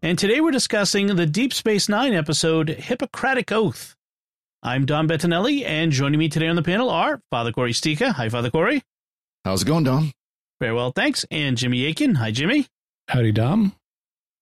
And 0.00 0.16
today 0.16 0.40
we're 0.40 0.52
discussing 0.52 1.08
the 1.08 1.26
Deep 1.26 1.52
Space 1.52 1.88
Nine 1.88 2.14
episode, 2.14 2.68
Hippocratic 2.68 3.50
Oath. 3.50 3.96
I'm 4.62 4.86
Dom 4.86 5.08
Bettinelli, 5.08 5.64
and 5.64 5.90
joining 5.90 6.20
me 6.20 6.28
today 6.28 6.46
on 6.46 6.54
the 6.54 6.62
panel 6.62 6.88
are 6.88 7.20
Father 7.32 7.50
Cory 7.50 7.72
Sticha. 7.72 8.12
Hi, 8.12 8.28
Father 8.28 8.48
Cory. 8.48 8.82
How's 9.44 9.62
it 9.62 9.64
going, 9.64 9.82
Don? 9.82 10.12
Very 10.60 10.72
well, 10.72 10.92
thanks. 10.92 11.26
And 11.32 11.56
Jimmy 11.56 11.84
Akin. 11.86 12.14
Hi, 12.14 12.30
Jimmy. 12.30 12.68
Howdy, 13.08 13.32
Dom. 13.32 13.72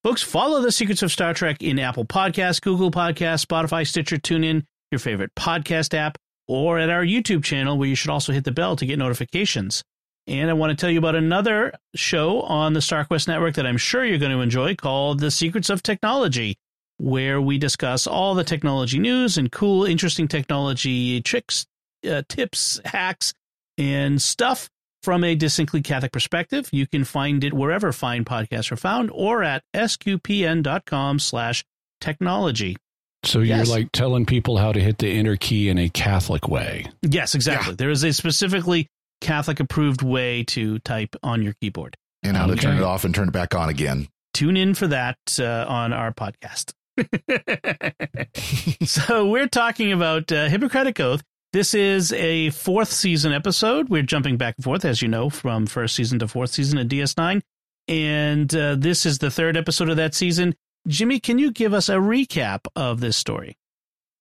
Folks, 0.04 0.22
follow 0.22 0.60
The 0.60 0.72
Secrets 0.72 1.02
of 1.02 1.10
Star 1.10 1.32
Trek 1.32 1.62
in 1.62 1.78
Apple 1.78 2.04
Podcasts, 2.04 2.60
Google 2.60 2.90
Podcasts, 2.90 3.46
Spotify, 3.46 3.86
Stitcher, 3.86 4.18
TuneIn, 4.18 4.62
your 4.90 4.98
favorite 4.98 5.34
podcast 5.36 5.94
app, 5.94 6.18
or 6.46 6.78
at 6.78 6.90
our 6.90 7.02
YouTube 7.02 7.42
channel, 7.42 7.78
where 7.78 7.88
you 7.88 7.94
should 7.94 8.10
also 8.10 8.34
hit 8.34 8.44
the 8.44 8.52
bell 8.52 8.76
to 8.76 8.84
get 8.84 8.98
notifications. 8.98 9.82
And 10.28 10.50
I 10.50 10.54
want 10.54 10.70
to 10.70 10.76
tell 10.76 10.90
you 10.90 10.98
about 10.98 11.14
another 11.14 11.72
show 11.94 12.40
on 12.42 12.72
the 12.72 12.80
StarQuest 12.80 13.28
network 13.28 13.54
that 13.54 13.66
I'm 13.66 13.76
sure 13.76 14.04
you're 14.04 14.18
going 14.18 14.32
to 14.32 14.40
enjoy 14.40 14.74
called 14.74 15.20
The 15.20 15.30
Secrets 15.30 15.70
of 15.70 15.82
Technology, 15.84 16.56
where 16.98 17.40
we 17.40 17.58
discuss 17.58 18.06
all 18.08 18.34
the 18.34 18.42
technology 18.44 18.98
news 18.98 19.38
and 19.38 19.52
cool, 19.52 19.84
interesting 19.84 20.26
technology 20.26 21.20
tricks, 21.20 21.66
uh, 22.10 22.22
tips, 22.28 22.80
hacks, 22.84 23.34
and 23.78 24.20
stuff 24.20 24.68
from 25.04 25.22
a 25.22 25.36
distinctly 25.36 25.80
Catholic 25.82 26.10
perspective. 26.10 26.68
You 26.72 26.88
can 26.88 27.04
find 27.04 27.44
it 27.44 27.54
wherever 27.54 27.92
fine 27.92 28.24
podcasts 28.24 28.72
are 28.72 28.76
found 28.76 29.10
or 29.12 29.44
at 29.44 29.62
sqpn.com 29.74 31.18
slash 31.20 31.64
technology. 32.00 32.76
So 33.24 33.38
you're 33.40 33.58
Yes. 33.58 33.68
like 33.68 33.92
telling 33.92 34.26
people 34.26 34.56
how 34.58 34.72
to 34.72 34.80
hit 34.80 34.98
the 34.98 35.08
enter 35.08 35.36
key 35.36 35.68
in 35.68 35.78
a 35.78 35.88
Catholic 35.88 36.48
way. 36.48 36.86
Yes, 37.02 37.34
exactly. 37.34 37.74
There 37.74 37.90
is 37.90 38.02
a 38.04 38.12
specifically 38.12 38.88
Catholic 39.20 39.60
approved 39.60 40.02
way 40.02 40.44
to 40.44 40.78
type 40.80 41.16
on 41.22 41.42
your 41.42 41.54
keyboard. 41.60 41.96
And 42.22 42.36
how 42.36 42.46
to 42.46 42.56
turn 42.56 42.76
it 42.76 42.82
off 42.82 43.04
and 43.04 43.14
turn 43.14 43.28
it 43.28 43.32
back 43.32 43.54
on 43.54 43.68
again. 43.68 44.08
Tune 44.34 44.56
in 44.56 44.74
for 44.74 44.86
that 44.88 45.18
uh, 45.38 45.64
on 45.68 45.92
our 45.92 46.12
podcast. 46.12 46.72
so 48.86 49.28
we're 49.28 49.48
talking 49.48 49.92
about 49.92 50.32
uh, 50.32 50.48
Hippocratic 50.48 50.98
Oath. 51.00 51.22
This 51.52 51.72
is 51.72 52.12
a 52.12 52.50
fourth 52.50 52.90
season 52.90 53.32
episode. 53.32 53.88
We're 53.88 54.02
jumping 54.02 54.36
back 54.36 54.56
and 54.58 54.64
forth, 54.64 54.84
as 54.84 55.00
you 55.00 55.08
know, 55.08 55.30
from 55.30 55.66
first 55.66 55.94
season 55.94 56.18
to 56.18 56.28
fourth 56.28 56.50
season 56.50 56.78
of 56.78 56.88
DS9. 56.88 57.40
And 57.88 58.54
uh, 58.54 58.74
this 58.74 59.06
is 59.06 59.18
the 59.18 59.30
third 59.30 59.56
episode 59.56 59.88
of 59.88 59.96
that 59.96 60.14
season. 60.14 60.54
Jimmy, 60.86 61.20
can 61.20 61.38
you 61.38 61.50
give 61.52 61.72
us 61.72 61.88
a 61.88 61.94
recap 61.94 62.66
of 62.74 63.00
this 63.00 63.16
story? 63.16 63.56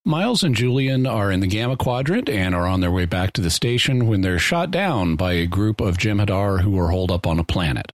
Miles 0.08 0.44
and 0.44 0.56
Julian 0.56 1.08
are 1.08 1.31
in 1.31 1.39
the 1.39 1.48
Gamma 1.48 1.75
Quadrant 1.75 2.30
and 2.30 2.53
are 2.53 2.67
on 2.67 2.80
their 2.80 2.92
way 2.92 3.06
back 3.06 3.34
to 3.34 3.42
the 3.42 3.50
station 3.50 4.06
when 4.06 4.22
they're 4.22 4.38
shot 4.38 4.70
down 4.70 5.16
by 5.16 5.34
a 5.34 5.47
group 5.47 5.81
of 5.81 5.97
Jem'Hadar 5.97 6.62
who 6.62 6.78
are 6.78 6.92
holed 6.92 7.09
up 7.09 7.25
on 7.25 7.39
a 7.39 7.44
planet. 7.44 7.92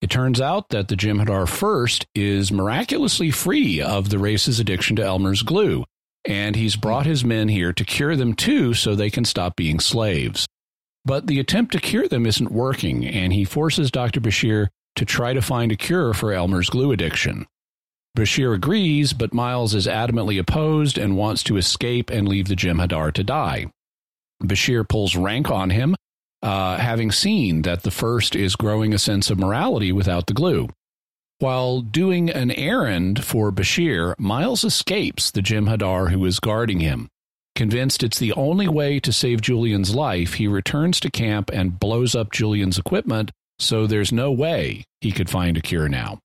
It 0.00 0.08
turns 0.08 0.40
out 0.40 0.68
that 0.68 0.86
the 0.86 0.94
Jem'Hadar 0.94 1.48
first 1.48 2.06
is 2.14 2.52
miraculously 2.52 3.32
free 3.32 3.82
of 3.82 4.08
the 4.08 4.20
race's 4.20 4.60
addiction 4.60 4.94
to 4.96 5.04
Elmer's 5.04 5.42
glue, 5.42 5.84
and 6.24 6.54
he's 6.54 6.76
brought 6.76 7.06
his 7.06 7.24
men 7.24 7.48
here 7.48 7.72
to 7.72 7.84
cure 7.84 8.14
them 8.14 8.34
too 8.34 8.72
so 8.72 8.94
they 8.94 9.10
can 9.10 9.24
stop 9.24 9.56
being 9.56 9.80
slaves. 9.80 10.46
But 11.04 11.26
the 11.26 11.40
attempt 11.40 11.72
to 11.72 11.80
cure 11.80 12.06
them 12.06 12.24
isn't 12.24 12.52
working, 12.52 13.04
and 13.04 13.32
he 13.32 13.44
forces 13.44 13.90
Dr. 13.90 14.20
Bashir 14.20 14.68
to 14.94 15.04
try 15.04 15.32
to 15.32 15.42
find 15.42 15.72
a 15.72 15.76
cure 15.76 16.14
for 16.14 16.32
Elmer's 16.32 16.70
glue 16.70 16.92
addiction. 16.92 17.46
Bashir 18.16 18.54
agrees, 18.54 19.12
but 19.12 19.34
Miles 19.34 19.74
is 19.74 19.86
adamantly 19.86 20.38
opposed 20.38 20.98
and 20.98 21.16
wants 21.16 21.42
to 21.44 21.56
escape 21.56 22.10
and 22.10 22.28
leave 22.28 22.48
the 22.48 22.56
Jem'Hadar 22.56 23.12
to 23.14 23.24
die. 23.24 23.66
Bashir 24.42 24.88
pulls 24.88 25.16
rank 25.16 25.50
on 25.50 25.70
him, 25.70 25.94
uh, 26.42 26.76
having 26.78 27.10
seen 27.12 27.62
that 27.62 27.82
the 27.82 27.90
first 27.90 28.34
is 28.34 28.56
growing 28.56 28.92
a 28.92 28.98
sense 28.98 29.30
of 29.30 29.38
morality 29.38 29.92
without 29.92 30.26
the 30.26 30.34
glue. 30.34 30.68
While 31.40 31.82
doing 31.82 32.30
an 32.30 32.50
errand 32.50 33.24
for 33.24 33.52
Bashir, 33.52 34.14
Miles 34.18 34.64
escapes 34.64 35.30
the 35.30 35.42
Jem'Hadar 35.42 36.10
who 36.10 36.24
is 36.24 36.40
guarding 36.40 36.80
him. 36.80 37.08
Convinced 37.54 38.02
it's 38.02 38.18
the 38.18 38.32
only 38.32 38.68
way 38.68 39.00
to 39.00 39.12
save 39.12 39.40
Julian's 39.40 39.94
life, 39.94 40.34
he 40.34 40.48
returns 40.48 41.00
to 41.00 41.10
camp 41.10 41.50
and 41.52 41.78
blows 41.78 42.14
up 42.14 42.32
Julian's 42.32 42.78
equipment, 42.78 43.30
so 43.58 43.86
there's 43.86 44.12
no 44.12 44.30
way 44.32 44.84
he 45.00 45.12
could 45.12 45.30
find 45.30 45.56
a 45.56 45.60
cure 45.60 45.88
now. 45.88 46.18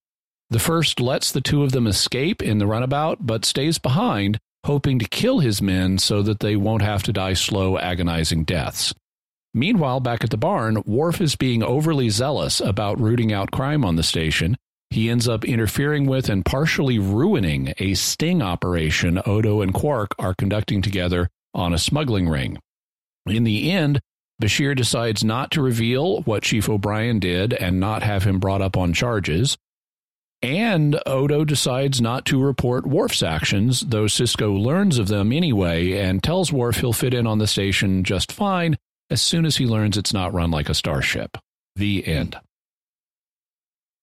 The 0.53 0.59
first 0.59 0.99
lets 0.99 1.31
the 1.31 1.41
two 1.41 1.63
of 1.63 1.71
them 1.71 1.87
escape 1.87 2.43
in 2.43 2.59
the 2.59 2.67
runabout, 2.67 3.25
but 3.25 3.43
stays 3.43 3.79
behind, 3.79 4.37
hoping 4.65 4.99
to 4.99 5.09
kill 5.09 5.39
his 5.39 5.63
men 5.63 5.97
so 5.97 6.21
that 6.21 6.41
they 6.41 6.55
won't 6.55 6.83
have 6.83 7.01
to 7.03 7.11
die 7.11 7.33
slow, 7.33 7.79
agonizing 7.79 8.43
deaths. 8.43 8.93
Meanwhile, 9.55 10.01
back 10.01 10.23
at 10.23 10.29
the 10.29 10.37
barn, 10.37 10.83
Worf 10.85 11.19
is 11.21 11.35
being 11.35 11.63
overly 11.63 12.09
zealous 12.09 12.61
about 12.61 13.01
rooting 13.01 13.33
out 13.33 13.49
crime 13.49 13.83
on 13.83 13.95
the 13.95 14.03
station. 14.03 14.55
He 14.91 15.09
ends 15.09 15.27
up 15.27 15.43
interfering 15.43 16.05
with 16.05 16.29
and 16.29 16.45
partially 16.45 16.99
ruining 16.99 17.73
a 17.79 17.95
sting 17.95 18.43
operation 18.43 19.19
Odo 19.25 19.61
and 19.61 19.73
Quark 19.73 20.13
are 20.19 20.35
conducting 20.35 20.83
together 20.83 21.31
on 21.55 21.73
a 21.73 21.79
smuggling 21.79 22.29
ring. 22.29 22.59
In 23.25 23.43
the 23.43 23.71
end, 23.71 24.01
Bashir 24.39 24.75
decides 24.75 25.23
not 25.23 25.49
to 25.49 25.63
reveal 25.63 26.21
what 26.21 26.43
Chief 26.43 26.69
O'Brien 26.69 27.17
did 27.17 27.53
and 27.53 27.79
not 27.79 28.03
have 28.03 28.23
him 28.23 28.37
brought 28.37 28.61
up 28.61 28.77
on 28.77 28.93
charges. 28.93 29.57
And 30.43 30.99
Odo 31.05 31.45
decides 31.45 32.01
not 32.01 32.25
to 32.25 32.39
report 32.39 32.85
Worf's 32.85 33.23
actions, 33.23 33.79
though 33.81 34.05
Sisko 34.05 34.61
learns 34.61 34.97
of 34.99 35.07
them 35.07 35.31
anyway 35.31 35.93
and 35.93 36.21
tells 36.21 36.51
Worf 36.51 36.77
he'll 36.77 36.91
fit 36.93 37.13
in 37.13 37.25
on 37.25 37.37
the 37.39 37.47
station 37.47 38.03
just 38.03 38.31
fine 38.31 38.77
as 39.09 39.21
soon 39.21 39.45
as 39.45 39.55
he 39.55 39.65
learns 39.65 39.97
it's 39.97 40.13
not 40.13 40.33
run 40.33 40.51
like 40.51 40.67
a 40.69 40.73
starship. 40.73 41.37
The 41.77 42.05
end. 42.05 42.35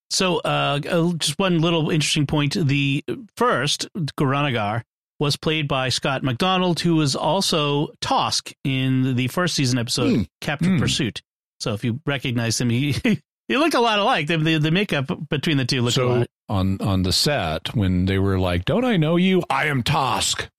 So, 0.08 0.38
uh, 0.38 0.80
uh, 0.90 1.12
just 1.18 1.38
one 1.38 1.60
little 1.60 1.90
interesting 1.90 2.26
point. 2.26 2.54
The 2.54 3.04
first, 3.36 3.88
Goran'Agar, 4.18 4.82
was 5.20 5.36
played 5.36 5.68
by 5.68 5.90
Scott 5.90 6.22
MacDonald, 6.24 6.80
who 6.80 6.96
was 6.96 7.14
also 7.14 7.88
Tosk 8.00 8.52
in 8.64 9.14
the 9.14 9.28
first 9.28 9.54
season 9.54 9.78
episode, 9.78 10.14
Hmm. 10.16 10.22
Captive 10.40 10.70
Hmm. 10.72 10.78
Pursuit. 10.78 11.22
So, 11.60 11.74
if 11.74 11.84
you 11.84 12.00
recognize 12.06 12.60
him, 12.60 12.70
he 12.70 12.94
he 13.50 13.56
looked 13.56 13.74
a 13.74 13.80
lot 13.80 13.98
alike. 13.98 14.28
The, 14.28 14.36
the, 14.36 14.58
the 14.58 14.70
makeup 14.70 15.10
between 15.28 15.56
the 15.56 15.64
two 15.64 15.82
looked 15.82 15.96
a 15.96 16.00
So 16.00 16.08
lot. 16.08 16.26
on 16.48 16.80
on 16.80 17.02
the 17.02 17.12
set, 17.12 17.74
when 17.74 18.06
they 18.06 18.18
were 18.18 18.38
like, 18.38 18.64
"Don't 18.64 18.84
I 18.84 18.96
know 18.96 19.16
you? 19.16 19.42
I 19.50 19.66
am 19.66 19.82
Tosk." 19.82 20.48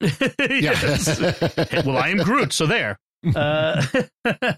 Yes. 0.50 1.18
well, 1.86 1.96
I 1.96 2.08
am 2.10 2.18
Groot, 2.18 2.52
so 2.52 2.66
there. 2.66 2.98
Uh, 3.34 3.82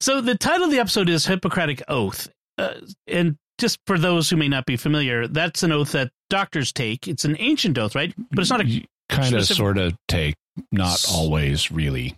so 0.00 0.20
the 0.20 0.36
title 0.36 0.66
of 0.66 0.70
the 0.70 0.78
episode 0.78 1.08
is 1.08 1.26
Hippocratic 1.26 1.82
Oath. 1.88 2.28
Uh, 2.58 2.74
and 3.08 3.36
just 3.58 3.78
for 3.86 3.98
those 3.98 4.30
who 4.30 4.36
may 4.36 4.48
not 4.48 4.66
be 4.66 4.76
familiar, 4.76 5.26
that's 5.26 5.62
an 5.62 5.72
oath 5.72 5.92
that 5.92 6.10
doctors 6.28 6.72
take. 6.72 7.08
It's 7.08 7.24
an 7.24 7.36
ancient 7.40 7.76
oath, 7.78 7.94
right? 7.94 8.14
But 8.30 8.38
it's 8.40 8.50
not 8.50 8.60
a 8.60 8.86
kind 9.08 9.34
of 9.34 9.44
sort 9.46 9.78
of 9.78 9.94
take, 10.06 10.36
not 10.70 11.04
always 11.10 11.70
really. 11.72 12.16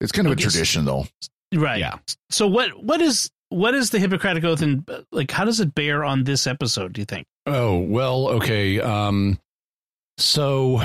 It's 0.00 0.12
kind 0.12 0.26
of 0.26 0.32
a 0.32 0.36
tradition, 0.36 0.84
though. 0.84 1.06
right. 1.54 1.78
Yeah. 1.80 1.94
So 2.30 2.46
what 2.46 2.82
what 2.82 3.00
is 3.00 3.30
what 3.50 3.74
is 3.74 3.90
the 3.90 3.98
Hippocratic 3.98 4.44
Oath 4.44 4.62
and 4.62 4.88
uh, 4.90 5.02
like 5.12 5.30
how 5.30 5.44
does 5.44 5.60
it 5.60 5.74
bear 5.74 6.04
on 6.04 6.24
this 6.24 6.46
episode, 6.46 6.92
do 6.92 7.00
you 7.00 7.04
think? 7.04 7.26
Oh 7.46 7.78
well, 7.78 8.28
okay. 8.28 8.80
Um, 8.80 9.38
so 10.18 10.78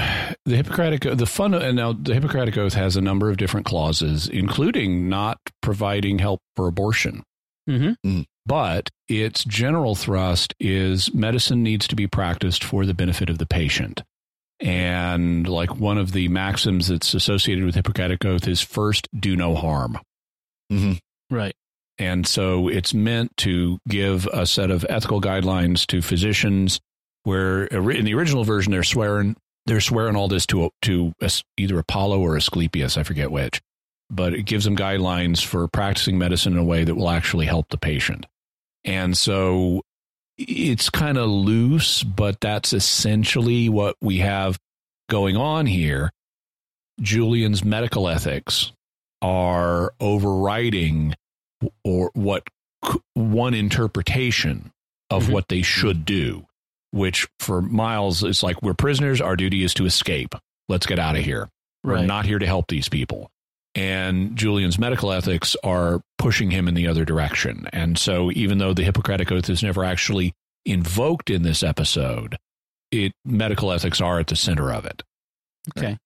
the 0.45 0.55
Hippocratic, 0.55 1.01
the 1.01 1.25
fun, 1.25 1.53
and 1.53 1.75
now 1.75 1.93
the 1.93 2.13
Hippocratic 2.13 2.57
Oath 2.57 2.75
has 2.75 2.95
a 2.95 3.01
number 3.01 3.29
of 3.29 3.37
different 3.37 3.65
clauses, 3.65 4.27
including 4.27 5.09
not 5.09 5.39
providing 5.61 6.19
help 6.19 6.39
for 6.55 6.67
abortion. 6.67 7.23
Mm-hmm. 7.67 8.21
But 8.45 8.89
its 9.07 9.43
general 9.43 9.95
thrust 9.95 10.53
is 10.59 11.13
medicine 11.13 11.63
needs 11.63 11.87
to 11.87 11.95
be 11.95 12.07
practiced 12.07 12.63
for 12.63 12.85
the 12.85 12.93
benefit 12.93 13.29
of 13.29 13.37
the 13.37 13.45
patient. 13.45 14.03
And 14.59 15.47
like 15.47 15.77
one 15.77 15.97
of 15.97 16.11
the 16.11 16.27
maxims 16.27 16.87
that's 16.89 17.13
associated 17.13 17.63
with 17.63 17.75
Hippocratic 17.75 18.23
Oath 18.25 18.47
is 18.47 18.61
first, 18.61 19.07
do 19.17 19.35
no 19.35 19.55
harm. 19.55 19.99
hmm 20.69 20.93
Right. 21.29 21.55
And 21.99 22.25
so 22.25 22.67
it's 22.67 22.93
meant 22.93 23.35
to 23.37 23.79
give 23.87 24.27
a 24.27 24.45
set 24.45 24.71
of 24.71 24.85
ethical 24.89 25.21
guidelines 25.21 25.85
to 25.87 26.01
physicians 26.01 26.79
where 27.23 27.65
in 27.65 28.05
the 28.05 28.13
original 28.13 28.43
version 28.43 28.71
they're 28.71 28.83
swearing 28.83 29.35
they're 29.65 29.79
swearing 29.79 30.15
all 30.15 30.27
this 30.27 30.45
to 30.47 30.69
to 30.81 31.13
either 31.57 31.79
Apollo 31.79 32.19
or 32.19 32.35
Asclepius, 32.35 32.97
I 32.97 33.03
forget 33.03 33.31
which. 33.31 33.61
But 34.09 34.33
it 34.33 34.43
gives 34.43 34.65
them 34.65 34.75
guidelines 34.75 35.43
for 35.43 35.67
practicing 35.67 36.17
medicine 36.17 36.53
in 36.53 36.59
a 36.59 36.63
way 36.63 36.83
that 36.83 36.95
will 36.95 37.09
actually 37.09 37.45
help 37.45 37.69
the 37.69 37.77
patient. 37.77 38.25
And 38.83 39.17
so 39.17 39.81
it's 40.37 40.89
kind 40.89 41.17
of 41.17 41.29
loose, 41.29 42.03
but 42.03 42.41
that's 42.41 42.73
essentially 42.73 43.69
what 43.69 43.95
we 44.01 44.17
have 44.17 44.57
going 45.09 45.37
on 45.37 45.65
here, 45.65 46.11
Julian's 46.99 47.63
medical 47.63 48.09
ethics 48.09 48.71
are 49.21 49.93
overriding 49.99 51.15
or 51.83 52.11
what 52.13 52.47
one 53.13 53.53
interpretation 53.53 54.71
of 55.09 55.25
Mhm. 55.25 55.29
what 55.31 55.47
they 55.47 55.61
should 55.61 56.05
do, 56.05 56.47
which 56.91 57.27
for 57.39 57.61
Miles 57.61 58.23
is 58.23 58.43
like 58.43 58.61
we're 58.61 58.73
prisoners, 58.73 59.21
our 59.21 59.35
duty 59.35 59.63
is 59.63 59.73
to 59.75 59.85
escape. 59.85 60.35
Let's 60.69 60.85
get 60.85 60.99
out 60.99 61.15
of 61.15 61.23
here. 61.23 61.49
We're 61.83 62.05
not 62.05 62.25
here 62.25 62.39
to 62.39 62.45
help 62.45 62.67
these 62.67 62.87
people. 62.89 63.29
And 63.75 64.35
Julian's 64.37 64.77
medical 64.79 65.11
ethics 65.11 65.55
are 65.63 66.01
pushing 66.17 66.51
him 66.51 66.67
in 66.67 66.75
the 66.75 66.87
other 66.87 67.03
direction. 67.05 67.67
And 67.73 67.97
so 67.97 68.31
even 68.31 68.57
though 68.59 68.73
the 68.73 68.83
Hippocratic 68.83 69.31
Oath 69.31 69.49
is 69.49 69.63
never 69.63 69.83
actually 69.83 70.33
invoked 70.65 71.29
in 71.29 71.41
this 71.41 71.63
episode, 71.63 72.37
it 72.91 73.13
medical 73.25 73.71
ethics 73.71 73.99
are 73.99 74.19
at 74.19 74.27
the 74.27 74.35
center 74.35 74.71
of 74.71 74.85
it. 74.85 75.03
Okay. 75.77 75.97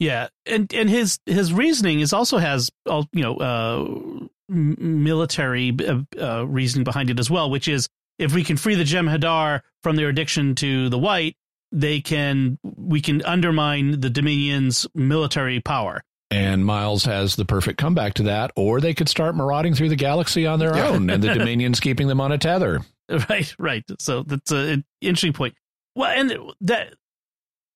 Yeah, 0.00 0.28
and 0.46 0.72
and 0.74 0.90
his 0.90 1.18
his 1.26 1.52
reasoning 1.52 2.00
is 2.00 2.12
also 2.12 2.38
has 2.38 2.70
uh, 2.86 3.04
you 3.12 3.22
know 3.22 3.36
uh, 3.36 4.26
military 4.48 5.76
uh, 5.86 6.00
uh, 6.20 6.46
reasoning 6.46 6.84
behind 6.84 7.10
it 7.10 7.18
as 7.18 7.30
well, 7.30 7.50
which 7.50 7.68
is 7.68 7.88
if 8.18 8.34
we 8.34 8.44
can 8.44 8.56
free 8.56 8.74
the 8.74 8.84
Jem'Hadar 8.84 9.62
from 9.82 9.96
their 9.96 10.08
addiction 10.08 10.54
to 10.56 10.88
the 10.88 10.98
white, 10.98 11.36
they 11.72 12.00
can 12.00 12.58
we 12.62 13.00
can 13.00 13.22
undermine 13.22 14.00
the 14.00 14.10
Dominion's 14.10 14.86
military 14.94 15.60
power. 15.60 16.02
And 16.30 16.64
Miles 16.64 17.04
has 17.04 17.36
the 17.36 17.44
perfect 17.44 17.78
comeback 17.78 18.14
to 18.14 18.24
that, 18.24 18.50
or 18.56 18.80
they 18.80 18.94
could 18.94 19.08
start 19.08 19.36
marauding 19.36 19.74
through 19.74 19.90
the 19.90 19.96
galaxy 19.96 20.46
on 20.46 20.58
their 20.58 20.76
own, 20.76 21.10
and 21.10 21.22
the 21.22 21.34
Dominion's 21.34 21.80
keeping 21.80 22.08
them 22.08 22.20
on 22.20 22.32
a 22.32 22.38
tether. 22.38 22.80
Right, 23.28 23.54
right. 23.58 23.84
So 23.98 24.22
that's 24.22 24.50
an 24.50 24.82
interesting 25.02 25.34
point. 25.34 25.54
Well, 25.94 26.10
and 26.10 26.54
that 26.62 26.94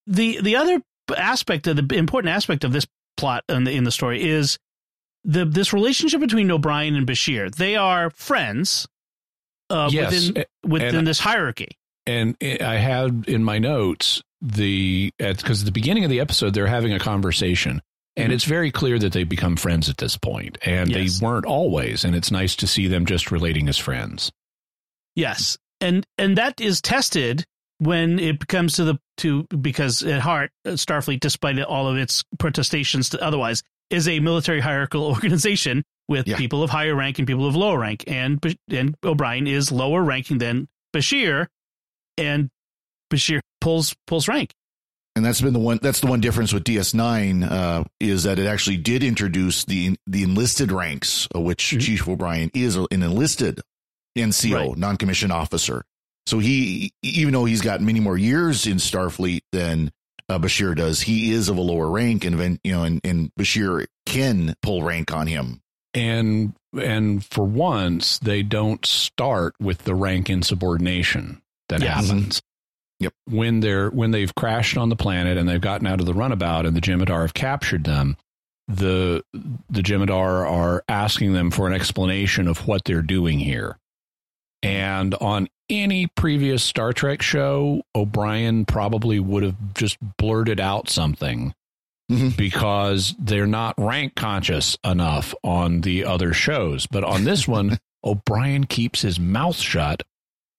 the 0.06 0.40
the 0.40 0.56
other 0.56 0.80
aspect 1.14 1.66
of 1.66 1.76
the 1.76 1.96
important 1.96 2.34
aspect 2.34 2.64
of 2.64 2.72
this 2.72 2.86
plot 3.18 3.44
in 3.46 3.64
the 3.64 3.72
in 3.72 3.84
the 3.84 3.90
story 3.90 4.22
is 4.22 4.58
the 5.24 5.44
this 5.44 5.72
relationship 5.72 6.20
between 6.20 6.50
O'Brien 6.50 6.94
and 6.94 7.06
Bashir. 7.06 7.54
They 7.54 7.76
are 7.76 8.10
friends 8.10 8.86
uh, 9.70 9.90
Yes, 9.92 10.28
within 10.28 10.44
within 10.66 10.94
and- 10.96 11.06
this 11.06 11.18
hierarchy. 11.20 11.76
and 12.06 12.36
I 12.42 12.76
had 12.76 13.24
in 13.28 13.44
my 13.44 13.58
notes 13.58 14.22
the 14.40 15.12
because 15.18 15.60
at 15.62 15.66
the 15.66 15.72
beginning 15.72 16.04
of 16.04 16.10
the 16.10 16.20
episode 16.20 16.54
they're 16.54 16.66
having 16.66 16.92
a 16.94 16.98
conversation, 16.98 17.82
and 18.16 18.30
Mhm. 18.30 18.34
it's 18.34 18.44
very 18.44 18.70
clear 18.70 18.98
that 18.98 19.12
they've 19.12 19.28
become 19.28 19.56
friends 19.56 19.88
at 19.90 19.98
this 19.98 20.16
point, 20.16 20.56
and 20.64 20.90
Yes. 20.90 21.18
they 21.18 21.24
weren't 21.26 21.44
always, 21.44 22.04
and 22.04 22.14
it's 22.14 22.30
nice 22.30 22.54
to 22.56 22.66
see 22.66 22.86
them 22.86 23.04
just 23.04 23.30
relating 23.30 23.68
as 23.68 23.76
friends. 23.76 24.30
Yes, 25.14 25.58
and 25.80 26.06
and 26.16 26.38
that 26.38 26.60
is 26.60 26.80
tested 26.80 27.44
when 27.78 28.18
it 28.18 28.46
comes 28.48 28.74
to 28.74 28.84
the 28.84 28.98
to 29.18 29.44
because 29.60 30.02
at 30.02 30.20
heart 30.20 30.50
uh, 30.64 30.70
Starfleet, 30.70 31.20
despite 31.20 31.58
all 31.60 31.88
of 31.88 31.96
its 31.96 32.24
protestations 32.38 33.08
to 33.10 33.22
otherwise, 33.22 33.62
is 33.90 34.08
a 34.08 34.20
military 34.20 34.60
hierarchical 34.60 35.04
organization 35.14 35.84
with 36.08 36.26
Yeah. 36.26 36.36
people 36.36 36.62
of 36.62 36.70
higher 36.70 36.94
rank 36.94 37.18
and 37.18 37.26
people 37.26 37.46
of 37.46 37.54
lower 37.56 37.78
rank, 37.78 38.04
and 38.06 38.38
and 38.70 38.94
O'Brien 39.04 39.46
is 39.46 39.70
lower 39.72 40.02
ranking 40.02 40.38
than 40.38 40.68
Bashir, 40.94 41.46
and 42.16 42.48
Bashir 43.12 43.40
pulls 43.60 43.94
pulls 44.06 44.28
rank. 44.28 44.52
And 45.16 45.24
that's 45.24 45.40
been 45.40 45.52
the 45.52 45.58
one. 45.58 45.80
That's 45.82 46.00
the 46.00 46.06
one 46.06 46.20
difference 46.20 46.52
with 46.52 46.62
DS9 46.64 47.42
uh, 47.50 47.84
is 47.98 48.22
that 48.22 48.38
it 48.38 48.46
actually 48.46 48.76
did 48.76 49.02
introduce 49.02 49.64
the 49.64 49.96
the 50.06 50.22
enlisted 50.22 50.70
ranks, 50.70 51.26
which 51.34 51.72
Mhm. 51.76 51.80
Chief 51.80 52.08
O'Brien 52.08 52.50
is 52.54 52.76
an 52.76 52.86
enlisted 52.92 53.60
NCO, 54.16 54.68
Right. 54.70 54.76
non-commissioned 54.78 55.32
officer. 55.32 55.84
So 56.26 56.38
he, 56.38 56.92
even 57.02 57.32
though 57.32 57.46
he's 57.46 57.62
got 57.62 57.80
many 57.80 58.00
more 58.00 58.16
years 58.18 58.66
in 58.66 58.76
Starfleet 58.76 59.40
than 59.52 59.90
uh, 60.28 60.38
Bashir 60.38 60.76
does, 60.76 61.00
he 61.00 61.32
is 61.32 61.48
of 61.48 61.56
a 61.56 61.62
lower 61.62 61.88
rank, 61.88 62.24
and 62.24 62.60
you 62.62 62.72
know, 62.72 62.84
and, 62.84 63.00
and 63.04 63.30
Bashir 63.38 63.86
can 64.06 64.54
pull 64.62 64.82
rank 64.82 65.12
on 65.12 65.26
him. 65.26 65.60
And 65.94 66.54
and 66.78 67.24
for 67.24 67.44
once, 67.44 68.18
they 68.18 68.42
don't 68.42 68.84
start 68.84 69.54
with 69.58 69.84
the 69.84 69.94
rank 69.94 70.28
insubordination 70.28 71.40
that 71.68 71.82
happens. 71.82 72.42
Yep. 73.00 73.14
When 73.26 73.60
they're 73.60 73.90
when 73.90 74.10
they've 74.10 74.34
crashed 74.34 74.76
on 74.76 74.88
the 74.88 74.96
planet 74.96 75.38
and 75.38 75.48
they've 75.48 75.60
gotten 75.60 75.86
out 75.86 76.00
of 76.00 76.06
the 76.06 76.14
runabout 76.14 76.66
and 76.66 76.76
the 76.76 76.80
Jem'Hadar 76.80 77.22
have 77.22 77.34
captured 77.34 77.84
them, 77.84 78.16
the 78.66 79.24
the 79.32 79.82
Jem'Hadar 79.82 80.50
are 80.50 80.84
asking 80.88 81.32
them 81.32 81.50
for 81.50 81.66
an 81.66 81.72
explanation 81.72 82.48
of 82.48 82.66
what 82.66 82.84
they're 82.84 83.02
doing 83.02 83.38
here. 83.38 83.78
And 84.62 85.14
on 85.14 85.48
any 85.70 86.06
previous 86.06 86.62
Star 86.62 86.92
Trek 86.92 87.22
show, 87.22 87.82
O'Brien 87.94 88.64
probably 88.64 89.20
would 89.20 89.42
have 89.42 89.74
just 89.74 89.96
blurted 90.18 90.60
out 90.60 90.88
something 90.88 91.54
Mhm. 92.10 92.36
because 92.36 93.14
they're 93.18 93.46
not 93.46 93.74
rank 93.78 94.14
conscious 94.14 94.76
enough 94.84 95.34
on 95.44 95.82
the 95.82 96.04
other 96.04 96.32
shows. 96.32 96.86
But 96.86 97.04
on 97.04 97.24
this 97.24 97.46
one, 97.48 97.78
O'Brien 98.02 98.64
keeps 98.64 99.02
his 99.02 99.18
mouth 99.20 99.56
shut 99.58 100.02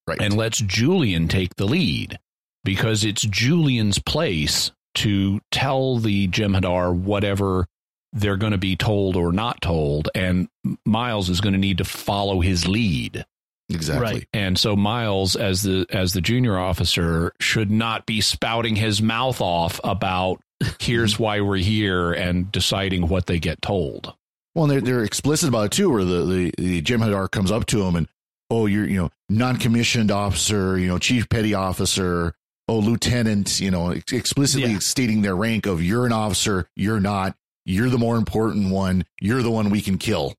Right. 0.07 0.21
and 0.21 0.35
lets 0.35 0.59
Julian 0.59 1.27
take 1.27 1.55
the 1.55 1.65
lead 1.65 2.19
because 2.63 3.03
it's 3.03 3.21
Julian's 3.23 3.99
place 3.99 4.71
to 4.95 5.39
tell 5.51 5.97
the 5.97 6.27
Jem'Hadar 6.27 6.93
whatever 6.95 7.67
they're 8.11 8.37
going 8.37 8.51
to 8.53 8.57
be 8.57 8.75
told 8.75 9.15
or 9.15 9.31
not 9.31 9.61
told, 9.61 10.09
and 10.15 10.47
Miles 10.85 11.29
is 11.29 11.41
going 11.41 11.53
to 11.53 11.59
need 11.59 11.77
to 11.77 11.83
follow 11.85 12.41
his 12.41 12.67
lead. 12.67 13.23
Exactly. 13.69 14.03
Right. 14.03 14.27
And 14.33 14.57
so 14.57 14.75
Miles, 14.75 15.35
as 15.35 15.63
the 15.63 15.85
as 15.89 16.13
the 16.13 16.21
junior 16.21 16.57
officer, 16.57 17.33
should 17.39 17.71
not 17.71 18.05
be 18.05 18.21
spouting 18.21 18.75
his 18.75 19.01
mouth 19.01 19.41
off 19.41 19.79
about 19.83 20.41
here's 20.79 21.17
why 21.19 21.41
we're 21.41 21.57
here 21.57 22.11
and 22.11 22.51
deciding 22.51 23.07
what 23.07 23.25
they 23.27 23.39
get 23.39 23.61
told. 23.61 24.13
Well, 24.55 24.65
and 24.65 24.71
they're 24.71 24.81
they're 24.81 25.03
explicit 25.03 25.49
about 25.49 25.67
it 25.67 25.71
too, 25.73 25.89
where 25.89 26.03
the 26.03 26.25
the, 26.25 26.53
the 26.57 26.81
Jem'Hadar 26.81 27.29
comes 27.31 27.51
up 27.51 27.65
to 27.67 27.83
him 27.83 27.95
and 27.95 28.07
oh, 28.49 28.65
you're 28.65 28.87
you 28.87 28.97
know 29.01 29.09
non-commissioned 29.29 30.11
officer, 30.11 30.77
you 30.77 30.87
know 30.87 30.97
chief 30.97 31.29
petty 31.29 31.53
officer, 31.53 32.33
oh 32.67 32.79
lieutenant, 32.79 33.59
you 33.59 33.71
know 33.71 33.91
ex- 33.91 34.11
explicitly 34.11 34.71
Yeah. 34.71 34.79
stating 34.79 35.21
their 35.21 35.35
rank 35.35 35.65
of 35.65 35.81
you're 35.83 36.05
an 36.05 36.11
officer, 36.11 36.67
you're 36.75 36.99
not, 36.99 37.35
you're 37.65 37.89
the 37.89 37.97
more 37.99 38.17
important 38.17 38.71
one, 38.71 39.05
you're 39.21 39.43
the 39.43 39.51
one 39.51 39.69
we 39.69 39.81
can 39.81 39.97
kill. 39.97 40.33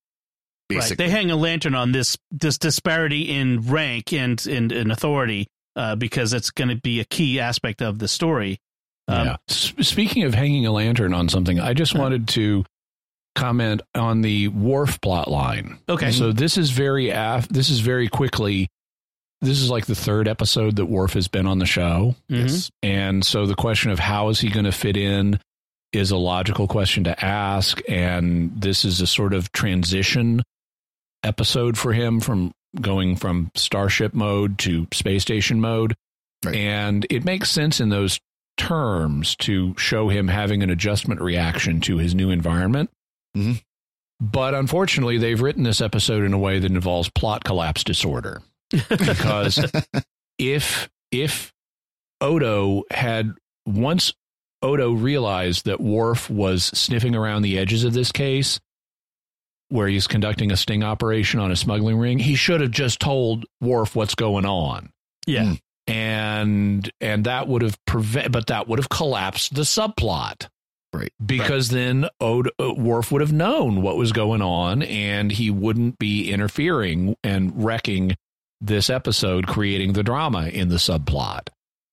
Right. 0.78 0.96
They 0.96 1.08
hang 1.10 1.30
a 1.30 1.36
lantern 1.36 1.74
on 1.74 1.92
this 1.92 2.16
this 2.30 2.58
disparity 2.58 3.30
in 3.30 3.62
rank 3.68 4.12
and 4.12 4.44
and, 4.46 4.70
and 4.72 4.92
authority 4.92 5.46
uh, 5.76 5.96
because 5.96 6.32
it's 6.32 6.50
going 6.50 6.68
to 6.68 6.76
be 6.76 7.00
a 7.00 7.04
key 7.04 7.40
aspect 7.40 7.80
of 7.82 7.98
the 7.98 8.08
story. 8.08 8.58
Um, 9.08 9.26
yeah. 9.26 9.36
S- 9.48 9.72
speaking 9.80 10.24
of 10.24 10.34
hanging 10.34 10.66
a 10.66 10.72
lantern 10.72 11.14
on 11.14 11.28
something, 11.28 11.58
I 11.60 11.74
just 11.74 11.94
wanted 11.94 12.28
to 12.28 12.64
comment 13.34 13.82
on 13.94 14.22
the 14.22 14.48
Worf 14.48 15.00
plot 15.00 15.30
line. 15.30 15.78
Okay. 15.88 16.10
So 16.12 16.32
this 16.32 16.56
is 16.58 16.70
very 16.70 17.10
af- 17.10 17.48
this 17.48 17.70
is 17.70 17.80
very 17.80 18.08
quickly. 18.08 18.68
This 19.40 19.60
is 19.60 19.70
like 19.70 19.86
the 19.86 19.94
third 19.94 20.28
episode 20.28 20.76
that 20.76 20.86
Worf 20.86 21.14
has 21.14 21.26
been 21.28 21.46
on 21.46 21.58
the 21.58 21.66
show. 21.66 22.14
Mhm. 22.30 22.70
And 22.82 23.24
so 23.24 23.46
the 23.46 23.54
question 23.54 23.90
of 23.90 23.98
how 23.98 24.28
is 24.28 24.40
he 24.40 24.50
going 24.50 24.66
to 24.66 24.72
fit 24.72 24.96
in 24.96 25.40
is 25.92 26.10
a 26.10 26.16
logical 26.16 26.68
question 26.68 27.04
to 27.04 27.24
ask. 27.24 27.80
And 27.88 28.52
this 28.60 28.84
is 28.84 29.00
a 29.00 29.06
sort 29.06 29.32
of 29.32 29.50
transition 29.52 30.42
episode 31.22 31.76
for 31.78 31.92
him 31.92 32.20
from 32.20 32.52
going 32.80 33.16
from 33.16 33.50
starship 33.54 34.14
mode 34.14 34.58
to 34.58 34.86
space 34.92 35.22
station 35.22 35.60
mode. 35.60 35.94
Right. 36.44 36.54
And 36.54 37.06
it 37.10 37.24
makes 37.24 37.50
sense 37.50 37.80
in 37.80 37.88
those 37.90 38.20
terms 38.56 39.36
to 39.36 39.74
show 39.76 40.08
him 40.08 40.28
having 40.28 40.62
an 40.62 40.70
adjustment 40.70 41.20
reaction 41.20 41.80
to 41.82 41.98
his 41.98 42.14
new 42.14 42.30
environment. 42.30 42.90
Mhm. 43.36 43.62
But 44.20 44.54
unfortunately, 44.54 45.18
they've 45.18 45.40
written 45.40 45.62
this 45.62 45.80
episode 45.80 46.24
in 46.24 46.32
a 46.32 46.38
way 46.38 46.58
that 46.58 46.70
involves 46.70 47.08
plot 47.10 47.42
collapse 47.44 47.82
disorder 47.84 48.42
because 48.88 49.64
if 50.38 50.88
if 51.10 51.52
Odo 52.20 52.84
had 52.90 53.32
once 53.66 54.12
Odo 54.62 54.92
realized 54.92 55.64
that 55.64 55.80
Worf 55.80 56.28
was 56.28 56.64
sniffing 56.64 57.16
around 57.16 57.42
the 57.42 57.58
edges 57.58 57.82
of 57.84 57.94
this 57.94 58.12
case, 58.12 58.60
where 59.70 59.88
he's 59.88 60.06
conducting 60.06 60.52
a 60.52 60.56
sting 60.56 60.82
operation 60.82 61.40
on 61.40 61.50
a 61.50 61.56
smuggling 61.56 61.98
ring, 61.98 62.18
he 62.18 62.34
should 62.34 62.60
have 62.60 62.70
just 62.70 63.00
told 63.00 63.46
Worf 63.60 63.96
what's 63.96 64.14
going 64.14 64.46
on. 64.46 64.90
yeah. 65.26 65.44
Mm. 65.44 65.60
And 65.86 66.92
and 67.00 67.24
that 67.24 67.48
would 67.48 67.62
have 67.62 67.76
prevent 67.84 68.30
but 68.30 68.46
that 68.46 68.68
would 68.68 68.78
have 68.78 68.88
collapsed 68.90 69.54
the 69.54 69.62
subplot. 69.62 70.46
Right. 70.92 71.12
Because 71.24 71.70
then 71.70 72.08
Odo, 72.20 72.50
uh, 72.60 72.74
Worf 72.74 73.10
would 73.10 73.22
have 73.22 73.32
known 73.32 73.82
what 73.82 73.96
was 73.96 74.12
going 74.12 74.42
on 74.42 74.82
and 74.82 75.32
he 75.32 75.50
wouldn't 75.50 75.98
be 75.98 76.30
interfering 76.30 77.16
and 77.24 77.64
wrecking 77.64 78.16
this 78.60 78.90
episode, 78.90 79.48
creating 79.48 79.94
the 79.94 80.02
drama 80.04 80.46
in 80.48 80.68
the 80.68 80.76
subplot. 80.76 81.48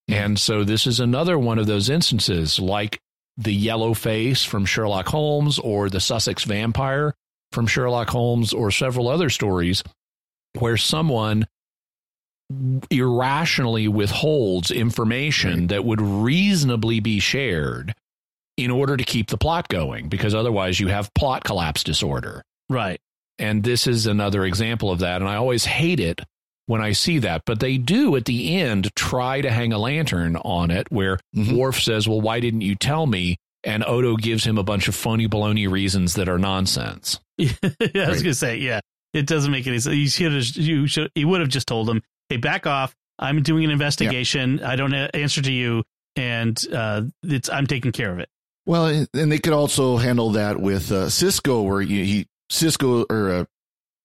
And 0.06 0.38
so 0.38 0.64
this 0.64 0.86
is 0.86 1.00
another 1.00 1.38
one 1.38 1.58
of 1.58 1.66
those 1.66 1.90
instances 1.90 2.58
like 2.58 3.00
the 3.36 3.54
yellow 3.54 3.94
face 3.94 4.42
from 4.44 4.64
Sherlock 4.64 5.06
Holmes 5.08 5.58
or 5.58 5.90
the 5.90 6.00
Sussex 6.00 6.44
vampire 6.44 7.14
from 7.52 7.66
Sherlock 7.66 8.10
Holmes 8.10 8.52
or 8.52 8.70
several 8.70 9.08
other 9.08 9.30
stories 9.30 9.82
where 10.58 10.76
someone 10.76 11.46
irrationally 12.90 13.88
withholds 13.88 14.70
information 14.70 15.60
Right. 15.60 15.68
that 15.68 15.84
would 15.84 16.00
reasonably 16.00 17.00
be 17.00 17.20
shared 17.20 17.94
in 18.56 18.70
order 18.70 18.96
to 18.96 19.04
keep 19.04 19.28
the 19.28 19.36
plot 19.38 19.68
going 19.68 20.08
because 20.08 20.34
otherwise 20.34 20.80
you 20.80 20.88
have 20.88 21.12
plot 21.14 21.44
collapse 21.44 21.84
disorder. 21.84 22.42
Right. 22.68 23.00
And 23.38 23.62
this 23.62 23.86
is 23.86 24.06
another 24.06 24.44
example 24.44 24.90
of 24.90 24.98
that. 25.00 25.20
And 25.20 25.28
I 25.28 25.36
always 25.36 25.64
hate 25.66 26.00
it 26.00 26.20
when 26.66 26.80
I 26.80 26.92
see 26.92 27.18
that. 27.18 27.42
But 27.46 27.60
they 27.60 27.78
do 27.78 28.16
at 28.16 28.24
the 28.24 28.56
end 28.56 28.90
try 28.96 29.40
to 29.42 29.50
hang 29.50 29.72
a 29.72 29.78
lantern 29.78 30.36
on 30.36 30.70
it 30.70 30.90
where 30.90 31.18
Mhm. 31.36 31.52
Worf 31.56 31.80
says, 31.80 32.08
Well, 32.08 32.20
why 32.20 32.40
didn't 32.40 32.62
you 32.62 32.74
tell 32.74 33.06
me? 33.06 33.36
And 33.64 33.84
Odo 33.84 34.16
gives 34.16 34.44
him 34.44 34.56
a 34.56 34.62
bunch 34.62 34.86
of 34.88 34.94
phony 34.94 35.26
baloney 35.28 35.68
reasons 35.70 36.14
that 36.14 36.28
are 36.28 36.38
nonsense. 36.38 37.18
yeah, 37.38 37.48
I 37.62 37.68
was 37.80 37.90
Right. 37.94 38.22
gonna 38.22 38.34
say, 38.34 38.56
yeah, 38.58 38.80
it 39.12 39.26
doesn't 39.26 39.50
make 39.50 39.66
any 39.66 39.78
sense. 39.80 39.96
You 39.96 40.08
should 40.08 40.32
have, 40.32 40.56
you 40.56 40.86
should, 40.86 41.10
he 41.14 41.24
would 41.24 41.40
have 41.40 41.48
just 41.48 41.66
told 41.66 41.90
him, 41.90 42.02
"Hey, 42.28 42.36
back 42.36 42.66
off. 42.66 42.94
I'm 43.18 43.42
doing 43.42 43.64
an 43.64 43.70
investigation. 43.72 44.60
I 44.62 44.76
don't 44.76 44.94
answer 44.94 45.42
to 45.42 45.50
you, 45.52 45.82
and 46.14 46.56
uh, 46.72 47.02
it's 47.24 47.48
I'm 47.50 47.66
taking 47.66 47.90
care 47.92 48.12
of 48.12 48.20
it." 48.20 48.28
Well, 48.64 48.86
and 48.86 49.08
and 49.12 49.32
they 49.32 49.38
could 49.38 49.52
also 49.54 49.96
handle 49.96 50.30
that 50.32 50.60
with 50.60 50.92
uh, 50.92 51.06
Sisko, 51.06 51.64
where 51.66 51.80
you, 51.80 52.04
he 52.04 52.26
Sisko 52.52 53.06
or 53.10 53.30
uh, 53.32 53.44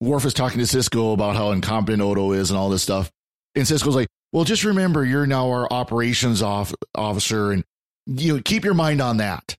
Worf 0.00 0.24
is 0.24 0.34
talking 0.34 0.58
to 0.58 0.64
Sisko 0.64 1.14
about 1.14 1.36
how 1.36 1.52
incompetent 1.52 2.02
Odo 2.02 2.32
is 2.32 2.50
and 2.50 2.58
all 2.58 2.70
this 2.70 2.82
stuff, 2.82 3.10
and 3.54 3.64
Sisko's 3.66 3.94
like, 3.94 4.08
"Well, 4.32 4.42
just 4.44 4.64
remember, 4.64 5.04
you're 5.04 5.26
now 5.26 5.48
our 5.50 5.72
operations 5.72 6.42
off, 6.42 6.74
officer, 6.94 7.52
and 7.52 7.62
you 8.06 8.36
know, 8.36 8.42
keep 8.44 8.64
your 8.64 8.74
mind 8.74 9.00
on 9.00 9.18
that." 9.18 9.56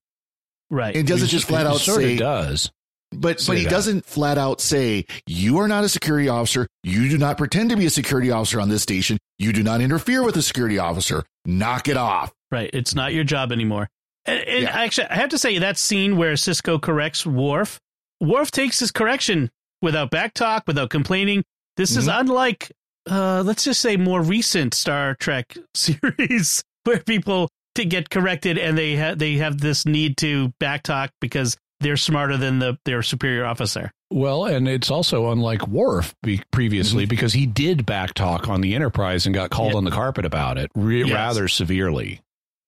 Right. 0.69 0.95
It 0.95 1.05
doesn't 1.05 1.27
He 1.27 1.31
just 1.31 1.47
flat 1.47 1.67
out 1.67 1.77
sort 1.79 2.01
say, 2.01 2.13
of 2.13 2.19
does. 2.19 2.71
but 3.11 3.39
say 3.39 3.47
but 3.53 3.57
he 3.59 3.63
that. 3.65 3.69
doesn't 3.69 4.05
flat 4.05 4.37
out 4.37 4.61
say, 4.61 5.05
"You 5.27 5.59
are 5.59 5.67
not 5.67 5.83
a 5.83 5.89
security 5.89 6.27
officer. 6.27 6.67
You 6.83 7.07
do 7.09 7.17
not 7.17 7.37
pretend 7.37 7.69
to 7.69 7.77
be 7.77 7.85
a 7.85 7.89
security 7.89 8.31
officer 8.31 8.59
on 8.59 8.69
this 8.69 8.81
station. 8.81 9.17
You 9.37 9.53
do 9.53 9.63
not 9.63 9.81
interfere 9.81 10.23
with 10.23 10.35
a 10.37 10.41
security 10.41 10.79
officer. 10.79 11.23
Knock 11.45 11.87
it 11.87 11.97
off." 11.97 12.33
Right. 12.51 12.69
It's 12.73 12.95
not 12.95 13.13
your 13.13 13.23
job 13.23 13.51
anymore. 13.51 13.89
And, 14.25 14.39
and 14.47 14.63
Yeah. 14.63 14.69
actually, 14.77 15.07
I 15.07 15.15
have 15.15 15.29
to 15.29 15.37
say 15.37 15.57
that 15.59 15.77
scene 15.77 16.17
where 16.17 16.33
Sisko 16.33 16.81
corrects 16.81 17.25
Worf, 17.25 17.79
Worf 18.21 18.49
takes 18.49 18.79
his 18.79 18.91
correction 18.91 19.51
without 19.83 20.09
backtalk, 20.09 20.61
without 20.65 20.89
complaining. 20.89 21.43
This 21.77 21.95
is 21.95 22.07
Mhm. 22.07 22.21
unlike, 22.21 22.71
uh, 23.09 23.43
let's 23.45 23.63
just 23.65 23.81
say, 23.81 23.97
more 23.97 24.21
recent 24.23 24.73
Star 24.73 25.15
Trek 25.19 25.57
series 25.75 26.63
where 26.85 26.99
people 27.01 27.49
to 27.75 27.85
get 27.85 28.09
corrected 28.09 28.57
and 28.57 28.77
they 28.77 28.95
ha- 28.95 29.15
they 29.15 29.35
have 29.35 29.59
this 29.59 29.85
need 29.85 30.17
to 30.17 30.53
backtalk 30.59 31.09
because 31.21 31.57
they're 31.81 31.97
smarter 31.97 32.37
than 32.37 32.59
the 32.59 32.77
their 32.85 33.01
superior 33.03 33.45
officer. 33.45 33.91
Well, 34.11 34.45
and 34.45 34.67
it's 34.67 34.89
also 34.91 35.31
unlike 35.31 35.67
Worf 35.67 36.13
be- 36.23 36.41
previously 36.51 37.05
because 37.05 37.33
he 37.33 37.45
did 37.45 37.79
backtalk 37.79 38.47
on 38.47 38.61
the 38.61 38.75
Enterprise 38.75 39.25
and 39.25 39.33
got 39.35 39.49
called 39.49 39.71
Yeah. 39.73 39.77
on 39.77 39.83
the 39.83 39.91
carpet 39.91 40.25
about 40.25 40.57
it 40.57 40.71
re- 40.75 41.03
Yes. 41.03 41.11
rather 41.11 41.47
severely. 41.47 42.21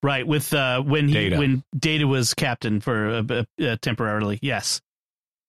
Right. 0.04 0.28
With 0.28 0.54
uh, 0.54 0.82
when 0.82 1.08
he 1.08 1.14
Data. 1.14 1.38
when 1.38 1.64
Data 1.78 2.06
was 2.08 2.34
captain 2.34 2.82
for 2.82 3.24
uh, 3.30 3.44
uh, 3.64 3.78
temporarily. 3.82 4.40
Yes. 4.42 4.82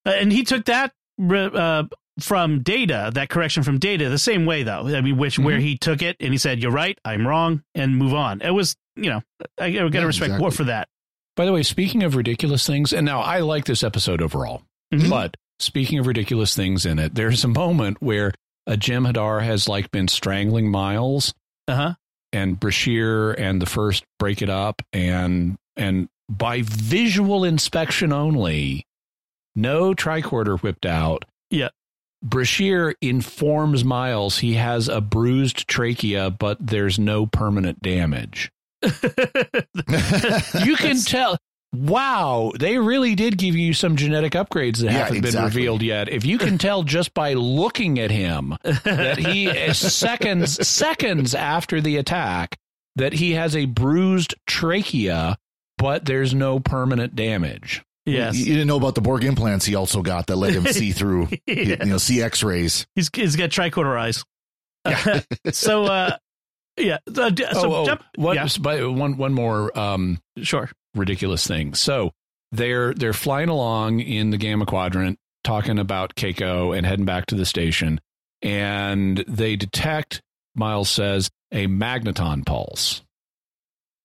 Uh, 0.06 0.10
and 0.10 0.32
he 0.32 0.44
took 0.44 0.64
that 0.66 0.92
uh, 1.30 1.84
from 2.20 2.62
Data, 2.62 3.10
that 3.14 3.28
correction 3.28 3.62
from 3.62 3.78
Data, 3.78 4.08
the 4.08 4.18
same 4.18 4.46
way 4.46 4.62
though. 4.62 4.86
I 4.88 5.00
mean, 5.00 5.16
which 5.18 5.38
where 5.38 5.56
Mm-hmm. 5.56 5.66
he 5.66 5.78
took 5.78 6.02
it 6.02 6.16
and 6.20 6.32
he 6.32 6.38
said, 6.38 6.62
"You're 6.62 6.72
right, 6.72 6.98
I'm 7.04 7.26
wrong," 7.26 7.62
and 7.74 7.96
move 7.96 8.14
on. 8.14 8.40
It 8.40 8.50
was, 8.52 8.76
you 8.98 9.10
know, 9.10 9.22
I, 9.58 9.64
I 9.66 9.70
got 9.72 9.90
to 9.90 9.98
Yeah, 9.98 10.04
respect 10.04 10.28
exactly. 10.30 10.44
Worf 10.44 10.54
for 10.56 10.64
that. 10.64 10.88
By 11.36 11.46
the 11.46 11.52
way, 11.52 11.62
speaking 11.62 12.02
of 12.02 12.16
ridiculous 12.16 12.66
things, 12.66 12.92
and 12.92 13.06
now 13.06 13.20
I 13.20 13.40
like 13.40 13.64
this 13.64 13.82
episode 13.84 14.20
overall, 14.20 14.62
Mhm. 14.92 15.08
but 15.08 15.36
speaking 15.60 15.98
of 15.98 16.06
ridiculous 16.06 16.54
things 16.56 16.84
in 16.84 16.98
it, 16.98 17.14
there's 17.14 17.44
a 17.44 17.48
moment 17.48 17.98
where 18.00 18.32
a 18.66 18.76
Jem'Hadar 18.76 19.42
has 19.44 19.68
like 19.68 19.90
been 19.90 20.08
strangling 20.08 20.70
Miles 20.70 21.32
Uh 21.68 21.74
huh. 21.76 21.94
and 22.32 22.58
Bashir 22.58 23.34
and 23.38 23.62
the 23.62 23.66
first 23.66 24.04
break 24.18 24.42
it 24.42 24.50
up 24.50 24.82
and 24.92 25.56
and 25.76 26.08
by 26.28 26.62
visual 26.62 27.44
inspection 27.44 28.12
only, 28.12 28.84
no 29.56 29.94
tricorder 29.94 30.60
whipped 30.60 30.84
out. 30.86 31.24
Yeah. 31.50 31.68
Bashir 32.26 32.94
informs 33.00 33.84
Miles 33.84 34.38
he 34.38 34.54
has 34.54 34.88
a 34.88 35.00
bruised 35.00 35.68
trachea, 35.68 36.30
but 36.30 36.58
there's 36.60 36.98
no 36.98 37.26
permanent 37.26 37.80
damage. 37.80 38.50
You 40.64 40.76
can 40.76 40.98
tell. 41.00 41.38
Wow, 41.74 42.52
they 42.58 42.78
really 42.78 43.14
did 43.14 43.36
give 43.36 43.54
you 43.54 43.74
some 43.74 43.96
genetic 43.96 44.32
upgrades 44.32 44.78
that 44.78 44.86
Yeah, 44.86 45.04
haven't 45.04 45.20
been 45.20 45.44
revealed 45.44 45.82
yet. 45.82 46.08
If 46.08 46.24
you 46.24 46.38
can 46.38 46.56
tell 46.56 46.82
just 46.82 47.12
by 47.12 47.34
looking 47.34 47.98
at 47.98 48.10
him 48.10 48.56
that 48.62 49.18
he 49.18 49.74
seconds 49.74 50.66
seconds 50.66 51.34
after 51.34 51.82
the 51.82 51.98
attack 51.98 52.56
that 52.96 53.12
he 53.12 53.32
has 53.32 53.54
a 53.54 53.66
bruised 53.66 54.34
trachea, 54.46 55.36
but 55.76 56.06
there's 56.06 56.32
no 56.34 56.58
permanent 56.58 57.14
damage. 57.14 57.82
yes. 58.06 58.34
You 58.36 58.46
didn't 58.46 58.66
know 58.68 58.78
about 58.78 58.94
the 58.94 59.02
Borg 59.02 59.24
implants 59.24 59.66
he 59.66 59.74
also 59.74 60.00
got 60.00 60.26
that 60.28 60.36
let 60.36 60.54
him 60.54 60.64
see 60.72 60.92
through, 60.92 61.28
you 61.46 61.76
know, 61.76 61.98
see 61.98 62.22
X-rays. 62.22 62.86
He's 62.94 63.10
he's 63.12 63.36
got 63.36 63.50
tricorder 63.50 63.98
eyes. 64.00 64.24
so 65.52 65.84
uh, 65.84 66.16
yeah. 66.78 66.98
Uh, 67.06 67.30
d- 67.30 67.44
so 67.52 67.72
oh, 67.72 67.82
oh, 67.82 67.86
jump- 67.86 68.04
one, 68.16 68.36
yeah, 68.36 68.48
by- 68.60 68.84
one, 68.84 69.16
one 69.16 69.34
more 69.34 69.76
um, 69.78 70.20
sure. 70.42 70.70
ridiculous 70.94 71.46
thing. 71.46 71.74
So 71.74 72.12
they're 72.52 72.94
they're 72.94 73.12
flying 73.12 73.48
along 73.48 74.00
in 74.00 74.30
the 74.30 74.36
Gamma 74.36 74.66
Quadrant, 74.66 75.18
talking 75.44 75.78
about 75.78 76.14
Keiko 76.14 76.76
and 76.76 76.86
heading 76.86 77.04
back 77.04 77.26
to 77.26 77.34
the 77.34 77.46
station, 77.46 78.00
and 78.42 79.18
they 79.28 79.56
detect. 79.56 80.22
Miles 80.54 80.90
says 80.90 81.30
a 81.52 81.66
magneton 81.66 82.44
pulse, 82.44 83.02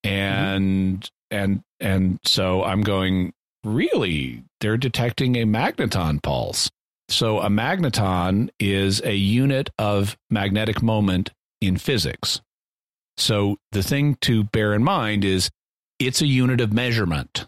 and 0.03 1.09
and 1.31 1.61
and 1.79 2.19
so 2.23 2.63
I'm 2.63 2.81
going. 2.81 3.33
Really, 3.65 4.43
they're 4.59 4.75
detecting 4.75 5.37
a 5.37 5.45
magneton 5.45 6.21
pulse. 6.21 6.69
So 7.07 7.39
a 7.39 7.47
magneton 7.47 8.49
is 8.59 9.01
a 9.01 9.15
unit 9.15 9.69
of 9.77 10.17
magnetic 10.29 10.81
moment 10.81 11.31
in 11.61 11.77
physics. 11.77 12.41
So 13.17 13.57
the 13.71 13.83
thing 13.83 14.15
to 14.21 14.43
bear 14.45 14.73
in 14.73 14.83
mind 14.83 15.23
is 15.25 15.49
it's 15.99 16.21
a 16.21 16.27
unit 16.27 16.61
of 16.61 16.73
measurement. 16.73 17.45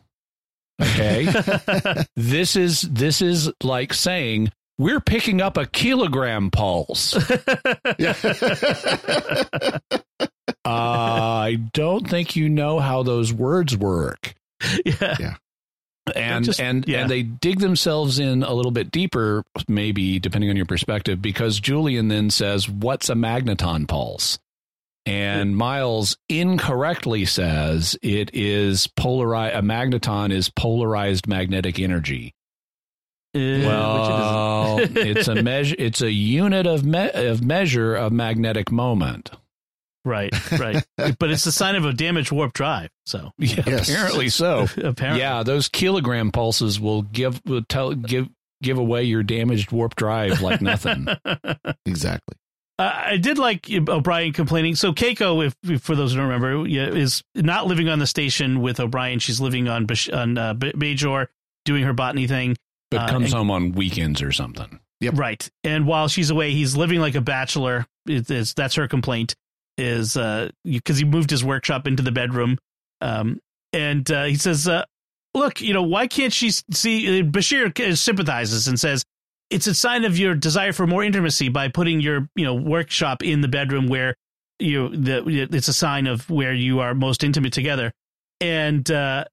Okay? 0.82 1.26
this 2.16 2.56
is 2.56 2.82
this 2.82 3.22
is 3.22 3.52
like 3.64 3.94
saying 3.94 4.52
we're 4.78 5.00
picking 5.00 5.42
up 5.42 5.58
a 5.58 5.66
kilogram 5.66 6.52
pulse. 6.52 7.16
I 10.66 11.58
don't 11.74 12.10
think 12.10 12.36
you 12.36 12.50
know 12.50 12.80
how 12.80 13.04
those 13.04 13.32
words 13.32 13.78
work. 13.78 14.34
yeah. 14.84 15.36
And 16.16 16.46
Just- 16.46 16.60
and 16.60 16.88
yeah. 16.88 17.02
and 17.02 17.10
they 17.10 17.24
dig 17.24 17.60
themselves 17.60 18.20
in 18.20 18.44
a 18.44 18.54
little 18.54 18.72
bit 18.72 18.92
deeper, 18.92 19.44
maybe 19.68 20.20
depending 20.20 20.50
on 20.52 20.56
your 20.56 20.66
perspective, 20.68 21.20
because 21.22 21.60
Julian 21.60 22.10
then 22.10 22.30
says, 22.30 22.70
"What's 22.70 23.10
a 23.10 23.16
magneton 23.16 23.88
pulse?" 23.88 24.38
And 25.06 25.56
Miles 25.56 26.18
incorrectly 26.30 27.26
says 27.26 27.96
it 28.02 28.32
is 28.34 28.88
polarized. 28.88 29.56
A 29.56 29.62
magneton 29.62 30.32
is 30.32 30.50
polarized 30.50 31.28
magnetic 31.28 31.80
energy. 31.80 32.34
Uh, 33.36 33.40
Well, 33.66 34.76
which 34.78 34.90
it 34.90 34.98
isn't. 34.98 35.08
it's 35.18 35.28
a 35.28 35.44
measure. 35.44 35.76
It's 35.78 36.02
a 36.02 36.12
unit 36.12 36.66
of 36.66 36.84
me- 36.86 37.12
of 37.14 37.44
measure 37.44 37.94
of 37.96 38.12
magnetic 38.14 38.72
moment. 38.72 39.30
right, 40.06 40.32
right. 40.60 40.84
but 41.20 41.30
it's 41.32 41.44
the 41.44 41.52
sign 41.52 41.76
of 41.76 41.86
a 41.86 41.94
damaged 41.94 42.32
warp 42.32 42.54
drive. 42.54 42.90
So 43.06 43.32
Yeah, 43.38 43.64
Yes. 43.68 43.90
apparently 43.90 44.30
so. 44.30 44.68
apparently, 44.84 45.20
Yeah, 45.22 45.44
those 45.44 45.68
kilogram 45.68 46.32
pulses 46.32 46.80
will 46.80 47.02
give 47.04 47.42
will 47.46 47.64
tell 47.68 47.94
give 47.94 48.28
give 48.64 48.78
away 48.80 49.04
your 49.04 49.22
damaged 49.22 49.72
warp 49.72 49.96
drive 49.96 50.42
like 50.42 50.62
nothing. 50.62 51.08
exactly. 51.86 52.38
Uh, 52.78 52.92
I 53.06 53.18
did 53.18 53.38
like 53.38 53.70
O'Brien 53.72 54.34
complaining. 54.34 54.76
So 54.76 54.92
Keiko, 54.92 55.46
if, 55.46 55.56
if 55.64 55.82
for 55.82 55.96
those 55.96 56.12
who 56.12 56.18
don't 56.18 56.28
remember, 56.28 56.68
is 56.68 57.24
not 57.34 57.68
living 57.68 57.88
on 57.88 58.00
the 58.00 58.08
station 58.08 58.62
with 58.62 58.80
O'Brien. 58.82 59.20
She's 59.20 59.40
living 59.40 59.68
on 59.70 59.86
Bash- 59.86 60.10
on 60.10 60.38
uh, 60.38 60.54
Bajor, 60.56 61.28
doing 61.64 61.84
her 61.84 61.94
botany 61.94 62.28
thing. 62.28 62.56
but 62.92 63.02
Uh, 63.02 63.08
comes 63.10 63.26
and- 63.28 63.34
home 63.34 63.52
on 63.52 63.72
weekends 63.72 64.22
or 64.22 64.32
something. 64.34 64.80
Yep. 65.02 65.14
Right. 65.18 65.50
And 65.64 65.86
while 65.88 66.08
she's 66.08 66.30
away, 66.30 66.52
he's 66.52 66.76
living 66.76 67.00
like 67.00 67.16
a 67.16 67.22
bachelor. 67.22 67.86
It 68.08 68.30
is 68.32 68.54
that's 68.54 68.76
her 68.76 68.88
complaint 68.88 69.36
is 69.78 70.16
uh 70.16 70.50
because 70.64 70.98
he 70.98 71.04
moved 71.06 71.30
his 71.30 71.44
workshop 71.44 71.86
into 71.88 72.02
the 72.02 72.12
bedroom. 72.14 72.58
Um 73.02 73.40
and 73.74 74.10
uh, 74.10 74.24
he 74.26 74.36
says 74.36 74.68
uh 74.70 74.86
look, 75.34 75.60
you 75.62 75.74
know, 75.74 75.84
why 75.84 76.08
can't 76.08 76.32
she 76.32 76.52
see 76.72 77.20
uh, 77.20 77.24
Bashir 77.24 77.98
sympathizes 77.98 78.68
and 78.70 78.80
says 78.80 79.04
it's 79.50 79.68
a 79.68 79.74
sign 79.74 80.06
of 80.06 80.18
your 80.18 80.36
desire 80.36 80.74
for 80.74 80.88
more 80.88 81.04
intimacy 81.04 81.50
by 81.50 81.68
putting 81.68 82.02
your, 82.02 82.30
you 82.36 82.46
know, 82.46 82.56
workshop 82.56 83.24
in 83.24 83.42
the 83.42 83.48
bedroom 83.48 83.88
where 83.88 84.16
you 84.60 84.90
the 84.90 85.48
it's 85.52 85.68
a 85.68 85.74
sign 85.74 86.08
of 86.08 86.30
where 86.30 86.54
you 86.54 86.80
are 86.80 86.94
most 86.94 87.24
intimate 87.24 87.54
together. 87.54 87.92
And 88.42 88.90
uh 88.90 89.26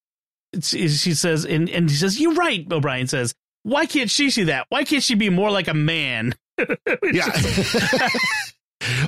she 0.61 0.89
says 0.89 1.45
and 1.45 1.71
and 1.71 1.89
he 1.89 1.97
says 1.97 2.21
you're 2.21 2.35
right, 2.35 2.67
O'Brien 2.71 3.07
says 3.07 3.35
why 3.63 3.87
can't 3.87 4.11
she 4.11 4.31
see 4.31 4.45
that? 4.45 4.67
Why 4.71 4.85
can't 4.85 5.03
she 5.03 5.15
be 5.15 5.31
more 5.31 5.51
like 5.51 5.69
a 5.69 5.75
man? 5.75 6.35
Yeah. 7.13 7.27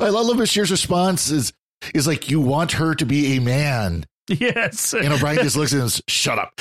I 0.01 0.09
love 0.09 0.37
Bashir's 0.37 0.71
response 0.71 1.31
is 1.31 1.53
is 1.93 2.07
like 2.07 2.31
you 2.31 2.41
want 2.41 2.73
her 2.73 2.95
to 2.95 3.05
be 3.05 3.37
a 3.37 3.41
man. 3.41 4.07
Yes. 4.29 4.95
And 4.95 5.13
O'Brien 5.13 5.43
just 5.43 5.57
looks 5.57 5.73
at 5.73 5.77
him 5.77 5.83
and 5.83 5.93
says, 5.93 6.03
shut 6.09 6.39
up. 6.39 6.53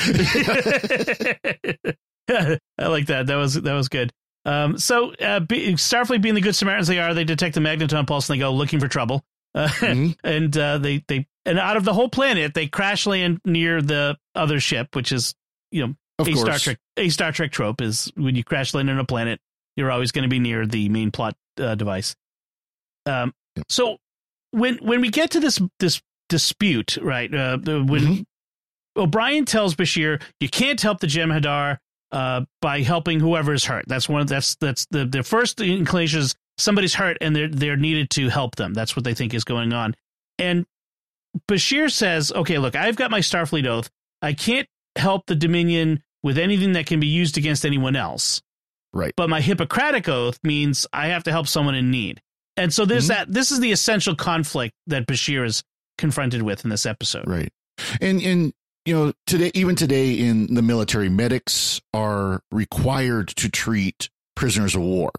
I 2.29 2.59
like 2.87 3.07
that. 3.07 3.27
That 3.27 3.35
was 3.35 3.53
that 3.55 3.73
was 3.73 3.87
good. 3.89 4.11
Um, 4.45 4.77
so 4.77 5.13
uh, 5.15 5.39
be, 5.39 5.73
Starfleet 5.73 6.21
being 6.21 6.35
the 6.35 6.41
good 6.41 6.55
Samaritans 6.55 6.87
they 6.87 6.99
are, 6.99 7.13
they 7.13 7.23
detect 7.23 7.55
the 7.55 7.61
magneton 7.61 8.05
pulse 8.05 8.29
and 8.29 8.35
they 8.35 8.39
go 8.39 8.51
looking 8.53 8.79
for 8.79 8.87
trouble. 8.87 9.23
Uh, 9.55 9.67
Mm-hmm. 9.67 10.11
and 10.27 10.57
uh, 10.57 10.77
they 10.79 11.03
they 11.07 11.27
and 11.45 11.59
out 11.59 11.77
of 11.77 11.83
the 11.85 11.93
whole 11.93 12.09
planet, 12.09 12.53
they 12.53 12.67
crash 12.67 13.05
land 13.05 13.39
near 13.45 13.81
the 13.81 14.17
other 14.35 14.59
ship, 14.59 14.95
which 14.95 15.11
is 15.11 15.33
you 15.71 15.85
know 15.87 15.93
Of 16.19 16.27
a 16.27 16.31
course. 16.33 16.41
Star 16.41 16.57
Trek 16.59 16.77
a 16.97 17.09
Star 17.09 17.31
Trek 17.31 17.51
trope 17.51 17.81
is 17.81 18.11
when 18.15 18.35
you 18.35 18.43
crash 18.43 18.73
land 18.73 18.89
on 18.89 18.99
a 18.99 19.05
planet, 19.05 19.39
you're 19.77 19.91
always 19.91 20.11
going 20.11 20.23
to 20.23 20.29
be 20.29 20.39
near 20.39 20.65
the 20.65 20.89
main 20.89 21.11
plot 21.11 21.35
uh, 21.59 21.75
device. 21.75 22.15
Um, 23.05 23.33
so 23.69 23.97
when 24.51 24.77
when 24.77 25.01
we 25.01 25.09
get 25.09 25.31
to 25.31 25.39
this 25.39 25.61
this 25.79 26.01
dispute, 26.29 26.97
right? 26.97 27.33
Uh, 27.33 27.57
when 27.59 28.01
Mhm. 28.01 28.23
O'Brien 28.95 29.45
tells 29.45 29.75
Bashir, 29.75 30.21
"You 30.39 30.49
can't 30.49 30.79
help 30.81 30.99
the 30.99 31.07
Jem'Hadar 31.07 31.77
uh, 32.13 32.45
by 32.61 32.81
helping 32.81 33.19
whoever's 33.19 33.65
hurt." 33.65 33.85
That's 33.87 34.07
one. 34.07 34.21
Of, 34.21 34.27
that's 34.29 34.55
that's 34.55 34.85
the 34.91 35.05
the 35.05 35.23
first 35.23 35.59
inclination 35.59 36.19
is 36.19 36.35
somebody's 36.57 36.93
hurt 36.93 37.17
and 37.19 37.35
they're 37.35 37.49
they're 37.49 37.75
needed 37.77 38.09
to 38.11 38.29
help 38.29 38.55
them. 38.55 38.73
That's 38.73 38.95
what 38.95 39.03
they 39.03 39.13
think 39.13 39.33
is 39.33 39.43
going 39.43 39.73
on. 39.73 39.95
And 40.39 40.65
Bashir 41.49 41.91
says, 41.91 42.31
"Okay, 42.31 42.57
look, 42.59 42.75
I've 42.75 42.95
got 42.95 43.11
my 43.11 43.19
Starfleet 43.19 43.65
oath. 43.67 43.89
I 44.21 44.33
can't 44.33 44.67
help 44.95 45.25
the 45.25 45.35
Dominion 45.35 46.03
with 46.21 46.37
anything 46.37 46.73
that 46.73 46.85
can 46.85 46.99
be 46.99 47.07
used 47.07 47.37
against 47.37 47.65
anyone 47.65 47.95
else. 47.95 48.41
Right. 48.93 49.13
But 49.17 49.29
my 49.29 49.41
Hippocratic 49.41 50.07
oath 50.07 50.39
means 50.43 50.85
I 50.93 51.07
have 51.07 51.23
to 51.25 51.31
help 51.31 51.47
someone 51.47 51.75
in 51.75 51.91
need." 51.91 52.21
And 52.55 52.71
so 52.71 52.85
there's 52.85 53.05
Mhm. 53.05 53.09
that. 53.09 53.33
This 53.33 53.51
is 53.51 53.59
the 53.59 53.71
essential 53.71 54.15
conflict 54.15 54.75
that 54.87 55.07
Bashir 55.07 55.43
is 55.43 55.63
confronted 55.97 56.43
with 56.43 56.63
in 56.63 56.69
this 56.69 56.85
episode. 56.85 57.27
Right. 57.27 57.51
And 57.99 58.21
and 58.21 58.53
you 58.85 58.93
know, 58.93 59.13
today 59.27 59.51
even 59.53 59.75
today 59.75 60.13
in 60.13 60.53
the 60.53 60.61
military, 60.61 61.09
medics 61.09 61.81
are 61.93 62.41
required 62.51 63.27
to 63.29 63.49
treat 63.49 64.09
prisoners 64.35 64.75
of 64.75 64.81
war. 64.81 65.11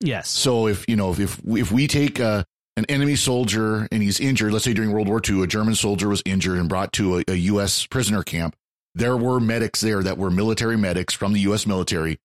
Yes. 0.00 0.28
So 0.30 0.66
if 0.66 0.88
you 0.88 0.96
know 0.96 1.12
if 1.12 1.20
if 1.20 1.44
we, 1.44 1.60
if 1.60 1.70
we 1.72 1.86
take 1.86 2.18
a 2.18 2.46
an 2.76 2.86
enemy 2.88 3.16
soldier 3.16 3.86
and 3.92 4.02
he's 4.02 4.20
injured, 4.20 4.52
let's 4.52 4.64
say 4.64 4.72
during 4.72 4.92
World 4.92 5.08
War 5.08 5.20
II, 5.28 5.42
a 5.42 5.46
German 5.46 5.74
soldier 5.74 6.08
was 6.08 6.22
injured 6.24 6.58
and 6.58 6.68
brought 6.68 6.92
to 6.94 7.18
a, 7.18 7.24
a 7.28 7.34
U.S. 7.34 7.84
prisoner 7.86 8.22
camp. 8.22 8.56
There 8.94 9.16
were 9.16 9.38
medics 9.40 9.80
there 9.82 10.02
that 10.02 10.16
were 10.18 10.30
military 10.30 10.76
medics 10.78 11.12
from 11.12 11.32
the 11.32 11.40
U.S. 11.40 11.66
military 11.66 12.18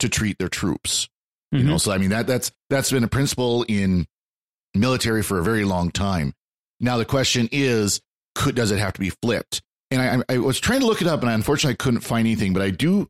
to 0.00 0.08
treat 0.08 0.38
their 0.38 0.48
troops. 0.48 1.08
You 1.50 1.60
Mhm. 1.60 1.64
know, 1.64 1.78
so 1.78 1.92
I 1.92 1.98
mean 1.98 2.10
that 2.10 2.26
that's 2.26 2.50
that's 2.68 2.90
been 2.90 3.04
a 3.04 3.08
principle 3.08 3.64
in 3.68 4.06
military 4.74 5.22
for 5.22 5.38
a 5.38 5.42
very 5.44 5.64
long 5.64 5.90
time. 5.90 6.34
Now 6.80 6.96
the 6.98 7.04
question 7.04 7.48
is, 7.52 8.00
could 8.34 8.54
does 8.54 8.70
it 8.70 8.78
have 8.78 8.92
to 8.94 9.00
be 9.00 9.10
flipped? 9.10 9.62
And 9.92 10.24
I, 10.28 10.34
I 10.34 10.38
was 10.38 10.58
trying 10.60 10.80
to 10.80 10.86
look 10.86 11.02
it 11.02 11.08
up, 11.08 11.20
and 11.20 11.30
I 11.30 11.34
unfortunately 11.34 11.76
couldn't 11.76 12.00
find 12.00 12.26
anything. 12.26 12.52
But 12.52 12.62
I 12.62 12.70
do 12.70 13.08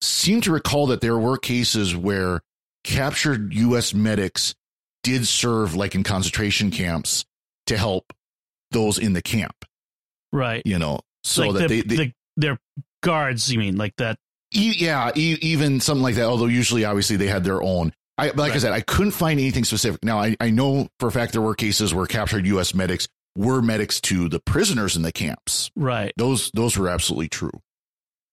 seem 0.00 0.40
to 0.42 0.52
recall 0.52 0.88
that 0.88 1.00
there 1.00 1.18
were 1.18 1.38
cases 1.38 1.96
where 1.96 2.42
captured 2.84 3.54
U.S. 3.54 3.94
medics 3.94 4.54
did 5.02 5.26
serve, 5.26 5.74
like 5.74 5.94
in 5.94 6.02
concentration 6.02 6.70
camps, 6.70 7.24
to 7.66 7.76
help 7.76 8.12
those 8.70 8.98
in 8.98 9.12
the 9.12 9.22
camp. 9.22 9.64
Right. 10.32 10.62
You 10.64 10.78
know, 10.78 11.00
so 11.24 11.48
like 11.48 11.62
that 11.62 11.68
the, 11.68 11.82
they, 11.82 11.96
they 11.96 12.04
the, 12.06 12.12
they're 12.36 12.58
guards, 13.02 13.52
you 13.52 13.58
mean, 13.58 13.76
like 13.76 13.96
that. 13.96 14.18
E- 14.54 14.74
yeah, 14.76 15.10
e- 15.14 15.38
even 15.40 15.80
something 15.80 16.02
like 16.02 16.16
that. 16.16 16.24
Although 16.24 16.46
usually, 16.46 16.84
obviously, 16.84 17.16
they 17.16 17.26
had 17.26 17.44
their 17.44 17.62
own. 17.62 17.92
I, 18.18 18.30
like 18.30 18.52
I 18.52 18.58
said, 18.58 18.72
I 18.72 18.82
couldn't 18.82 19.12
find 19.12 19.40
anything 19.40 19.64
specific. 19.64 20.04
Now, 20.04 20.18
I, 20.18 20.36
I 20.38 20.50
know 20.50 20.88
for 21.00 21.08
a 21.08 21.12
fact 21.12 21.32
there 21.32 21.40
were 21.40 21.54
cases 21.54 21.94
where 21.94 22.06
captured 22.06 22.46
U.S. 22.46 22.74
medics 22.74 23.08
were 23.36 23.62
medics 23.62 24.00
to 24.02 24.28
the 24.28 24.40
prisoners 24.40 24.96
in 24.96 25.02
the 25.02 25.12
camps. 25.12 25.70
Right. 25.76 26.12
Those 26.16 26.50
those 26.52 26.76
were 26.76 26.88
absolutely 26.88 27.28
true. 27.28 27.52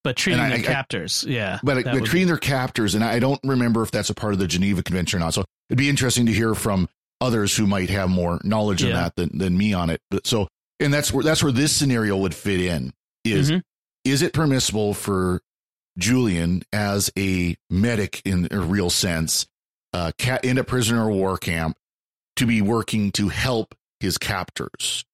But 0.03 0.15
treating 0.15 0.41
I- 0.41 0.49
their 0.49 0.59
I- 0.59 0.61
captors. 0.61 1.25
yeah. 1.27 1.59
But, 1.63 1.83
but 1.83 2.05
treating 2.05 2.27
their 2.27 2.37
captors, 2.37 2.95
and 2.95 3.03
I 3.03 3.19
don't 3.19 3.39
remember 3.43 3.81
if 3.83 3.91
that's 3.91 4.09
a 4.09 4.13
part 4.15 4.33
of 4.33 4.39
the 4.39 4.47
Geneva 4.47 4.81
Convention 4.81 5.17
or 5.21 5.25
not. 5.25 5.33
So 5.33 5.43
it'd 5.69 5.77
be 5.77 5.89
interesting 5.89 6.25
to 6.27 6.31
hear 6.33 6.55
from 6.55 6.87
others 7.21 7.55
who 7.55 7.67
might 7.67 7.89
have 7.89 8.09
more 8.09 8.39
knowledge 8.45 8.81
on 8.83 8.89
Yeah. 8.91 8.95
that 9.01 9.15
than, 9.17 9.37
than 9.37 9.57
me 9.57 9.73
on 9.73 9.89
it. 9.89 9.99
But 10.09 10.25
so, 10.25 10.47
and 10.79 10.93
that's 10.93 11.11
where 11.11 11.23
that's 11.23 11.43
where 11.43 11.51
this 11.51 11.75
scenario 11.75 12.15
would 12.17 12.33
fit 12.33 12.61
in. 12.61 12.93
Is 13.25 13.51
Mhm. 13.51 13.61
is 14.05 14.21
it 14.21 14.31
permissible 14.33 14.93
for 14.93 15.41
Julian 15.97 16.63
as 16.71 17.11
a 17.17 17.57
medic 17.69 18.21
in 18.23 18.47
a 18.51 18.59
real 18.61 18.89
sense, 18.89 19.47
uh, 19.91 20.11
cat 20.17 20.45
in 20.45 20.57
a 20.57 20.63
prisoner 20.63 21.09
of 21.09 21.15
war 21.15 21.37
camp, 21.37 21.77
to 22.37 22.45
be 22.45 22.61
working 22.61 23.11
to 23.13 23.27
help 23.27 23.75
his 23.99 24.17
captors? 24.17 25.05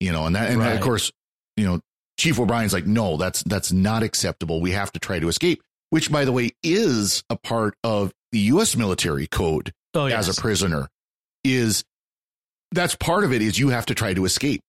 You 0.00 0.12
know, 0.12 0.26
and 0.26 0.34
that, 0.34 0.50
and 0.50 0.60
that, 0.60 0.76
of 0.76 0.82
course, 0.82 1.12
you 1.56 1.64
know, 1.64 1.80
Chief 2.18 2.38
O'Brien's 2.38 2.72
like, 2.72 2.86
no, 2.86 3.16
that's 3.16 3.42
that's 3.44 3.72
not 3.72 4.02
acceptable. 4.02 4.60
We 4.60 4.72
have 4.72 4.92
to 4.92 4.98
try 4.98 5.18
to 5.20 5.28
escape. 5.28 5.62
Which, 5.90 6.10
by 6.10 6.24
the 6.24 6.32
way, 6.32 6.50
is 6.62 7.22
a 7.28 7.36
part 7.36 7.74
of 7.84 8.12
the 8.32 8.38
U.S. 8.38 8.76
military 8.76 9.26
code 9.26 9.72
oh, 9.94 10.06
yes. 10.06 10.28
as 10.28 10.38
a 10.38 10.40
prisoner. 10.40 10.88
Is 11.44 11.84
that's 12.70 12.94
part 12.94 13.24
of 13.24 13.32
it. 13.32 13.42
Is 13.42 13.58
you 13.58 13.68
have 13.68 13.86
to 13.86 13.94
try 13.94 14.14
to 14.14 14.24
escape. 14.24 14.62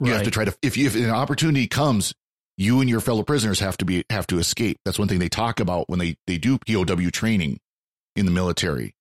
You 0.00 0.12
have 0.12 0.24
to 0.24 0.30
try 0.30 0.44
to 0.44 0.54
if 0.62 0.76
you, 0.76 0.86
if 0.86 0.96
an 0.96 1.10
opportunity 1.10 1.68
comes, 1.68 2.12
you 2.56 2.80
and 2.80 2.90
your 2.90 3.00
fellow 3.00 3.22
prisoners 3.22 3.60
have 3.60 3.76
to 3.78 3.84
be 3.84 4.04
have 4.10 4.26
to 4.28 4.38
escape. 4.38 4.78
That's 4.84 4.98
one 4.98 5.08
thing 5.08 5.20
they 5.20 5.28
talk 5.28 5.60
about 5.60 5.88
when 5.88 5.98
they 5.98 6.16
they 6.26 6.38
do 6.38 6.58
POW 6.58 7.10
training 7.10 7.60
in 8.16 8.26
the 8.26 8.32
military. 8.32 8.94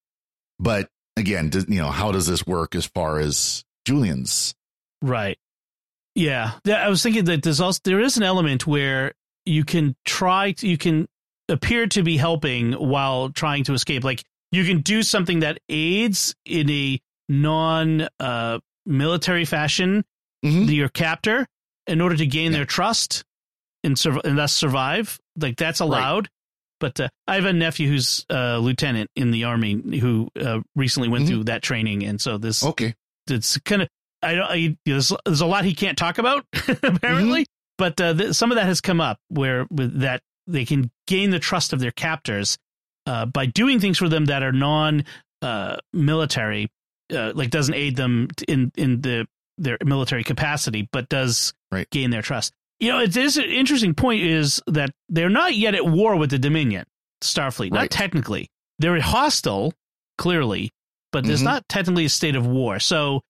But 0.60 0.90
again, 1.18 1.52
you 1.68 1.82
know, 1.82 1.90
how 1.90 2.12
does 2.12 2.28
this 2.28 2.46
work 2.46 2.76
as 2.76 2.86
far 2.86 3.20
as 3.20 3.64
Julian's? 3.92 4.56
Right. 5.02 5.38
Yeah. 6.16 6.52
I 6.66 6.88
was 6.90 7.04
thinking 7.04 7.26
that 7.26 7.44
there's 7.44 7.60
also 7.60 7.80
there 7.84 8.00
is 8.00 8.18
an 8.18 8.24
element 8.24 8.66
where 8.66 9.14
you 9.46 9.64
can 9.66 9.96
try 10.06 10.52
to, 10.54 10.68
you 10.68 10.78
can 10.78 11.08
appear 11.50 11.88
to 11.88 12.04
be 12.04 12.16
helping 12.18 12.74
while 12.74 13.30
trying 13.30 13.64
to 13.66 13.74
escape. 13.74 14.04
Like 14.04 14.24
you 14.52 14.64
can 14.66 14.82
do 14.82 15.04
something 15.04 15.40
that 15.42 15.60
aids 15.70 16.34
in 16.46 16.70
a 16.70 17.00
non 17.30 18.08
uh, 18.20 18.60
military 18.86 19.46
fashion 19.46 20.04
Mhm. 20.44 20.74
your 20.74 20.90
captor 20.90 21.46
in 21.88 22.02
order 22.02 22.16
to 22.16 22.26
gain 22.26 22.52
Yeah. 22.52 22.60
their 22.60 22.66
trust 22.66 23.24
and, 23.84 23.98
sur- 24.00 24.22
and 24.24 24.38
thus 24.38 24.54
survive. 24.54 25.20
Like 25.38 25.56
that's 25.58 25.80
allowed. 25.82 26.30
But 26.80 27.00
uh, 27.00 27.10
I 27.28 27.36
have 27.36 27.46
a 27.46 27.54
nephew 27.54 27.88
who's 27.90 28.26
a 28.30 28.58
lieutenant 28.58 29.12
in 29.16 29.30
the 29.32 29.44
army 29.44 30.00
who 30.00 30.30
uh, 30.40 30.62
recently 30.76 31.10
went 31.10 31.26
Mhm. 31.26 31.28
through 31.28 31.44
that 31.46 31.62
training, 31.62 32.04
and 32.06 32.20
so 32.20 32.40
this 32.40 32.64
Okay, 32.64 32.96
it's 33.32 33.58
kind 33.60 33.82
of 33.84 33.88
I 34.24 34.36
don't. 34.36 34.46
I, 34.52 34.78
there's, 34.86 35.12
there's 35.26 35.42
a 35.42 35.46
lot 35.48 35.66
he 35.66 35.74
can't 35.74 35.98
talk 35.98 36.18
about 36.20 36.46
apparently, 36.84 37.48
but 37.78 38.00
uh, 38.00 38.14
th- 38.14 38.34
some 38.34 38.52
of 38.52 38.56
that 38.58 38.66
has 38.68 38.80
come 38.82 39.02
up 39.02 39.18
where 39.30 39.66
with 39.72 40.02
that 40.02 40.22
they 40.48 40.66
can 40.66 40.92
gain 41.08 41.32
the 41.32 41.40
trust 41.40 41.74
of 41.74 41.80
their 41.80 41.92
captors 41.92 42.58
uh, 43.08 43.26
by 43.26 43.46
doing 43.48 43.80
things 43.80 43.98
for 43.98 44.10
them 44.10 44.26
that 44.26 44.44
are 44.44 44.52
non 44.52 45.06
uh, 45.42 45.78
military, 45.92 46.70
uh, 47.12 47.32
like 47.34 47.50
doesn't 47.50 47.74
aid 47.74 47.96
them 47.96 48.28
in 48.48 48.72
in 48.76 49.02
the 49.02 49.28
their 49.58 49.78
military 49.84 50.24
capacity, 50.24 50.88
but 50.92 51.10
does 51.10 51.54
Right. 51.72 51.90
gain 51.90 52.10
their 52.10 52.22
trust. 52.22 52.52
You 52.80 52.90
know, 52.90 53.00
it 53.00 53.16
is 53.16 53.38
an 53.38 53.46
interesting 53.46 53.94
point 53.94 54.24
is 54.24 54.62
that 54.68 54.90
they're 55.08 55.30
not 55.30 55.56
yet 55.56 55.74
at 55.74 55.86
war 55.86 56.16
with 56.18 56.32
the 56.32 56.38
Dominion, 56.40 56.86
Starfleet, 57.22 57.72
not 57.72 57.90
technically. 57.90 58.50
They're 58.80 59.00
hostile, 59.00 59.74
clearly, 60.18 60.72
but 61.12 61.26
there's 61.26 61.42
Mhm. 61.42 61.46
not 61.46 61.70
technically 61.70 62.06
a 62.06 62.10
state 62.10 62.36
of 62.36 62.46
war. 62.46 62.80
So 62.80 63.22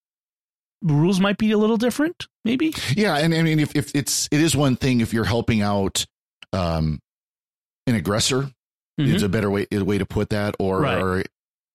rules 0.82 1.20
might 1.20 1.38
be 1.38 1.52
a 1.52 1.58
little 1.58 1.76
different, 1.76 2.26
maybe. 2.44 2.74
yeah, 2.96 3.16
and 3.18 3.34
I 3.34 3.42
mean, 3.42 3.58
if 3.60 3.74
if 3.76 3.94
it's 3.94 4.28
it 4.32 4.40
is 4.40 4.56
one 4.56 4.76
thing 4.76 5.00
if 5.00 5.12
you're 5.12 5.24
helping 5.24 5.62
out 5.62 6.04
um 6.52 7.00
an 7.86 7.94
aggressor, 7.94 8.50
Mhm. 9.00 9.14
is 9.14 9.22
a 9.22 9.28
better 9.28 9.50
way 9.50 9.66
way 9.72 9.98
to 9.98 10.06
put 10.06 10.30
that, 10.30 10.54
or 10.58 10.80
Right. 10.80 10.98
or 11.02 11.24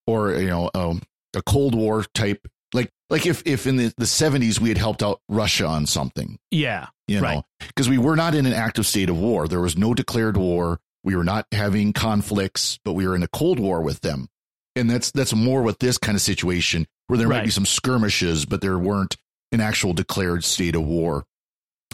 or 0.06 0.34
you 0.34 0.48
know 0.48 0.70
um, 0.74 1.02
a 1.34 1.42
Cold 1.42 1.74
War 1.74 2.04
type 2.14 2.46
like 2.72 2.90
like 3.10 3.26
if 3.26 3.42
if 3.46 3.66
in 3.66 3.76
the 3.76 3.92
the 3.96 4.06
seventies 4.06 4.60
we 4.60 4.68
had 4.68 4.78
helped 4.78 5.02
out 5.02 5.20
Russia 5.28 5.66
on 5.66 5.86
something, 5.86 6.38
Yeah, 6.50 6.86
you 7.06 7.20
Right. 7.20 7.36
know, 7.36 7.44
because 7.66 7.88
we 7.88 7.98
were 7.98 8.16
not 8.16 8.34
in 8.34 8.46
an 8.46 8.52
active 8.52 8.86
state 8.86 9.08
of 9.10 9.16
war. 9.18 9.48
There 9.48 9.60
was 9.60 9.76
no 9.76 9.94
declared 9.94 10.36
war. 10.36 10.80
We 11.04 11.16
were 11.16 11.24
not 11.24 11.46
having 11.52 11.92
conflicts, 11.92 12.78
but 12.84 12.92
we 12.92 13.06
were 13.06 13.14
in 13.16 13.22
a 13.22 13.28
Cold 13.28 13.58
War 13.58 13.80
with 13.80 14.00
them, 14.00 14.28
and 14.78 14.90
that's 14.90 15.10
that's 15.10 15.34
more 15.34 15.62
with 15.62 15.78
this 15.78 15.98
kind 15.98 16.16
of 16.16 16.22
situation 16.22 16.86
where 17.08 17.18
there 17.18 17.28
might 17.28 17.44
be 17.44 17.50
some 17.50 17.66
skirmishes, 17.66 18.44
but 18.44 18.60
there 18.60 18.78
weren't 18.78 19.16
an 19.52 19.60
actual 19.60 19.92
declared 19.92 20.44
state 20.44 20.74
of 20.74 20.82
war. 20.82 21.24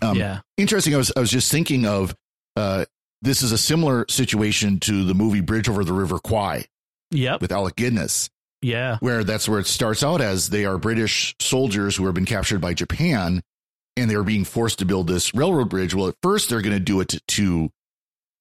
Um, 0.02 0.16
yeah, 0.16 0.40
interesting. 0.56 0.94
I 0.94 0.98
was 0.98 1.12
I 1.16 1.20
was 1.20 1.30
just 1.30 1.50
thinking 1.50 1.86
of 1.86 2.14
uh, 2.56 2.84
this 3.22 3.42
is 3.42 3.52
a 3.52 3.58
similar 3.58 4.04
situation 4.08 4.80
to 4.80 5.04
the 5.04 5.14
movie 5.14 5.40
Bridge 5.40 5.68
over 5.68 5.84
the 5.84 5.92
River 5.92 6.18
Kwai 6.18 6.64
yep, 7.10 7.40
with 7.40 7.52
Alec 7.52 7.76
Guinness, 7.76 8.28
yeah, 8.60 8.98
where 9.00 9.24
that's 9.24 9.48
where 9.48 9.60
it 9.60 9.66
starts 9.66 10.02
out 10.02 10.20
as 10.20 10.50
they 10.50 10.64
are 10.64 10.78
British 10.78 11.34
soldiers 11.40 11.96
who 11.96 12.06
have 12.06 12.14
been 12.14 12.26
captured 12.26 12.60
by 12.60 12.74
Japan, 12.74 13.42
and 13.96 14.10
they 14.10 14.14
are 14.14 14.24
being 14.24 14.44
forced 14.44 14.80
to 14.80 14.84
build 14.84 15.06
this 15.06 15.34
railroad 15.34 15.70
bridge. 15.70 15.94
Well, 15.94 16.08
at 16.08 16.16
first 16.22 16.50
they're 16.50 16.62
going 16.62 16.76
to 16.76 16.80
do 16.80 17.00
it 17.00 17.08
to, 17.08 17.20
to 17.20 17.70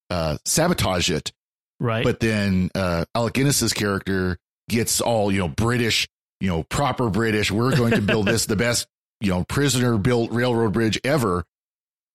uh, 0.10 0.38
sabotage 0.46 1.10
it, 1.10 1.32
right. 1.84 2.04
but 2.04 2.20
then 2.20 2.72
uh, 2.74 3.06
Alec 3.14 3.36
Guinness's 3.36 3.74
character 3.74 4.38
gets 4.68 5.02
all 5.02 5.32
you 5.32 5.38
know 5.38 5.48
British. 5.48 6.08
you 6.42 6.50
know, 6.50 6.64
proper 6.64 7.10
British. 7.10 7.52
We're 7.52 7.74
going 7.76 7.92
to 7.92 8.02
build 8.02 8.26
this 8.26 8.48
the 8.48 8.58
best, 8.58 8.86
you 9.22 9.30
know, 9.30 9.46
prisoner 9.46 9.98
built 9.98 10.32
railroad 10.34 10.74
bridge 10.74 11.00
ever. 11.06 11.46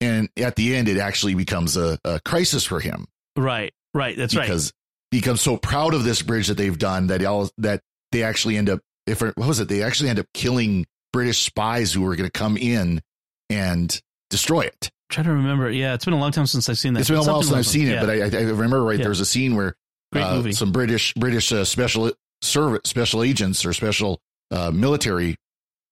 And 0.03 0.29
at 0.37 0.55
the 0.55 0.77
end, 0.77 0.87
it 0.87 0.99
actually 0.99 1.35
becomes 1.35 1.79
a, 1.79 1.99
a 2.05 2.21
crisis 2.21 2.65
for 2.65 2.79
him. 2.79 3.07
Right. 3.39 3.73
Right. 3.95 4.19
That's 4.19 4.35
because 4.35 4.39
right. 4.39 4.47
Because 4.47 4.73
he 5.11 5.21
becomes 5.21 5.41
so 5.41 5.57
proud 5.57 5.95
of 5.95 6.05
this 6.05 6.21
bridge 6.21 6.49
that 6.49 6.59
they've 6.59 6.77
done 6.77 7.07
that 7.07 7.25
all 7.25 7.49
that 7.57 7.81
they 8.13 8.23
actually 8.23 8.59
end 8.59 8.69
up 8.69 8.81
if 9.07 9.23
what 9.23 9.37
was 9.39 9.61
it? 9.61 9.69
They 9.69 9.83
actually 9.83 10.11
end 10.11 10.19
up 10.19 10.27
killing 10.35 10.85
British 11.13 11.43
spies 11.45 11.93
who 11.93 12.03
were 12.03 12.15
going 12.15 12.29
to 12.29 12.39
come 12.39 12.59
in 12.59 13.01
and 13.49 13.99
destroy 14.29 14.63
it. 14.63 14.91
Trying 15.09 15.27
to 15.27 15.33
remember. 15.33 15.71
Yeah, 15.71 15.95
it's 15.95 16.05
been 16.05 16.15
a 16.15 16.19
long 16.19 16.33
time 16.33 16.47
since 16.47 16.69
I've 16.69 16.79
seen 16.79 16.95
that. 16.95 17.01
It's 17.01 17.09
been 17.09 17.19
a 17.19 17.23
while 17.23 17.43
since 17.43 17.57
I've 17.57 17.67
seen 17.67 17.87
yeah. 17.87 18.03
it, 18.03 18.31
but 18.31 18.35
I, 18.35 18.41
I 18.41 18.43
remember 18.51 18.83
right. 18.83 18.99
Yeah. 18.99 19.05
There 19.05 19.09
was 19.09 19.21
a 19.21 19.27
scene 19.27 19.57
where 19.57 19.75
uh, 20.15 20.51
some 20.53 20.73
British 20.73 21.15
British 21.15 21.51
uh, 21.53 21.65
special 21.65 22.13
service 22.43 22.83
special 22.85 23.23
agents 23.23 23.65
or 23.65 23.73
special 23.73 24.21
uh, 24.51 24.71
military 24.71 25.37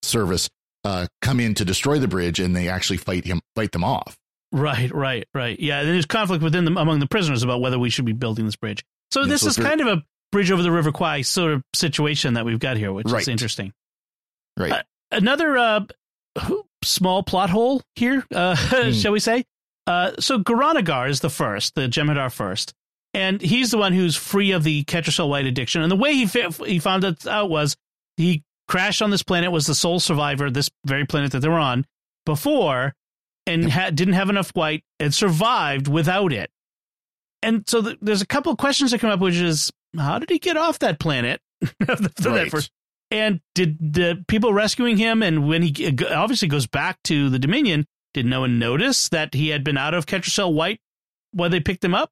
service 0.03 0.49
uh, 0.83 1.07
come 1.21 1.39
in 1.39 1.55
to 1.55 1.65
destroy 1.65 1.99
the 1.99 2.07
bridge, 2.07 2.39
and 2.39 2.55
they 2.55 2.69
actually 2.69 2.97
fight 2.97 3.25
him 3.25 3.41
fight 3.55 3.71
them 3.71 3.83
off. 3.83 4.17
Right, 4.51 4.93
right, 4.93 5.27
right. 5.33 5.59
Yeah, 5.59 5.79
and 5.79 5.89
there's 5.89 6.05
conflict 6.05 6.43
within 6.43 6.63
them 6.63 6.77
among 6.77 6.99
the 6.99 7.07
prisoners 7.07 7.43
about 7.43 7.59
whether 7.59 7.77
we 7.77 7.89
should 7.89 8.05
be 8.05 8.13
building 8.13 8.45
this 8.45 8.55
bridge. 8.55 8.83
So 9.11 9.21
Yeah, 9.21 9.27
this 9.27 9.41
so 9.41 9.49
is 9.49 9.57
kind 9.57 9.81
of 9.81 9.87
a 9.87 10.03
bridge 10.31 10.51
over 10.51 10.61
the 10.61 10.71
River 10.71 10.91
Kwai 10.91 11.21
sort 11.21 11.53
of 11.53 11.63
situation 11.75 12.35
that 12.35 12.45
we've 12.45 12.59
got 12.59 12.77
here, 12.77 12.93
which 12.93 13.11
is 13.11 13.27
interesting. 13.27 13.73
Right. 14.55 14.71
Uh, 14.71 14.81
Another 15.09 15.57
uh, 15.57 15.85
small 16.87 17.23
plot 17.23 17.49
hole 17.49 17.81
here, 17.95 18.25
uh, 18.33 18.55
Hmm. 18.59 18.91
shall 18.91 19.11
we 19.11 19.19
say? 19.19 19.43
Uh, 19.85 20.11
so 20.19 20.39
Goran'Agar 20.39 21.09
is 21.09 21.19
the 21.21 21.29
first, 21.29 21.75
the 21.75 21.87
Jem'Hadar 21.87 22.31
first, 22.31 22.73
and 23.13 23.41
he's 23.41 23.71
the 23.71 23.77
one 23.77 23.93
who's 23.93 24.15
free 24.15 24.51
of 24.51 24.63
the 24.63 24.83
Ketracel 24.85 25.29
White 25.29 25.45
addiction. 25.45 25.81
And 25.81 25.91
the 25.91 25.95
way 25.95 26.13
he 26.13 26.25
he 26.65 26.79
found 26.79 27.03
it 27.03 27.25
out 27.27 27.49
was 27.49 27.75
he 28.17 28.43
crashed 28.67 29.01
on 29.01 29.11
this 29.11 29.23
planet, 29.23 29.51
was 29.51 29.65
the 29.67 29.75
sole 29.75 29.99
survivor, 29.99 30.49
this 30.49 30.69
very 30.85 31.05
planet 31.05 31.31
that 31.31 31.39
they 31.39 31.47
were 31.47 31.55
on 31.59 31.85
before, 32.25 32.93
and 33.45 33.71
ha- 33.71 33.91
didn't 33.91 34.15
have 34.15 34.29
enough 34.29 34.49
white 34.51 34.83
and 34.99 35.13
survived 35.13 35.87
without 35.87 36.33
it. 36.33 36.49
And 37.41 37.63
so 37.69 37.81
th- 37.81 37.97
there's 38.01 38.21
a 38.21 38.27
couple 38.27 38.51
of 38.51 38.57
questions 38.57 38.91
that 38.91 38.99
come 38.99 39.09
up, 39.09 39.21
which 39.21 39.35
is 39.35 39.71
how 39.97 40.19
did 40.19 40.29
he 40.29 40.37
get 40.39 40.57
off 40.57 40.79
that 40.79 40.99
planet? 40.99 41.39
that 41.79 42.11
Right. 42.25 42.51
first- 42.51 42.71
and 43.11 43.41
did 43.55 43.93
the 43.93 44.23
people 44.27 44.53
rescuing 44.53 44.97
him, 44.97 45.21
and 45.21 45.47
when 45.47 45.61
he 45.61 45.95
obviously 46.09 46.47
goes 46.47 46.67
back 46.67 47.01
to 47.03 47.29
the 47.29 47.39
Dominion, 47.39 47.87
did 48.13 48.25
no 48.25 48.41
one 48.41 48.59
notice 48.59 49.09
that 49.09 49.33
he 49.33 49.49
had 49.49 49.63
been 49.63 49.77
out 49.77 49.93
of 49.93 50.05
Ketracel 50.05 50.53
White 50.53 50.79
while 51.31 51.49
they 51.49 51.59
picked 51.59 51.83
him 51.83 51.95
up? 51.95 52.11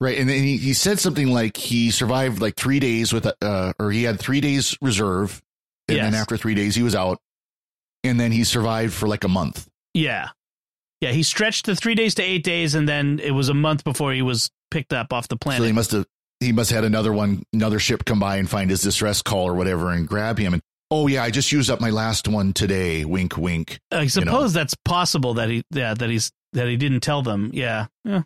Right, 0.00 0.18
and 0.18 0.28
then 0.28 0.42
he, 0.42 0.56
he 0.56 0.74
said 0.74 0.98
something 0.98 1.28
like 1.28 1.56
he 1.56 1.90
survived 1.90 2.40
like 2.40 2.56
three 2.56 2.80
days 2.80 3.12
with, 3.12 3.26
uh, 3.40 3.72
or 3.78 3.90
he 3.90 4.02
had 4.02 4.18
three 4.18 4.40
days 4.40 4.76
reserve, 4.82 5.40
and 5.88 5.98
then 5.98 6.14
after 6.14 6.36
three 6.36 6.54
days 6.54 6.74
he 6.74 6.82
was 6.82 6.94
out, 6.94 7.20
and 8.02 8.18
then 8.18 8.32
he 8.32 8.44
survived 8.44 8.92
for 8.92 9.06
like 9.06 9.24
a 9.24 9.28
month. 9.28 9.68
Yeah. 9.94 10.30
Yeah, 11.00 11.12
he 11.12 11.22
stretched 11.22 11.66
the 11.66 11.76
three 11.76 11.94
days 11.94 12.14
to 12.16 12.22
eight 12.22 12.44
days, 12.44 12.74
and 12.74 12.88
then 12.88 13.20
it 13.22 13.30
was 13.30 13.48
a 13.48 13.54
month 13.54 13.84
before 13.84 14.12
he 14.12 14.22
was 14.22 14.50
picked 14.70 14.92
up 14.92 15.12
off 15.12 15.28
the 15.28 15.36
planet. 15.36 15.60
So 15.60 15.66
he 15.66 15.72
must 15.72 15.92
have 15.92 16.06
he 16.40 16.52
must 16.52 16.70
have 16.70 16.78
had 16.78 16.84
another 16.84 17.12
one, 17.12 17.42
another 17.52 17.78
ship 17.78 18.04
come 18.04 18.20
by 18.20 18.36
and 18.36 18.48
find 18.48 18.70
his 18.70 18.82
distress 18.82 19.22
call 19.22 19.48
or 19.48 19.54
whatever, 19.54 19.90
and 19.90 20.06
grab 20.06 20.38
him. 20.38 20.54
And 20.54 20.62
oh 20.90 21.06
yeah, 21.06 21.22
I 21.22 21.30
just 21.30 21.52
used 21.52 21.70
up 21.70 21.80
my 21.80 21.90
last 21.90 22.28
one 22.28 22.52
today. 22.52 23.04
Wink, 23.04 23.36
wink. 23.36 23.78
I 23.90 24.06
suppose 24.06 24.52
that's 24.52 24.74
possible 24.84 25.34
that 25.34 25.48
he 25.48 25.62
yeah 25.70 25.94
that 25.94 26.10
he's 26.10 26.30
that 26.52 26.68
he 26.68 26.76
didn't 26.76 27.00
tell 27.00 27.22
them. 27.22 27.50
Yeah. 27.52 27.86
yeah. 28.04 28.22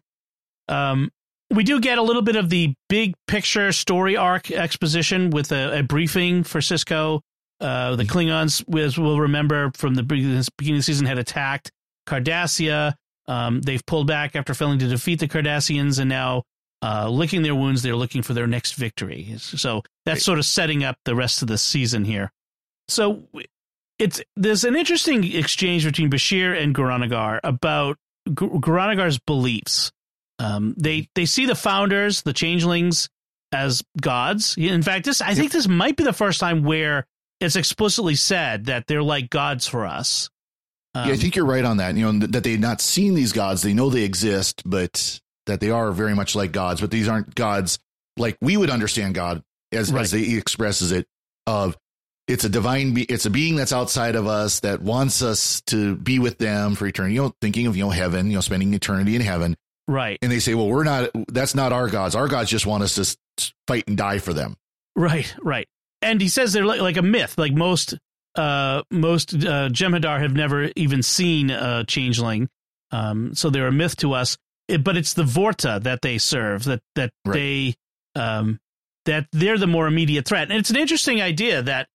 Um 0.68 1.10
we 1.50 1.64
do 1.64 1.80
get 1.80 1.98
a 1.98 2.02
little 2.02 2.22
bit 2.22 2.36
of 2.36 2.50
the 2.50 2.74
big 2.88 3.14
picture 3.26 3.72
story 3.72 4.16
arc 4.16 4.50
exposition 4.50 5.30
with 5.30 5.50
a, 5.52 5.78
a 5.78 5.82
briefing 5.82 6.42
for 6.44 6.60
Sisko. 6.60 7.20
Uh, 7.60 7.96
the 7.96 8.04
Klingons, 8.04 8.62
as 8.78 8.98
we'll 8.98 9.18
remember 9.18 9.72
from 9.74 9.94
the 9.94 10.02
beginning 10.02 10.44
beginning 10.58 10.76
of 10.76 10.80
the 10.80 10.84
season, 10.84 11.06
had 11.06 11.18
attacked 11.18 11.72
Cardassia. 12.06 12.94
Um, 13.26 13.62
they've 13.62 13.84
pulled 13.84 14.06
back 14.06 14.36
after 14.36 14.54
failing 14.54 14.78
to 14.78 14.88
defeat 14.88 15.20
the 15.20 15.28
Cardassians, 15.28 15.98
and 15.98 16.08
now 16.08 16.44
uh, 16.82 17.08
licking 17.08 17.42
their 17.42 17.54
wounds, 17.54 17.82
they're 17.82 17.96
looking 17.96 18.22
for 18.22 18.34
their 18.34 18.46
next 18.46 18.72
victory. 18.74 19.34
So 19.38 19.82
that's 20.04 20.16
Right. 20.18 20.22
sort 20.22 20.38
of 20.38 20.44
setting 20.44 20.84
up 20.84 20.96
the 21.04 21.14
rest 21.14 21.42
of 21.42 21.48
the 21.48 21.58
season 21.58 22.04
here. 22.04 22.32
So 22.88 23.24
it's 23.98 24.20
there's 24.36 24.64
an 24.64 24.76
interesting 24.76 25.24
exchange 25.24 25.84
between 25.84 26.08
Bashir 26.10 26.60
and 26.60 26.74
Goran'Agar 26.74 27.40
about 27.42 27.96
G- 28.28 28.34
Goran'Agar's 28.34 29.18
beliefs. 29.18 29.90
Um, 30.38 30.74
they 30.78 31.08
they 31.14 31.26
see 31.26 31.46
the 31.46 31.56
founders, 31.56 32.22
the 32.22 32.32
changelings, 32.32 33.08
as 33.50 33.82
gods. 34.00 34.54
In 34.56 34.82
fact, 34.82 35.04
this 35.04 35.20
I 35.20 35.34
think 35.34 35.50
this 35.52 35.66
might 35.66 35.96
be 35.96 36.04
the 36.04 36.12
first 36.12 36.38
time 36.38 36.62
where 36.62 37.06
it's 37.40 37.56
explicitly 37.56 38.14
said 38.14 38.66
that 38.66 38.86
they're 38.86 39.02
like 39.02 39.30
gods 39.30 39.66
for 39.66 39.84
us. 39.84 40.30
Um, 40.94 41.08
yeah, 41.08 41.14
I 41.14 41.16
think 41.16 41.34
you're 41.36 41.44
right 41.44 41.64
on 41.64 41.78
that. 41.78 41.96
You 41.96 42.12
know 42.12 42.26
that 42.28 42.44
they've 42.44 42.58
not 42.58 42.80
seen 42.80 43.14
these 43.14 43.32
gods; 43.32 43.62
they 43.62 43.74
know 43.74 43.90
they 43.90 44.04
exist, 44.04 44.62
but 44.64 45.20
that 45.48 45.60
they 45.60 45.70
are 45.70 45.90
very 45.92 46.14
much 46.14 46.34
like 46.36 46.52
gods. 46.52 46.80
But 46.80 46.90
these 46.90 47.08
aren't 47.08 47.34
gods 47.34 47.78
like 48.16 48.38
we 48.40 48.56
would 48.56 48.70
understand 48.70 49.14
God 49.14 49.42
as 49.72 49.92
Right. 49.92 50.02
as 50.02 50.12
they 50.12 50.22
he 50.24 50.38
expresses 50.38 50.92
it. 50.92 51.06
Of 51.46 51.76
it's 52.26 52.44
a 52.44 52.48
divine, 52.48 52.92
be- 52.94 53.04
it's 53.04 53.24
a 53.26 53.30
being 53.30 53.56
that's 53.56 53.72
outside 53.72 54.14
of 54.14 54.26
us 54.26 54.60
that 54.60 54.82
wants 54.82 55.22
us 55.22 55.60
to 55.62 55.96
be 55.96 56.18
with 56.18 56.38
them 56.38 56.74
for 56.74 56.86
eternity. 56.86 57.14
You 57.16 57.22
know, 57.22 57.34
thinking 57.40 57.66
of 57.66 57.76
you 57.76 57.84
know 57.84 57.90
heaven, 57.90 58.28
you 58.30 58.34
know, 58.36 58.40
spending 58.42 58.72
eternity 58.74 59.16
in 59.16 59.22
heaven. 59.22 59.56
right, 59.88 60.18
and 60.22 60.30
they 60.30 60.38
say, 60.38 60.54
"Well, 60.54 60.68
we're 60.68 60.84
not. 60.84 61.10
That's 61.28 61.54
not 61.54 61.72
our 61.72 61.88
gods. 61.88 62.14
Our 62.14 62.28
gods 62.28 62.50
just 62.50 62.66
want 62.66 62.82
us 62.84 62.94
to 63.36 63.52
fight 63.66 63.84
and 63.88 63.96
die 63.96 64.18
for 64.18 64.32
them." 64.32 64.56
right, 64.96 65.34
right. 65.42 65.66
And 66.02 66.20
he 66.20 66.28
says 66.28 66.52
they're 66.52 66.66
like, 66.66 66.80
like 66.80 66.96
a 66.96 67.02
myth. 67.02 67.36
Like 67.38 67.52
most 67.52 67.94
uh, 68.34 68.82
most 68.90 69.34
uh, 69.34 69.68
Jem'Hadar 69.70 70.20
have 70.20 70.34
never 70.34 70.70
even 70.76 71.02
seen 71.02 71.50
a 71.50 71.84
changeling, 71.84 72.48
um, 72.92 73.34
so 73.34 73.48
they're 73.50 73.66
a 73.68 73.72
myth 73.72 73.96
to 73.96 74.12
us. 74.12 74.36
It, 74.68 74.84
but 74.84 74.96
it's 74.96 75.14
the 75.14 75.22
Vorta 75.24 75.82
that 75.82 76.02
they 76.02 76.18
serve 76.18 76.64
that 76.64 76.80
that 76.94 77.10
Right. 77.24 77.34
they 78.14 78.20
um, 78.20 78.60
that 79.06 79.26
they're 79.32 79.58
the 79.58 79.66
more 79.66 79.86
immediate 79.86 80.26
threat. 80.26 80.50
And 80.50 80.58
it's 80.58 80.70
an 80.70 80.76
interesting 80.76 81.20
idea 81.22 81.62
that 81.62 81.88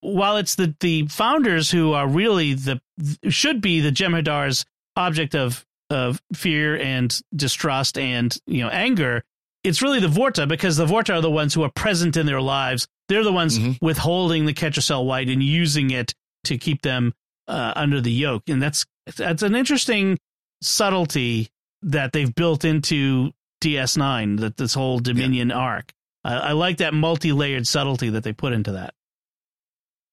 while 0.00 0.36
it's 0.36 0.54
the 0.54 0.74
the 0.80 1.06
founders 1.08 1.70
who 1.70 1.92
are 1.92 2.06
really 2.08 2.54
the 2.54 2.80
should 3.28 3.60
be 3.60 3.80
the 3.80 3.90
Jem'Hadar's 3.90 4.64
object 4.96 5.34
of 5.34 5.64
of 5.90 6.22
fear 6.34 6.76
and 6.76 7.20
distrust 7.34 7.98
and 7.98 8.36
you 8.46 8.62
know 8.62 8.68
anger, 8.70 9.24
it's 9.64 9.82
really 9.82 9.98
the 10.00 10.06
Vorta 10.06 10.46
because 10.46 10.76
the 10.76 10.86
Vorta 10.86 11.16
are 11.18 11.20
the 11.20 11.30
ones 11.30 11.52
who 11.52 11.62
are 11.64 11.70
present 11.74 12.16
in 12.16 12.26
their 12.26 12.40
lives. 12.40 12.86
They're 13.08 13.24
the 13.24 13.32
ones 13.32 13.58
Mhm. 13.58 13.78
withholding 13.82 14.46
the 14.46 14.54
Ketracel 14.54 15.04
White 15.04 15.28
and 15.28 15.42
using 15.42 15.90
it 15.90 16.14
to 16.44 16.56
keep 16.58 16.82
them 16.82 17.12
uh, 17.48 17.72
under 17.74 18.00
the 18.00 18.12
yoke, 18.12 18.44
and 18.48 18.62
that's 18.62 18.86
that's 19.16 19.42
an 19.42 19.56
interesting 19.56 20.16
subtlety 20.62 21.48
that 21.82 22.12
they've 22.12 22.34
built 22.34 22.64
into 22.64 23.32
DS9. 23.62 24.40
That 24.40 24.56
this 24.56 24.74
whole 24.74 24.98
Dominion 24.98 25.52
arc, 25.52 25.92
I 26.24 26.34
I 26.34 26.52
like 26.52 26.78
that 26.78 26.94
multi-layered 26.94 27.66
subtlety 27.66 28.10
that 28.10 28.24
they 28.24 28.32
put 28.32 28.52
into 28.52 28.72
that. 28.72 28.94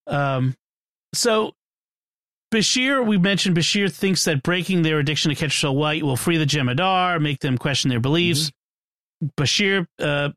Um, 0.07 0.55
so 1.13 1.53
Bashir, 2.53 3.05
we 3.05 3.17
mentioned 3.17 3.57
Bashir 3.57 3.91
thinks 3.91 4.23
that 4.25 4.41
breaking 4.41 4.81
their 4.81 4.99
addiction 4.99 5.33
to 5.33 5.45
Ketracel 5.45 5.75
White 5.75 6.03
will 6.03 6.15
free 6.15 6.37
the 6.37 6.45
Jem'Hadar, 6.45 7.21
make 7.21 7.39
them 7.39 7.57
question 7.57 7.89
their 7.89 7.99
beliefs. 7.99 8.51
Bashir 9.37 9.85
uh, 9.99 10.29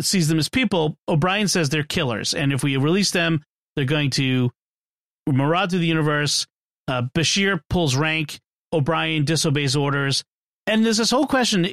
sees 0.00 0.28
them 0.28 0.38
as 0.38 0.48
people. 0.48 0.96
O'Brien 1.08 1.48
says 1.48 1.68
they're 1.68 1.82
killers, 1.82 2.32
and 2.32 2.52
if 2.52 2.62
we 2.62 2.76
release 2.76 3.10
them, 3.10 3.42
they're 3.74 3.84
going 3.84 4.10
to 4.10 4.50
maraud 5.26 5.70
through 5.70 5.80
the 5.80 5.86
universe. 5.86 6.46
Uh, 6.86 7.02
Bashir 7.14 7.60
pulls 7.68 7.96
rank. 7.96 8.38
O'Brien 8.72 9.24
disobeys 9.24 9.74
orders, 9.74 10.24
and 10.68 10.84
there's 10.84 10.98
this 10.98 11.10
whole 11.10 11.26
question: 11.26 11.70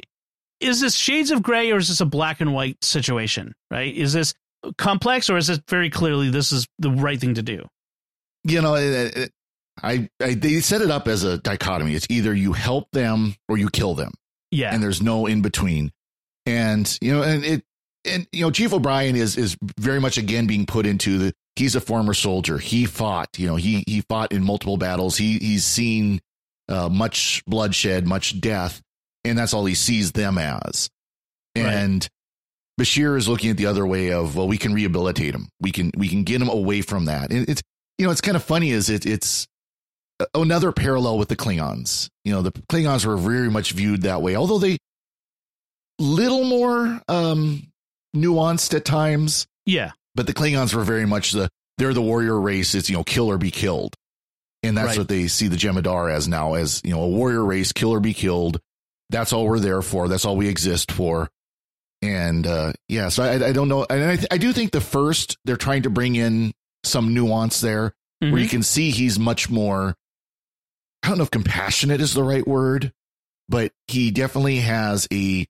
Is 0.60 0.80
this 0.80 0.94
shades 0.94 1.30
of 1.30 1.42
gray, 1.42 1.70
or 1.70 1.78
is 1.78 1.88
this 1.88 2.00
a 2.00 2.06
black 2.06 2.40
and 2.40 2.52
white 2.52 2.82
situation? 2.84 3.54
Right? 3.70 3.94
Is 3.94 4.12
this 4.12 4.34
complex, 4.78 5.30
or 5.30 5.36
is 5.36 5.50
it 5.50 5.62
very 5.68 5.90
clearly 5.90 6.30
this 6.30 6.52
is 6.52 6.66
the 6.78 6.90
right 6.90 7.20
thing 7.20 7.34
to 7.34 7.42
do? 7.42 7.66
You 8.44 8.62
know, 8.62 8.74
it, 8.74 9.16
it, 9.16 9.32
I, 9.82 10.08
I 10.20 10.34
they 10.34 10.60
set 10.60 10.82
it 10.82 10.90
up 10.90 11.08
as 11.08 11.24
a 11.24 11.38
dichotomy. 11.38 11.94
It's 11.94 12.06
either 12.10 12.34
you 12.34 12.52
help 12.52 12.90
them 12.92 13.34
or 13.48 13.58
you 13.58 13.68
kill 13.68 13.94
them, 13.94 14.12
Yeah, 14.50 14.72
and 14.72 14.82
there's 14.82 15.02
no 15.02 15.26
in 15.26 15.42
between. 15.42 15.92
And 16.46 16.98
you 17.00 17.12
know, 17.12 17.22
and 17.22 17.44
it, 17.44 17.64
and 18.04 18.26
you 18.32 18.42
know, 18.42 18.50
Chief 18.50 18.72
O'Brien 18.72 19.16
is 19.16 19.36
is 19.36 19.56
very 19.78 20.00
much 20.00 20.16
again 20.18 20.46
being 20.46 20.66
put 20.66 20.86
into 20.86 21.18
the. 21.18 21.34
He's 21.56 21.74
a 21.74 21.80
former 21.80 22.12
soldier. 22.12 22.58
He 22.58 22.84
fought. 22.84 23.38
You 23.38 23.46
know, 23.46 23.56
he 23.56 23.82
he 23.86 24.02
fought 24.02 24.32
in 24.32 24.44
multiple 24.44 24.76
battles. 24.76 25.16
He 25.16 25.38
he's 25.38 25.64
seen 25.64 26.20
uh, 26.68 26.88
much 26.88 27.42
bloodshed, 27.46 28.06
much 28.06 28.40
death, 28.40 28.82
and 29.28 29.38
that's 29.38 29.54
all 29.54 29.64
he 29.64 29.74
sees 29.74 30.12
them 30.12 30.38
as. 30.38 30.88
Right. 31.56 31.66
And 31.66 32.06
Bashir 32.80 33.16
is 33.16 33.28
looking 33.28 33.50
at 33.50 33.56
the 33.56 33.66
other 33.66 33.86
way 33.86 34.12
of 34.12 34.36
well, 34.36 34.48
we 34.48 34.58
can 34.58 34.74
rehabilitate 34.74 35.34
him. 35.34 35.48
We 35.60 35.72
can 35.72 35.90
we 35.96 36.08
can 36.08 36.24
get 36.24 36.40
him 36.42 36.48
away 36.48 36.82
from 36.82 37.06
that. 37.06 37.30
And 37.30 37.48
it's 37.48 37.62
you 37.98 38.04
know, 38.06 38.12
it's 38.12 38.20
kind 38.20 38.36
of 38.36 38.44
funny. 38.44 38.70
Is 38.70 38.90
it 38.90 39.06
it's 39.06 39.46
another 40.34 40.72
parallel 40.72 41.18
with 41.18 41.28
the 41.28 41.36
Klingons. 41.36 42.08
You 42.24 42.32
know, 42.32 42.42
the 42.42 42.52
Klingons 42.52 43.04
were 43.06 43.16
very 43.16 43.50
much 43.50 43.72
viewed 43.72 44.02
that 44.02 44.20
way, 44.22 44.36
although 44.36 44.58
they 44.58 44.78
little 45.98 46.44
more 46.44 47.00
um 47.08 47.62
nuanced 48.14 48.74
at 48.74 48.84
times 48.84 49.46
yeah, 49.64 49.92
but 50.14 50.26
the 50.26 50.34
Klingons 50.34 50.74
were 50.74 50.84
very 50.84 51.06
much 51.06 51.32
the 51.32 51.48
they're 51.78 51.94
the 51.94 52.02
warrior 52.02 52.38
race. 52.40 52.74
It's, 52.74 52.88
you 52.88 52.96
know, 52.96 53.04
kill 53.04 53.28
or 53.30 53.36
be 53.38 53.50
killed. 53.50 53.94
And 54.62 54.76
that's 54.78 54.88
Right. 54.90 54.98
what 54.98 55.08
they 55.08 55.26
see 55.28 55.48
the 55.48 55.56
Jem'Hadar 55.56 56.10
as 56.10 56.26
now 56.26 56.54
as, 56.54 56.80
you 56.84 56.92
know, 56.92 57.02
a 57.02 57.08
warrior 57.08 57.44
race, 57.44 57.72
kill 57.72 57.92
or 57.92 58.00
be 58.00 58.14
killed. 58.14 58.58
That's 59.10 59.32
all 59.32 59.46
we're 59.46 59.60
there 59.60 59.82
for. 59.82 60.08
That's 60.08 60.24
all 60.24 60.36
we 60.36 60.48
exist 60.48 60.90
for. 60.92 61.28
And, 62.02 62.46
uh, 62.46 62.72
yeah, 62.88 63.08
so 63.08 63.22
I, 63.22 63.48
I 63.48 63.52
don't 63.52 63.68
know. 63.68 63.86
And 63.88 64.04
I, 64.04 64.16
th- 64.16 64.28
I 64.30 64.38
do 64.38 64.52
think 64.52 64.72
the 64.72 64.80
first, 64.80 65.38
they're 65.44 65.56
trying 65.56 65.82
to 65.82 65.90
bring 65.90 66.14
in 66.16 66.52
some 66.84 67.14
nuance 67.14 67.60
there 67.60 67.94
where 68.20 68.32
Mhm. 68.32 68.42
you 68.42 68.48
can 68.48 68.62
see 68.62 68.90
he's 68.90 69.18
much 69.18 69.48
more, 69.50 69.94
I 71.02 71.08
don't 71.08 71.18
know 71.18 71.24
if 71.24 71.30
compassionate 71.30 72.00
is 72.00 72.14
the 72.14 72.22
right 72.24 72.46
word, 72.46 72.92
but 73.48 73.72
he 73.88 74.10
definitely 74.10 74.56
has 74.58 75.06
a 75.12 75.46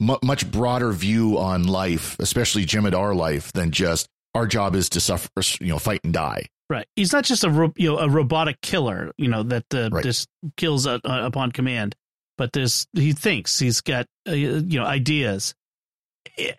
much 0.00 0.50
broader 0.50 0.92
view 0.92 1.38
on 1.38 1.64
life, 1.64 2.16
especially 2.18 2.66
Jem'Hadar 2.66 3.14
life, 3.16 3.52
than 3.52 3.70
just 3.70 4.08
our 4.34 4.46
job 4.46 4.74
is 4.74 4.88
to 4.90 5.00
suffer, 5.00 5.30
you 5.60 5.68
know, 5.68 5.78
fight 5.78 6.00
and 6.04 6.12
die. 6.12 6.46
Right. 6.68 6.86
He's 6.96 7.12
not 7.12 7.24
just 7.24 7.44
a 7.44 7.50
ro- 7.50 7.72
you 7.76 7.88
know 7.90 7.98
a 7.98 8.08
robotic 8.08 8.60
killer, 8.60 9.12
you 9.16 9.28
know 9.28 9.42
that 9.44 9.64
uh, 9.72 9.90
Right. 9.92 10.02
just 10.04 10.28
kills 10.56 10.86
uh, 10.86 10.98
uh, 11.04 11.20
upon 11.24 11.52
command, 11.52 11.94
but 12.38 12.52
this 12.52 12.86
he 12.94 13.12
thinks 13.12 13.58
he's 13.58 13.80
got 13.80 14.06
uh, 14.28 14.32
you 14.32 14.78
know 14.78 14.84
ideas, 14.86 15.54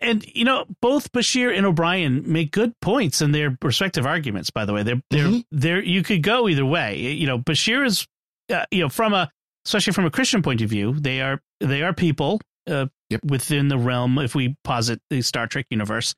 and 0.00 0.24
you 0.34 0.44
know 0.44 0.64
both 0.80 1.12
Bashir 1.12 1.56
and 1.56 1.66
O'Brien 1.66 2.30
make 2.30 2.50
good 2.52 2.72
points 2.80 3.20
in 3.20 3.32
their 3.32 3.56
respective 3.62 4.06
arguments. 4.06 4.50
By 4.50 4.64
the 4.64 4.72
way, 4.72 4.82
they're 4.82 5.02
they're 5.10 5.26
Mhm. 5.28 5.44
they're 5.50 5.82
you 5.82 6.02
could 6.02 6.22
go 6.22 6.48
either 6.48 6.64
way. 6.64 6.98
You 6.98 7.26
know, 7.26 7.38
Bashir 7.38 7.84
is 7.84 8.06
uh, 8.52 8.64
you 8.70 8.82
know 8.82 8.88
from 8.88 9.12
a 9.12 9.30
especially 9.64 9.92
from 9.92 10.06
a 10.06 10.10
Christian 10.10 10.42
point 10.42 10.60
of 10.62 10.70
view, 10.70 10.94
they 10.98 11.20
are 11.20 11.40
they 11.60 11.82
are 11.82 11.92
people 11.92 12.40
uh, 12.68 12.86
Yep. 13.10 13.20
within 13.24 13.68
the 13.68 13.78
realm. 13.78 14.18
If 14.18 14.34
we 14.34 14.56
posit 14.64 15.00
the 15.10 15.22
Star 15.22 15.46
Trek 15.46 15.66
universe, 15.70 16.14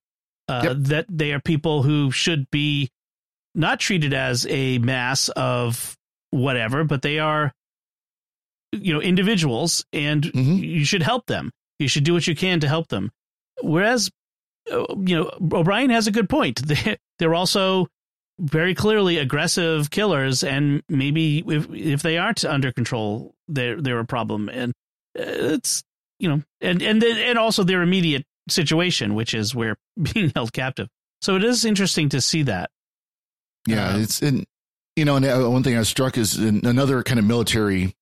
uh, 0.49 0.61
Yep. 0.65 0.77
that 0.79 1.07
they 1.11 1.33
are 1.33 1.41
people 1.41 1.83
who 1.83 2.11
should 2.11 2.51
be 2.51 2.89
not 3.55 3.81
treated 3.81 4.15
as 4.15 4.47
a 4.49 4.79
mass 4.79 5.29
of 5.31 5.97
whatever, 6.31 6.85
but 6.85 7.03
they 7.03 7.19
are, 7.19 7.53
you 8.73 8.93
know, 8.95 9.01
individuals, 9.01 9.85
and 9.93 10.25
Mhm. 10.25 10.61
you 10.61 10.85
should 10.85 11.03
help 11.03 11.27
them. 11.27 11.51
You 11.79 11.89
should 11.89 12.05
do 12.05 12.13
what 12.15 12.27
you 12.27 12.35
can 12.35 12.61
to 12.61 12.69
help 12.69 12.89
them. 12.89 13.11
Whereas, 13.63 14.11
uh, 14.71 14.85
you 14.99 15.17
know, 15.17 15.31
O'Brien 15.59 15.91
has 15.91 16.07
a 16.07 16.11
good 16.13 16.29
point. 16.29 16.61
They, 16.67 16.97
they're 17.19 17.35
also 17.35 17.89
very 18.41 18.75
clearly 18.75 19.19
aggressive 19.19 19.91
killers, 19.91 20.45
and 20.45 20.83
maybe 20.89 21.43
if 21.47 21.67
if 21.73 22.03
they 22.03 22.19
aren't 22.19 22.45
under 22.45 22.71
control, 22.73 23.35
they're 23.49 23.81
they're 23.81 23.99
a 23.99 24.05
problem. 24.07 24.49
And 24.49 24.73
uh, 25.19 25.23
it's 25.55 25.83
you 26.21 26.29
know, 26.29 26.43
and 26.61 26.83
and 26.83 27.01
then, 27.03 27.17
and 27.19 27.39
also 27.39 27.65
their 27.65 27.83
immediate 27.83 28.25
situation, 28.49 29.15
which 29.15 29.35
is 29.35 29.55
we're 29.55 29.77
being 30.13 30.31
held 30.35 30.53
captive. 30.53 30.89
So 31.21 31.35
it 31.37 31.43
is 31.43 31.65
interesting 31.65 32.09
to 32.11 32.21
see 32.21 32.43
that. 32.45 32.71
Yeah, 33.67 33.89
Um, 33.95 34.03
it's 34.03 34.23
and 34.23 34.45
you 34.95 35.05
know, 35.05 35.17
and 35.17 35.25
uh, 35.25 35.49
one 35.51 35.63
thing 35.65 35.75
I 35.75 35.81
was 35.81 35.89
struck 35.89 36.17
is 36.17 36.37
in 36.39 36.65
another 36.65 37.03
kind 37.03 37.19
of 37.19 37.25
military 37.25 37.95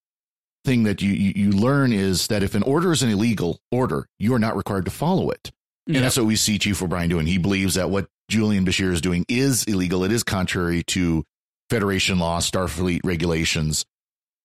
thing 0.67 0.83
that 0.83 1.01
you, 1.01 1.11
you 1.13 1.53
learn 1.53 1.93
is 1.93 2.27
that 2.27 2.43
if 2.43 2.55
an 2.55 2.63
order 2.65 2.93
is 2.93 3.03
an 3.03 3.09
illegal 3.11 3.59
order, 3.73 4.07
you 4.19 4.35
are 4.35 4.39
not 4.39 4.57
required 4.57 4.85
to 4.85 4.91
follow 4.91 5.31
it. 5.31 5.51
And 5.87 5.95
Yeah. 5.97 6.03
that's 6.03 6.17
what 6.19 6.27
we 6.27 6.37
see 6.37 6.59
Chief 6.59 6.83
O'Brien 6.83 7.09
doing. 7.09 7.27
He 7.27 7.39
believes 7.39 7.75
that 7.75 7.89
what 7.89 8.09
Julian 8.29 8.67
Bashir 8.67 8.93
is 8.93 9.01
doing 9.01 9.25
is 9.29 9.65
illegal. 9.65 10.05
It 10.05 10.13
is 10.13 10.23
contrary 10.25 10.83
to 10.89 11.25
Federation 11.71 12.19
law, 12.19 12.41
Starfleet 12.41 13.01
regulations. 13.05 13.87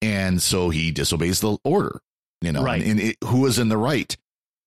And 0.01 0.41
so 0.41 0.69
he 0.69 0.91
disobeys 0.91 1.41
the 1.41 1.57
order, 1.63 1.99
you 2.41 2.51
know, 2.51 2.63
Right. 2.63 2.81
and, 2.81 2.91
and 2.91 2.99
it, 2.99 3.17
who 3.25 3.45
is 3.47 3.59
in 3.59 3.69
the 3.69 3.77
right? 3.77 4.15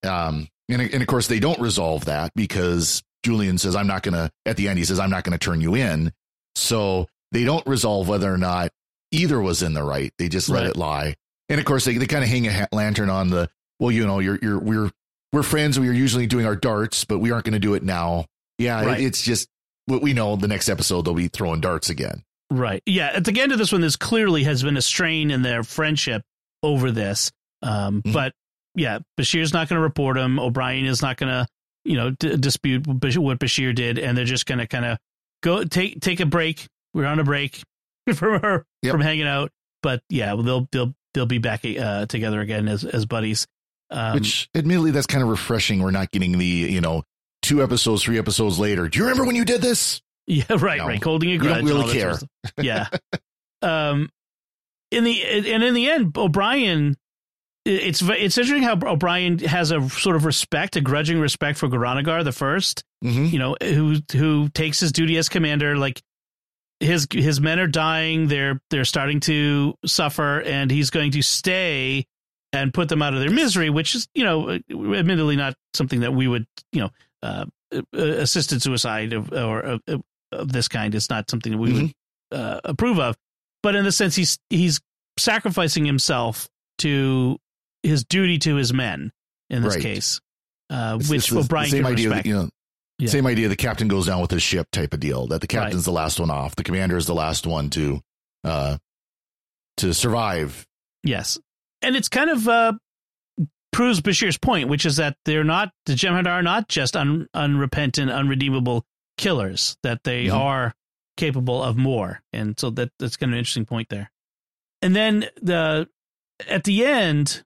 Um, 0.06 0.48
and, 0.68 0.82
and 0.82 1.02
of 1.02 1.06
course 1.06 1.26
they 1.28 1.40
don't 1.40 1.58
resolve 1.60 2.04
that 2.06 2.32
because 2.36 3.02
Julian 3.24 3.58
says, 3.58 3.74
I'm 3.74 3.86
not 3.86 4.02
going 4.02 4.14
to, 4.14 4.30
at 4.46 4.56
the 4.56 4.68
end, 4.68 4.78
he 4.78 4.84
says, 4.84 4.98
I'm 5.00 5.10
not 5.10 5.24
going 5.24 5.36
to 5.38 5.44
turn 5.44 5.60
you 5.60 5.74
in. 5.74 6.12
So 6.56 7.08
they 7.32 7.44
don't 7.44 7.66
resolve 7.66 8.08
whether 8.08 8.32
or 8.32 8.38
not 8.38 8.70
either 9.10 9.40
was 9.40 9.62
in 9.62 9.74
the 9.74 9.82
right. 9.82 10.12
They 10.18 10.28
just 10.28 10.48
let 10.48 10.60
Right. 10.62 10.70
it 10.70 10.76
lie. 10.76 11.14
And 11.48 11.58
of 11.60 11.66
course 11.66 11.84
they, 11.84 11.96
they 11.98 12.06
kind 12.06 12.24
of 12.24 12.30
hang 12.30 12.46
a 12.46 12.68
lantern 12.72 13.10
on 13.10 13.30
the, 13.30 13.48
well, 13.78 13.90
you 13.90 14.06
know, 14.06 14.18
you're, 14.18 14.38
you're, 14.40 14.58
we're, 14.58 14.90
we're 15.32 15.42
friends. 15.42 15.78
We 15.78 15.88
are 15.88 15.92
usually 15.92 16.26
doing 16.26 16.46
our 16.46 16.56
darts, 16.56 17.04
but 17.04 17.18
we 17.18 17.30
aren't 17.32 17.44
going 17.44 17.52
to 17.54 17.58
do 17.58 17.74
it 17.74 17.82
now. 17.82 18.26
Yeah. 18.58 18.92
it- 18.94 19.00
it's 19.00 19.20
just 19.22 19.48
what 19.86 20.00
we 20.00 20.12
know 20.14 20.36
the 20.36 20.48
next 20.48 20.68
episode, 20.68 21.04
they'll 21.04 21.14
be 21.14 21.28
throwing 21.28 21.60
darts 21.60 21.90
again. 21.90 22.22
Right. 22.50 22.82
Yeah. 22.86 23.10
At 23.14 23.24
the 23.24 23.38
end 23.40 23.52
of 23.52 23.58
this 23.58 23.72
one, 23.72 23.80
this 23.80 23.96
clearly 23.96 24.44
has 24.44 24.62
been 24.62 24.76
a 24.76 24.82
strain 24.82 25.30
in 25.30 25.42
their 25.42 25.62
friendship 25.64 26.22
over 26.62 26.90
this. 26.90 27.30
Um, 27.62 28.00
Mhm. 28.02 28.12
But 28.12 28.32
yeah, 28.74 29.00
Bashir's 29.18 29.52
not 29.52 29.68
going 29.68 29.78
to 29.78 29.82
report 29.82 30.16
him. 30.16 30.38
O'Brien 30.38 30.86
is 30.86 31.02
not 31.02 31.16
going 31.16 31.30
to, 31.30 31.46
you 31.84 31.96
know, 31.96 32.10
d- 32.10 32.36
dispute 32.36 32.86
what 32.86 33.38
Bashir 33.38 33.74
did, 33.74 33.98
and 33.98 34.16
they're 34.16 34.24
just 34.24 34.46
going 34.46 34.58
to 34.58 34.66
kind 34.66 34.84
of 34.84 34.98
go 35.42 35.64
take 35.64 36.00
take 36.00 36.20
a 36.20 36.26
break. 36.26 36.66
We're 36.94 37.06
on 37.06 37.18
a 37.18 37.24
break 37.24 37.60
from 38.14 38.40
her 38.40 38.64
Yep. 38.82 38.92
from 38.92 39.00
hanging 39.00 39.26
out. 39.26 39.50
But 39.82 40.02
yeah, 40.08 40.34
they'll 40.36 40.68
they'll 40.72 40.94
they'll 41.14 41.26
be 41.26 41.38
back 41.38 41.64
uh, 41.64 42.06
together 42.06 42.40
again 42.40 42.68
as 42.68 42.84
as 42.84 43.06
buddies. 43.06 43.46
Um, 43.90 44.14
Which 44.14 44.48
admittedly, 44.54 44.90
that's 44.90 45.06
kind 45.06 45.22
of 45.22 45.28
refreshing. 45.30 45.82
We're 45.82 45.90
not 45.92 46.10
getting 46.10 46.36
the, 46.38 46.44
you 46.46 46.80
know, 46.80 47.02
two 47.42 47.62
episodes, 47.62 48.02
three 48.02 48.18
episodes 48.18 48.58
later. 48.58 48.88
Do 48.88 48.98
you 48.98 49.04
remember 49.04 49.24
when 49.24 49.36
you 49.36 49.44
did 49.44 49.62
this? 49.62 50.00
Yeah, 50.26 50.44
right, 50.58 50.78
No. 50.78 50.86
right. 50.86 51.04
Holding 51.04 51.32
a 51.32 51.36
grudge. 51.36 51.56
don't 51.58 51.66
really 51.66 51.92
care. 51.92 52.14
Yeah. 52.58 52.86
um, 53.60 54.08
in 54.90 55.04
the 55.04 55.22
and 55.52 55.62
in 55.62 55.74
the 55.74 55.90
end, 55.90 56.16
O'Brien. 56.16 56.96
It's 57.66 58.00
it's 58.02 58.36
interesting 58.38 58.62
how 58.62 58.78
O'Brien 58.90 59.38
has 59.40 59.70
a 59.70 59.86
sort 59.90 60.16
of 60.16 60.24
respect, 60.24 60.76
a 60.76 60.80
grudging 60.80 61.18
respect 61.20 61.58
for 61.58 61.68
Goran'Agar 61.68 62.24
the 62.24 62.32
first. 62.32 62.84
Mm-hmm. 63.04 63.24
You 63.26 63.38
know, 63.38 63.56
who 63.62 63.96
who 64.12 64.48
takes 64.48 64.80
his 64.80 64.92
duty 64.92 65.16
as 65.18 65.28
commander. 65.28 65.76
Like 65.76 66.00
his 66.80 67.06
his 67.12 67.40
men 67.40 67.58
are 67.58 67.66
dying, 67.66 68.28
they're 68.28 68.60
they're 68.70 68.84
starting 68.84 69.20
to 69.20 69.74
suffer, 69.86 70.40
and 70.40 70.70
he's 70.70 70.90
going 70.90 71.12
to 71.12 71.22
stay 71.22 72.06
and 72.52 72.72
put 72.74 72.88
them 72.88 73.02
out 73.02 73.14
of 73.14 73.20
their 73.20 73.30
misery. 73.30 73.70
Which 73.70 73.94
is, 73.94 74.06
you 74.14 74.24
know, 74.24 74.50
admittedly 74.50 75.36
not 75.36 75.54
something 75.74 76.00
that 76.00 76.12
we 76.12 76.28
would, 76.28 76.46
you 76.72 76.82
know, 76.82 76.90
uh, 77.22 77.46
uh, 77.72 77.80
assisted 77.92 78.62
suicide 78.62 79.12
of, 79.12 79.32
or 79.32 79.60
of, 79.60 79.80
of 80.32 80.52
this 80.52 80.68
kind 80.68 80.94
is 80.94 81.08
not 81.10 81.30
something 81.30 81.52
that 81.52 81.58
we 81.58 81.72
would 81.72 81.92
uh, 82.32 82.60
approve 82.64 82.98
of. 83.00 83.16
But 83.62 83.74
in 83.76 83.84
the 83.84 83.92
sense, 83.92 84.14
he's 84.14 84.38
he's 84.50 84.80
sacrificing 85.18 85.84
himself 85.84 86.48
to 86.78 87.38
his 87.82 88.04
duty 88.04 88.38
to 88.40 88.56
his 88.56 88.72
men 88.72 89.12
in 89.50 89.62
this 89.62 89.74
Right. 89.74 89.82
case, 89.82 90.20
uh, 90.70 90.98
which 90.98 91.10
it's 91.12 91.30
the- 91.30 91.38
O'Brien 91.38 91.64
the 91.66 91.70
same 91.70 91.82
can 91.84 91.92
idea, 91.92 92.08
respect. 92.08 92.24
that, 92.24 92.28
you 92.28 92.34
know, 92.36 92.50
Yeah. 92.98 93.08
same 93.08 93.26
idea. 93.26 93.48
The 93.48 93.56
captain 93.56 93.88
goes 93.88 94.06
down 94.06 94.20
with 94.20 94.30
his 94.30 94.42
ship 94.42 94.68
type 94.72 94.94
of 94.94 95.00
deal. 95.00 95.26
That 95.26 95.40
the 95.40 95.46
captain's 95.48 95.84
the 95.84 95.90
last 95.92 96.20
one 96.20 96.30
off. 96.30 96.54
The 96.56 96.62
commander 96.62 96.96
is 96.96 97.06
the 97.06 97.14
last 97.14 97.46
one 97.46 97.68
to, 97.70 98.00
uh, 98.44 98.78
to 99.78 99.92
survive. 99.92 100.64
Yes, 101.02 101.38
and 101.82 101.96
it's 101.96 102.08
kind 102.08 102.30
of 102.30 102.46
uh, 102.48 102.72
proves 103.72 104.00
Bashir's 104.00 104.38
point, 104.38 104.68
which 104.68 104.86
is 104.86 104.96
that 104.96 105.16
they're 105.24 105.44
not 105.44 105.70
the 105.86 105.94
Jem'Hadar 105.94 106.28
are 106.28 106.42
not 106.42 106.68
just 106.68 106.96
un, 106.96 107.26
unrepentant, 107.34 108.10
unredeemable 108.10 108.84
killers; 109.18 109.76
that 109.82 110.04
they 110.04 110.26
Mhm. 110.26 110.34
are 110.34 110.74
capable 111.16 111.62
of 111.62 111.76
more, 111.76 112.22
and 112.32 112.58
so 112.58 112.70
that 112.70 112.90
that's 112.98 113.16
kind 113.16 113.30
of 113.30 113.34
an 113.34 113.38
interesting 113.38 113.66
point 113.66 113.88
there. 113.88 114.10
And 114.82 114.94
then 114.94 115.26
the 115.42 115.88
at 116.48 116.64
the 116.64 116.86
end, 116.86 117.42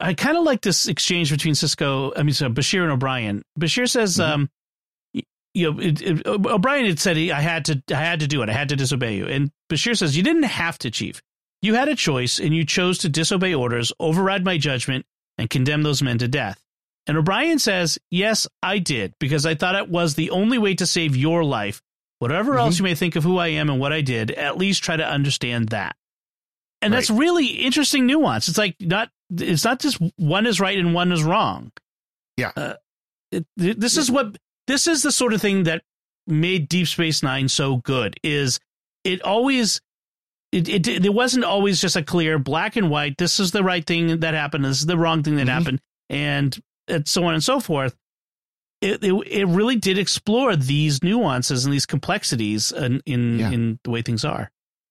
I 0.00 0.14
kind 0.14 0.36
of 0.36 0.44
like 0.44 0.62
this 0.62 0.86
exchange 0.86 1.30
between 1.30 1.54
Sisko, 1.54 2.12
I 2.16 2.22
mean, 2.22 2.34
so 2.34 2.48
Bashir 2.48 2.82
and 2.82 2.92
O'Brien. 2.92 3.42
Bashir 3.58 3.88
says, 3.90 4.16
Mhm. 4.16 4.28
um, 4.28 4.50
you 5.54 5.70
know, 5.70 5.80
it, 5.80 6.00
it, 6.00 6.26
O'Brien 6.26 6.86
had 6.86 6.98
said 6.98 7.16
he, 7.16 7.32
I 7.32 7.40
had 7.40 7.64
to, 7.66 7.82
I 7.90 8.00
had 8.00 8.20
to 8.20 8.26
do 8.26 8.42
it, 8.42 8.48
I 8.48 8.52
had 8.52 8.70
to 8.70 8.76
disobey 8.76 9.16
you, 9.16 9.26
and 9.26 9.50
Bashir 9.70 9.96
says 9.96 10.16
you 10.16 10.22
didn't 10.22 10.44
have 10.44 10.78
to, 10.78 10.90
Chief. 10.90 11.22
You 11.60 11.74
had 11.74 11.88
a 11.88 11.94
choice, 11.94 12.40
and 12.40 12.54
you 12.54 12.64
chose 12.64 12.98
to 12.98 13.08
disobey 13.08 13.54
orders, 13.54 13.92
override 14.00 14.44
my 14.44 14.58
judgment, 14.58 15.06
and 15.38 15.48
condemn 15.48 15.82
those 15.82 16.02
men 16.02 16.18
to 16.18 16.28
death. 16.28 16.62
And 17.06 17.16
O'Brien 17.16 17.58
says, 17.58 17.98
Yes, 18.10 18.46
I 18.62 18.78
did, 18.78 19.14
because 19.18 19.46
I 19.46 19.54
thought 19.54 19.74
it 19.74 19.88
was 19.88 20.14
the 20.14 20.30
only 20.30 20.58
way 20.58 20.74
to 20.74 20.86
save 20.86 21.16
your 21.16 21.44
life. 21.44 21.82
Whatever 22.18 22.56
else 22.56 22.78
you 22.78 22.84
may 22.84 22.94
think 22.94 23.16
of 23.16 23.24
who 23.24 23.38
I 23.38 23.48
am 23.48 23.68
and 23.68 23.80
what 23.80 23.92
I 23.92 24.00
did, 24.00 24.30
at 24.30 24.56
least 24.56 24.84
try 24.84 24.96
to 24.96 25.04
understand 25.04 25.70
that. 25.70 25.96
And 26.80 26.92
that's 26.92 27.10
really 27.10 27.46
interesting 27.46 28.06
nuance. 28.06 28.46
It's 28.48 28.58
like 28.58 28.76
not, 28.78 29.10
it's 29.36 29.64
not 29.64 29.80
just 29.80 30.00
one 30.16 30.46
is 30.46 30.60
right 30.60 30.78
and 30.78 30.94
one 30.94 31.10
is 31.10 31.24
wrong. 31.24 31.72
Yeah. 32.36 32.52
Uh, 32.56 32.74
it, 33.32 33.44
this 33.56 33.96
is 33.96 34.08
what, 34.08 34.36
this 34.66 34.86
is 34.86 35.02
the 35.02 35.12
sort 35.12 35.32
of 35.32 35.40
thing 35.40 35.64
that 35.64 35.82
made 36.26 36.68
Deep 36.68 36.86
Space 36.88 37.22
Nine 37.22 37.48
so 37.48 37.76
good. 37.78 38.18
Is 38.22 38.60
it 39.04 39.22
always 39.22 39.80
it, 40.52 40.68
it 40.68 40.86
it 40.88 41.14
wasn't 41.14 41.44
always 41.44 41.80
just 41.80 41.96
a 41.96 42.02
clear 42.02 42.38
black 42.38 42.76
and 42.76 42.90
white. 42.90 43.16
This 43.18 43.40
is 43.40 43.50
the 43.52 43.64
right 43.64 43.84
thing 43.86 44.20
that 44.20 44.34
happened. 44.34 44.64
This 44.64 44.80
is 44.80 44.86
the 44.86 44.98
wrong 44.98 45.22
thing 45.22 45.36
that 45.36 45.46
Mhm. 45.46 45.50
happened, 45.52 45.80
and, 46.10 46.58
and 46.88 47.08
so 47.08 47.24
on 47.24 47.34
and 47.34 47.42
so 47.42 47.58
forth. 47.58 47.96
It, 48.82 49.02
it 49.02 49.12
it 49.28 49.44
really 49.46 49.76
did 49.76 49.96
explore 49.96 50.54
these 50.56 51.02
nuances 51.02 51.64
and 51.64 51.72
these 51.72 51.86
complexities 51.86 52.70
in 52.72 53.00
in, 53.06 53.38
Yeah. 53.38 53.50
in 53.50 53.78
the 53.84 53.90
way 53.90 54.02
things 54.02 54.24
are. 54.24 54.50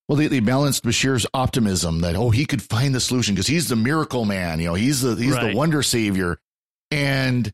Well, 0.10 0.17
they, 0.17 0.27
they 0.27 0.39
balanced 0.41 0.84
Bashir's 0.84 1.25
optimism 1.34 1.99
that 2.01 2.15
oh 2.15 2.31
he 2.31 2.45
could 2.45 2.62
find 2.62 2.93
the 2.95 2.99
solution 2.99 3.36
because 3.36 3.47
he's 3.47 3.69
the 3.69 3.75
miracle 3.75 4.25
man, 4.25 4.60
you 4.60 4.67
know 4.67 4.73
he's 4.73 5.01
the 5.01 5.15
he's 5.15 5.34
Right. 5.36 5.51
the 5.51 5.55
wonder 5.57 5.84
savior, 5.84 6.39
and 6.89 7.51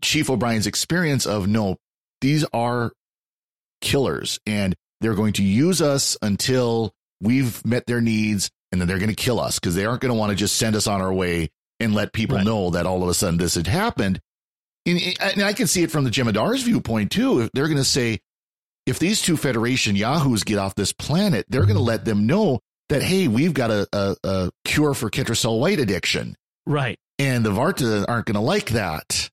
Chief 0.00 0.30
O'Brien's 0.30 0.66
experience 0.66 1.26
of 1.26 1.46
no, 1.46 1.76
these 2.20 2.44
are 2.52 2.92
killers 3.80 4.38
and 4.46 4.74
they're 5.00 5.14
going 5.14 5.34
to 5.34 5.42
use 5.42 5.80
us 5.80 6.16
until 6.22 6.92
we've 7.20 7.64
met 7.64 7.86
their 7.86 8.00
needs 8.00 8.50
and 8.72 8.80
then 8.80 8.88
they're 8.88 8.98
going 8.98 9.08
to 9.08 9.14
kill 9.14 9.40
us 9.40 9.58
because 9.58 9.74
they 9.74 9.86
aren't 9.86 10.00
going 10.00 10.12
to 10.12 10.18
want 10.18 10.30
to 10.30 10.36
just 10.36 10.56
send 10.56 10.76
us 10.76 10.86
on 10.86 11.00
our 11.00 11.12
way 11.12 11.48
and 11.80 11.94
let 11.94 12.12
people 12.12 12.36
Right. 12.36 12.44
know 12.44 12.70
that 12.70 12.86
all 12.86 13.02
of 13.02 13.08
a 13.08 13.14
sudden 13.14 13.38
this 13.38 13.54
had 13.54 13.66
happened. 13.66 14.20
And, 14.86 15.00
and 15.20 15.42
I 15.42 15.52
can 15.52 15.66
see 15.66 15.82
it 15.82 15.90
from 15.90 16.04
the 16.04 16.10
Jem'Hadar's 16.10 16.62
viewpoint 16.62 17.10
too. 17.12 17.40
If 17.40 17.50
they're 17.52 17.66
going 17.66 17.76
to 17.76 17.84
say, 17.84 18.20
if 18.86 18.98
these 18.98 19.20
two 19.20 19.36
Federation 19.36 19.96
Yahoos 19.96 20.44
get 20.44 20.58
off 20.58 20.74
this 20.74 20.92
planet, 20.92 21.46
they're 21.48 21.62
going 21.62 21.74
to 21.74 21.80
mm-hmm. 21.80 21.88
let 21.88 22.04
them 22.04 22.26
know 22.26 22.60
that, 22.88 23.02
hey, 23.02 23.28
we've 23.28 23.52
got 23.52 23.70
a, 23.70 23.86
a, 23.92 24.16
a 24.24 24.50
cure 24.64 24.94
for 24.94 25.10
Ketracel 25.10 25.60
white 25.60 25.78
addiction. 25.78 26.34
Right. 26.66 26.98
And 27.18 27.44
the 27.44 27.50
Vorta 27.50 28.06
aren't 28.08 28.26
going 28.26 28.34
to 28.34 28.40
like 28.40 28.70
that. 28.70 29.27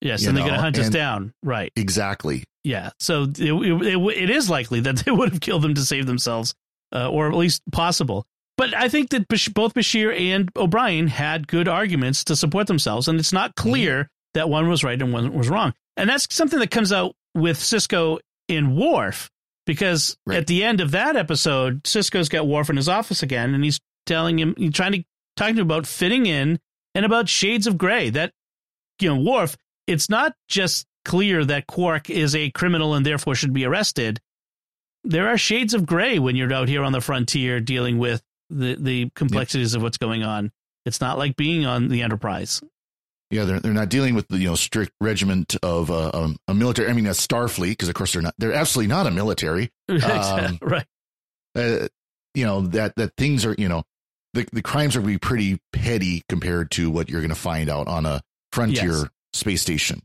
Yes, 0.00 0.22
You 0.22 0.28
and 0.28 0.36
they're 0.36 0.44
going 0.44 0.54
to 0.56 0.60
hunt 0.60 0.78
us 0.78 0.90
down. 0.90 1.32
Right. 1.42 1.72
Exactly. 1.76 2.44
Yeah. 2.62 2.90
So 3.00 3.24
it, 3.24 3.38
it, 3.40 4.16
it 4.16 4.30
is 4.30 4.50
likely 4.50 4.80
that 4.80 4.96
they 5.04 5.10
would 5.10 5.30
have 5.30 5.40
killed 5.40 5.62
them 5.62 5.74
to 5.74 5.82
save 5.82 6.06
themselves, 6.06 6.54
uh, 6.94 7.08
or 7.10 7.28
at 7.28 7.34
least 7.34 7.62
possible. 7.72 8.26
But 8.56 8.74
I 8.74 8.88
think 8.88 9.10
that 9.10 9.26
both 9.52 9.74
Bashir 9.74 10.16
and 10.16 10.48
O'Brien 10.56 11.08
had 11.08 11.48
good 11.48 11.66
arguments 11.68 12.22
to 12.24 12.36
support 12.36 12.66
themselves, 12.68 13.08
and 13.08 13.18
it's 13.18 13.32
not 13.32 13.56
clear 13.56 14.08
that 14.34 14.48
one 14.48 14.68
was 14.68 14.84
right 14.84 15.00
and 15.00 15.12
one 15.12 15.32
was 15.32 15.48
wrong. 15.48 15.74
And 15.96 16.08
that's 16.08 16.32
something 16.34 16.58
that 16.60 16.70
comes 16.70 16.92
out 16.92 17.14
with 17.34 17.58
Sisko 17.58 18.18
in 18.48 18.76
Worf, 18.76 19.28
because 19.66 20.16
Right. 20.26 20.38
at 20.38 20.46
the 20.46 20.62
end 20.62 20.80
of 20.80 20.92
that 20.92 21.16
episode, 21.16 21.82
Sisko's 21.84 22.28
got 22.28 22.46
Worf 22.46 22.70
in 22.70 22.76
his 22.76 22.88
office 22.88 23.22
again, 23.22 23.54
and 23.54 23.64
he's 23.64 23.80
telling 24.06 24.38
him, 24.38 24.54
he's 24.56 24.72
trying 24.72 24.92
to 24.92 25.04
talking 25.36 25.56
to 25.56 25.62
him 25.62 25.66
about 25.66 25.86
fitting 25.86 26.26
in 26.26 26.60
and 26.94 27.04
about 27.04 27.28
shades 27.28 27.66
of 27.66 27.76
gray. 27.76 28.08
That 28.10 28.32
you 29.00 29.08
know, 29.12 29.20
Worf, 29.20 29.56
it's 29.86 30.08
not 30.08 30.34
just 30.48 30.86
clear 31.04 31.44
that 31.44 31.66
Quark 31.66 32.10
is 32.10 32.34
a 32.34 32.50
criminal 32.50 32.94
and 32.94 33.04
therefore 33.04 33.34
should 33.34 33.52
be 33.52 33.64
arrested. 33.64 34.20
There 35.04 35.28
are 35.28 35.36
shades 35.36 35.74
of 35.74 35.84
gray 35.84 36.18
when 36.18 36.34
you're 36.36 36.52
out 36.52 36.68
here 36.68 36.82
on 36.82 36.92
the 36.92 37.00
frontier 37.00 37.60
dealing 37.60 37.98
with 37.98 38.22
the, 38.48 38.76
the 38.78 39.10
complexities 39.14 39.74
of 39.74 39.82
what's 39.82 39.98
going 39.98 40.22
on. 40.22 40.50
It's 40.86 41.00
not 41.00 41.18
like 41.18 41.36
being 41.36 41.66
on 41.66 41.88
the 41.88 42.02
Enterprise. 42.02 42.62
Yeah, 43.30 43.44
they're 43.44 43.58
they're 43.58 43.72
not 43.72 43.88
dealing 43.88 44.14
with 44.14 44.28
the 44.28 44.38
you 44.38 44.48
know 44.48 44.54
strict 44.54 44.92
regiment 45.00 45.56
of 45.62 45.90
uh, 45.90 46.10
um, 46.12 46.36
a 46.46 46.54
military. 46.54 46.88
I 46.88 46.92
mean, 46.92 47.06
a 47.06 47.10
Starfleet 47.10 47.70
because 47.70 47.88
of 47.88 47.94
course 47.94 48.12
they're 48.12 48.22
not. 48.22 48.34
They're 48.38 48.52
absolutely 48.52 48.88
not 48.88 49.06
a 49.06 49.10
military. 49.10 49.70
Um, 49.88 50.58
right. 50.62 50.86
Uh, 51.56 51.88
you 52.34 52.44
know 52.44 52.62
that 52.62 52.94
that 52.96 53.12
things 53.16 53.44
are 53.44 53.54
you 53.56 53.68
know 53.68 53.84
the 54.34 54.46
the 54.52 54.62
crimes 54.62 54.94
are 54.94 55.00
going 55.00 55.14
to 55.14 55.18
be 55.18 55.26
pretty 55.26 55.60
petty 55.72 56.22
compared 56.28 56.70
to 56.72 56.90
what 56.90 57.08
you're 57.08 57.20
going 57.20 57.30
to 57.30 57.34
find 57.34 57.70
out 57.70 57.88
on 57.88 58.06
a 58.06 58.20
frontier 58.52 58.92
Yes. 58.92 59.04
Space 59.34 59.60
station. 59.62 60.00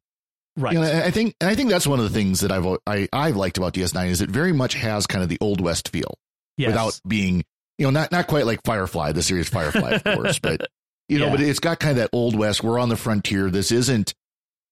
Right. 0.58 0.74
You 0.74 0.80
know, 0.82 0.86
I 1.06 1.12
think 1.12 1.36
and 1.40 1.50
I 1.50 1.56
think 1.56 1.70
that's 1.70 1.88
one 1.88 2.00
of 2.00 2.06
the 2.06 2.14
things 2.14 2.42
that 2.42 2.52
I've 2.52 2.66
I 2.86 3.08
I've 3.14 3.36
liked 3.38 3.58
about 3.58 3.74
DS9 3.74 4.08
is 4.10 4.22
it 4.22 4.30
very 4.30 4.52
much 4.52 4.74
has 4.74 5.08
kind 5.08 5.24
of 5.24 5.30
the 5.30 5.38
old 5.40 5.62
west 5.62 5.90
feel 5.90 6.18
yes. 6.58 6.68
without 6.68 7.00
being 7.08 7.46
you 7.78 7.86
know 7.86 7.92
not 7.92 8.12
not 8.12 8.28
quite 8.28 8.46
like 8.46 8.60
Firefly, 8.66 9.14
the 9.14 9.24
series 9.24 9.48
Firefly, 9.48 9.92
of 9.92 10.04
course, 10.04 10.40
but 10.44 10.68
you 11.08 11.18
know, 11.20 11.26
Yeah. 11.28 11.32
but 11.32 11.42
it's 11.42 11.60
got 11.60 11.80
kind 11.80 11.92
of 11.92 11.98
that 11.98 12.10
old 12.12 12.36
west. 12.36 12.62
We're 12.64 12.80
on 12.80 12.90
the 12.90 12.98
frontier. 12.98 13.50
This 13.50 13.72
isn't 13.72 14.14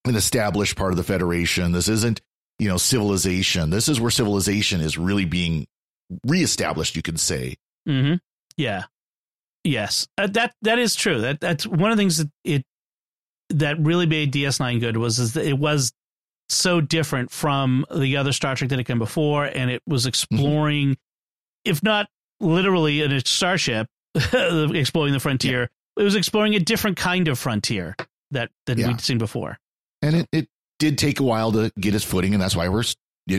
an 0.06 0.16
established 0.16 0.76
part 0.76 0.92
of 0.92 0.98
the 0.98 1.04
Federation. 1.04 1.72
This 1.72 1.88
isn't 1.88 2.20
you 2.60 2.68
know 2.68 2.78
civilization. 2.78 3.70
This 3.70 3.88
is 3.88 4.02
where 4.02 4.12
civilization 4.12 4.82
is 4.82 4.98
really 4.98 5.26
being 5.26 5.68
reestablished. 6.26 6.96
You 6.98 7.02
could 7.02 7.20
say. 7.20 7.56
mm-hmm. 7.88 8.16
Yeah. 8.58 8.86
Yes, 9.64 10.08
uh, 10.18 10.28
that 10.28 10.54
that 10.62 10.80
is 10.80 10.96
true. 10.96 11.22
That 11.22 11.40
that's 11.40 11.68
one 11.68 11.92
of 11.92 11.98
the 11.98 12.02
things 12.02 12.18
that 12.18 12.32
it 12.46 12.64
that 13.50 13.80
really 13.80 14.06
made 14.06 14.34
DS9 14.34 14.80
good 14.80 14.98
was 14.98 15.20
is 15.20 15.34
that 15.34 15.46
it 15.46 15.58
was 15.58 15.92
so 16.50 16.80
different 16.82 17.32
from 17.32 17.86
the 17.94 18.18
other 18.18 18.32
Star 18.32 18.56
Trek 18.56 18.70
that 18.70 18.78
had 18.80 18.86
come 18.86 19.00
before, 19.00 19.46
and 19.46 19.70
it 19.72 19.82
was 19.88 20.06
exploring, 20.06 20.98
if 21.66 21.84
not 21.84 22.08
literally 22.40 23.02
in 23.02 23.12
a 23.12 23.20
starship 23.26 23.88
exploring 24.16 25.14
the 25.14 25.20
frontier, 25.20 25.70
it 25.98 26.04
was 26.04 26.16
exploring 26.16 26.56
a 26.56 26.60
different 26.60 26.98
kind 26.98 27.28
of 27.28 27.38
frontier 27.40 27.96
that 28.32 28.50
than 28.66 28.78
Yeah. 28.78 28.88
we'd 28.88 29.02
seen 29.02 29.18
before. 29.18 29.58
and 30.02 30.16
it, 30.18 30.28
it 30.32 30.48
did 30.80 30.98
take 30.98 31.20
a 31.20 31.24
while 31.24 31.52
to 31.54 31.72
get 31.80 31.96
its 31.96 32.06
footing, 32.06 32.34
and 32.34 32.42
that's 32.42 32.56
why 32.56 32.70
we're 32.70 32.84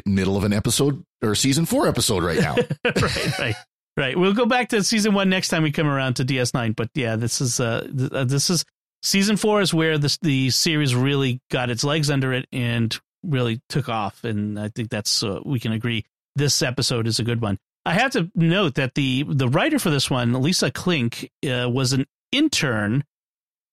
middle 0.04 0.36
of 0.36 0.44
an 0.44 0.52
episode 0.52 1.02
or 1.22 1.34
season 1.34 1.64
four 1.64 1.86
episode 1.88 2.22
right 2.22 2.40
now. 2.40 2.56
right, 2.84 3.38
right, 3.38 3.54
right. 3.96 4.18
We'll 4.18 4.34
go 4.34 4.44
back 4.44 4.68
to 4.70 4.82
season 4.84 5.14
one 5.14 5.30
next 5.30 5.48
time 5.48 5.62
we 5.62 5.70
come 5.72 5.86
around 5.86 6.14
to 6.14 6.24
DS9. 6.24 6.76
But 6.76 6.90
yeah, 6.94 7.16
this 7.16 7.40
is 7.40 7.58
uh, 7.58 7.88
th- 7.96 8.12
uh 8.12 8.24
this 8.24 8.50
is 8.50 8.64
season 9.02 9.36
four 9.36 9.60
is 9.60 9.72
where 9.74 9.98
this 9.98 10.18
the 10.18 10.50
series 10.50 10.94
really 10.94 11.40
got 11.50 11.70
its 11.70 11.84
legs 11.84 12.10
under 12.10 12.32
it 12.32 12.46
and 12.52 12.98
really 13.22 13.60
took 13.68 13.88
off. 13.88 14.24
And 14.24 14.58
I 14.58 14.68
think 14.68 14.90
that's 14.90 15.22
uh, 15.22 15.40
we 15.44 15.60
can 15.60 15.72
agree 15.72 16.04
this 16.36 16.62
episode 16.62 17.06
is 17.06 17.18
a 17.18 17.24
good 17.24 17.40
one. 17.40 17.58
I 17.84 17.94
have 17.94 18.12
to 18.12 18.30
note 18.34 18.74
that 18.74 18.94
the 18.94 19.24
the 19.28 19.48
writer 19.48 19.78
for 19.78 19.90
this 19.90 20.10
one, 20.10 20.32
Lisa 20.42 20.70
Klink, 20.70 21.30
uh, 21.48 21.68
was 21.70 21.92
an 21.92 22.06
intern 22.32 23.04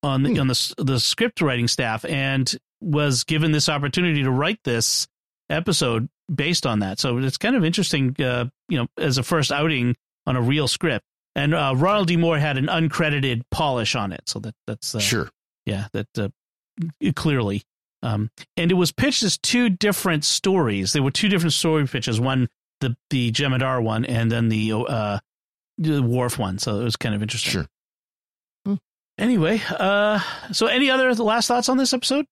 on 0.04 0.24
the 0.24 0.34
Hmm. 0.34 0.42
on 0.42 0.48
the 0.48 0.74
the 0.78 1.00
script 1.00 1.42
writing 1.42 1.68
staff 1.68 2.06
and 2.06 2.54
was 2.82 3.24
given 3.24 3.52
this 3.52 3.68
opportunity 3.70 4.24
to 4.24 4.32
write 4.32 4.60
this 4.64 5.08
episode 5.50 6.08
based 6.34 6.66
on 6.66 6.80
that. 6.80 7.00
So 7.00 7.18
it's 7.18 7.38
kind 7.38 7.56
of 7.56 7.64
interesting, 7.64 8.16
uh, 8.20 8.46
you 8.70 8.78
know, 8.78 8.88
as 8.98 9.18
a 9.18 9.24
first 9.24 9.52
outing 9.52 9.96
on 10.26 10.36
a 10.36 10.42
real 10.42 10.68
script. 10.68 11.06
And 11.36 11.54
uh, 11.54 11.74
Ronald 11.76 12.08
D. 12.08 12.18
Moore 12.18 12.38
had 12.38 12.58
an 12.58 12.68
uncredited 12.68 13.44
polish 13.52 13.96
on 13.96 14.14
it, 14.14 14.22
so 14.26 14.40
that 14.40 14.56
that's 14.68 14.96
uh, 14.96 15.00
sure. 15.00 15.30
yeah, 15.66 15.88
that 15.94 16.08
uh, 16.18 16.30
clearly. 17.16 17.64
Um, 18.02 18.30
and 18.56 18.72
it 18.72 18.76
was 18.76 18.92
pitched 18.92 19.24
as 19.24 19.38
two 19.38 19.70
different 19.70 20.24
stories. 20.24 20.94
There 20.94 21.04
were 21.04 21.12
two 21.12 21.28
different 21.28 21.54
story 21.54 21.86
pitches. 21.88 22.20
One, 22.20 22.48
the 22.80 22.96
the 23.10 23.32
Jem'Hadar 23.32 23.84
one, 23.84 24.06
and 24.06 24.32
then 24.32 24.50
the 24.50 24.74
uh, 24.74 25.20
the 25.78 26.02
Worf 26.02 26.40
one. 26.40 26.58
So 26.58 26.80
it 26.80 26.84
was 26.84 26.96
kind 26.96 27.16
of 27.16 27.22
interesting. 27.22 27.52
Sure. 27.52 27.68
Anyway, 29.18 29.62
uh, 29.70 30.20
so 30.52 30.68
any 30.68 30.90
other 30.90 31.14
last 31.16 31.48
thoughts 31.48 31.70
on 31.70 31.78
this 31.78 31.94
episode? 31.94 32.26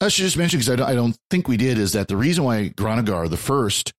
I 0.00 0.08
should 0.08 0.24
just 0.24 0.36
mention 0.36 0.58
because 0.58 0.70
I 0.70 0.76
don't, 0.76 0.88
I 0.88 0.94
don't 0.94 1.16
think 1.30 1.46
we 1.46 1.56
did 1.56 1.78
is 1.78 1.92
that 1.92 2.08
the 2.08 2.16
reason 2.16 2.42
why 2.42 2.70
Goran'Agar 2.70 3.30
the 3.30 3.36
first 3.36 3.92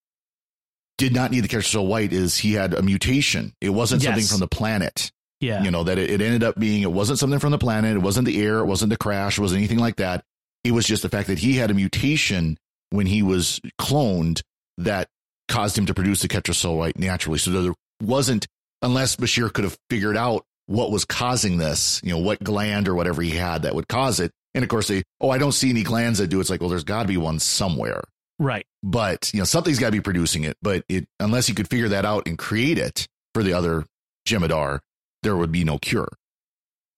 did 0.98 1.14
not 1.14 1.30
need 1.30 1.40
the 1.40 1.48
ketracel-white 1.48 2.12
is 2.12 2.38
he 2.38 2.52
had 2.54 2.74
a 2.74 2.82
mutation. 2.82 3.52
It 3.60 3.70
wasn't 3.70 4.02
something 4.02 4.24
from 4.30 4.40
the 4.40 4.48
planet. 4.48 5.10
Yeah, 5.40 5.62
You 5.62 5.70
know 5.70 5.84
that 5.84 5.98
it, 5.98 6.10
it 6.10 6.22
ended 6.22 6.42
up 6.42 6.58
being 6.58 6.82
it 6.82 6.90
wasn't 6.90 7.18
something 7.18 7.38
from 7.38 7.50
the 7.50 7.58
planet. 7.58 7.94
It 7.94 8.00
wasn't 8.00 8.26
the 8.26 8.40
air. 8.42 8.58
It 8.60 8.66
wasn't 8.66 8.88
the 8.90 8.96
crash. 8.96 9.36
It 9.36 9.42
wasn't 9.42 9.58
anything 9.58 9.78
like 9.78 9.96
that. 9.96 10.24
It 10.64 10.72
was 10.72 10.86
just 10.86 11.02
the 11.02 11.10
fact 11.10 11.28
that 11.28 11.38
he 11.38 11.56
had 11.56 11.70
a 11.70 11.74
mutation 11.74 12.56
when 12.90 13.06
he 13.06 13.22
was 13.22 13.60
cloned 13.78 14.40
that 14.78 15.08
caused 15.48 15.76
him 15.76 15.86
to 15.86 15.94
produce 15.94 16.22
the 16.22 16.28
ketracel-white 16.28 16.98
naturally. 16.98 17.38
So 17.38 17.50
there 17.50 17.74
wasn't 18.02 18.46
unless 18.82 19.16
Bashir 19.16 19.52
could 19.52 19.64
have 19.64 19.76
figured 19.90 20.16
out 20.16 20.44
what 20.66 20.90
was 20.90 21.04
causing 21.04 21.58
this, 21.58 22.00
you 22.02 22.10
know, 22.10 22.18
what 22.18 22.42
gland 22.42 22.88
or 22.88 22.94
whatever 22.94 23.22
he 23.22 23.30
had 23.30 23.62
that 23.62 23.74
would 23.74 23.88
cause 23.88 24.20
it. 24.20 24.32
And 24.54 24.64
of 24.64 24.70
course, 24.70 24.88
they, 24.88 25.02
oh, 25.20 25.28
I 25.30 25.38
don't 25.38 25.52
see 25.52 25.70
any 25.70 25.82
glands 25.82 26.18
that 26.18 26.28
do. 26.28 26.40
It's 26.40 26.50
like, 26.50 26.60
well, 26.60 26.70
there's 26.70 26.82
got 26.84 27.02
to 27.02 27.08
be 27.08 27.18
one 27.18 27.38
somewhere, 27.38 28.02
right. 28.38 28.66
but 28.82 29.30
you 29.32 29.38
know, 29.38 29.44
something's 29.44 29.78
got 29.78 29.86
to 29.86 29.92
be 29.92 30.00
producing 30.00 30.44
it. 30.44 30.56
But 30.62 30.84
it, 30.88 31.06
unless 31.20 31.48
you 31.48 31.54
could 31.54 31.68
figure 31.68 31.88
that 31.88 32.04
out 32.04 32.26
and 32.26 32.38
create 32.38 32.78
it 32.78 33.06
for 33.34 33.42
the 33.42 33.52
other 33.52 33.84
Jem'Hadar, 34.26 34.80
there 35.22 35.36
would 35.36 35.52
be 35.52 35.64
no 35.64 35.78
cure. 35.78 36.08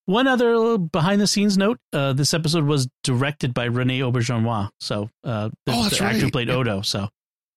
One 0.06 0.26
other 0.26 0.78
behind 0.78 1.20
the 1.20 1.26
scenes 1.26 1.58
note: 1.58 1.78
uh, 1.92 2.14
this 2.14 2.32
episode 2.32 2.64
was 2.64 2.88
directed 3.04 3.52
by 3.52 3.64
Rene 3.64 4.00
Auberjonois, 4.00 4.70
so 4.80 5.10
uh, 5.22 5.50
the, 5.66 5.72
Oh, 5.72 5.88
the 5.88 6.02
actor 6.02 6.18
who 6.18 6.30
played 6.30 6.48
Yep. 6.48 6.56
Odo. 6.56 6.80
So, 6.82 7.08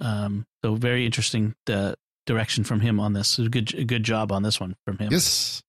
um, 0.01 0.45
so 0.63 0.75
very 0.75 1.05
interesting 1.05 1.55
uh, 1.69 1.93
direction 2.25 2.65
from 2.65 2.81
him 2.81 2.99
on 2.99 3.13
this. 3.13 3.37
Good, 3.37 3.87
good 3.87 4.03
job 4.03 4.33
on 4.33 4.43
this 4.43 4.59
one 4.59 4.75
from 4.85 4.97
him. 4.97 5.13
Yes. 5.13 5.63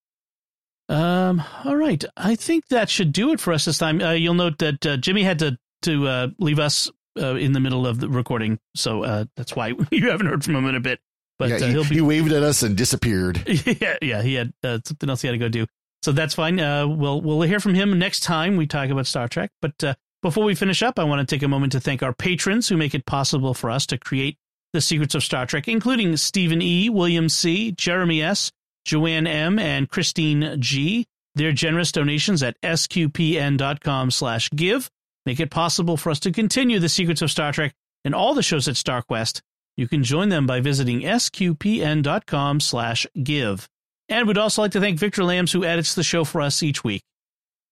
Um, 0.88 1.42
all 1.64 1.76
right, 1.76 2.04
I 2.16 2.34
think 2.34 2.66
that 2.68 2.90
should 2.90 3.12
do 3.12 3.32
it 3.32 3.38
for 3.40 3.52
us 3.52 3.64
this 3.64 3.78
time. 3.78 4.02
Uh, 4.02 4.10
you'll 4.12 4.34
note 4.34 4.58
that 4.58 4.84
uh, 4.84 4.96
Jimmy 4.96 5.22
had 5.22 5.38
to 5.38 5.56
to 5.82 6.06
uh, 6.08 6.28
leave 6.38 6.58
us 6.58 6.90
uh, 7.18 7.34
in 7.34 7.52
the 7.52 7.60
middle 7.60 7.86
of 7.86 8.00
the 8.00 8.08
recording, 8.08 8.58
so 8.74 9.04
uh, 9.04 9.24
that's 9.36 9.54
why 9.54 9.74
you 9.90 10.10
haven't 10.10 10.26
heard 10.26 10.44
from 10.44 10.56
him 10.56 10.66
in 10.66 10.74
a 10.74 10.80
bit. 10.80 11.00
But 11.38 11.50
yeah, 11.50 11.56
uh, 11.56 11.58
he, 11.60 11.70
he'll 11.72 11.84
be 11.84 11.94
he 11.96 12.00
waved 12.00 12.32
at 12.32 12.42
us 12.42 12.62
and 12.62 12.76
disappeared. 12.76 13.42
yeah, 13.80 13.96
yeah, 14.00 14.22
he 14.22 14.34
had 14.34 14.52
uh, 14.62 14.78
something 14.84 15.10
else 15.10 15.22
he 15.22 15.28
had 15.28 15.32
to 15.32 15.38
go 15.38 15.48
do. 15.48 15.66
So 16.02 16.12
that's 16.12 16.34
fine. 16.34 16.60
Uh, 16.60 16.86
we'll 16.86 17.20
we'll 17.20 17.42
hear 17.42 17.60
from 17.60 17.74
him 17.74 17.98
next 17.98 18.20
time 18.20 18.56
we 18.56 18.66
talk 18.66 18.90
about 18.90 19.06
Star 19.06 19.28
Trek. 19.28 19.50
But 19.60 19.82
uh, 19.82 19.94
before 20.22 20.44
we 20.44 20.54
finish 20.54 20.82
up, 20.82 20.98
I 20.98 21.04
want 21.04 21.26
to 21.26 21.34
take 21.34 21.42
a 21.42 21.48
moment 21.48 21.72
to 21.72 21.80
thank 21.80 22.02
our 22.02 22.12
patrons 22.12 22.68
who 22.68 22.76
make 22.76 22.94
it 22.94 23.06
possible 23.06 23.54
for 23.54 23.70
us 23.70 23.86
to 23.86 23.98
create 23.98 24.38
the 24.72 24.80
secrets 24.80 25.14
of 25.14 25.22
Star 25.22 25.46
Trek, 25.46 25.68
including 25.68 26.16
Stephen 26.16 26.62
E, 26.62 26.88
William 26.90 27.28
C, 27.28 27.72
Jeremy 27.72 28.22
S, 28.22 28.50
Joanne 28.84 29.26
M, 29.26 29.58
and 29.58 29.88
Christine 29.88 30.60
G. 30.60 31.06
Their 31.34 31.52
generous 31.52 31.92
donations 31.92 32.42
at 32.42 32.60
sqpn.com/give 32.62 33.20
make 35.26 35.40
it 35.40 35.50
possible 35.50 35.96
for 35.96 36.10
us 36.10 36.20
to 36.20 36.32
continue 36.32 36.78
the 36.78 36.88
secrets 36.88 37.22
of 37.22 37.30
Star 37.30 37.52
Trek 37.52 37.74
and 38.04 38.14
all 38.14 38.34
the 38.34 38.42
shows 38.42 38.68
at 38.68 38.74
StarQuest. 38.74 39.40
You 39.76 39.88
can 39.88 40.02
join 40.02 40.28
them 40.28 40.46
by 40.46 40.60
visiting 40.60 41.00
sqpn.com 41.00 42.60
slash 42.60 43.06
give. 43.22 43.68
And 44.08 44.28
we'd 44.28 44.38
also 44.38 44.62
like 44.62 44.72
to 44.72 44.80
thank 44.80 44.98
Victor 44.98 45.24
Lambs, 45.24 45.52
who 45.52 45.64
edits 45.64 45.94
the 45.94 46.02
show 46.02 46.24
for 46.24 46.40
us 46.40 46.62
each 46.62 46.84
week. 46.84 47.02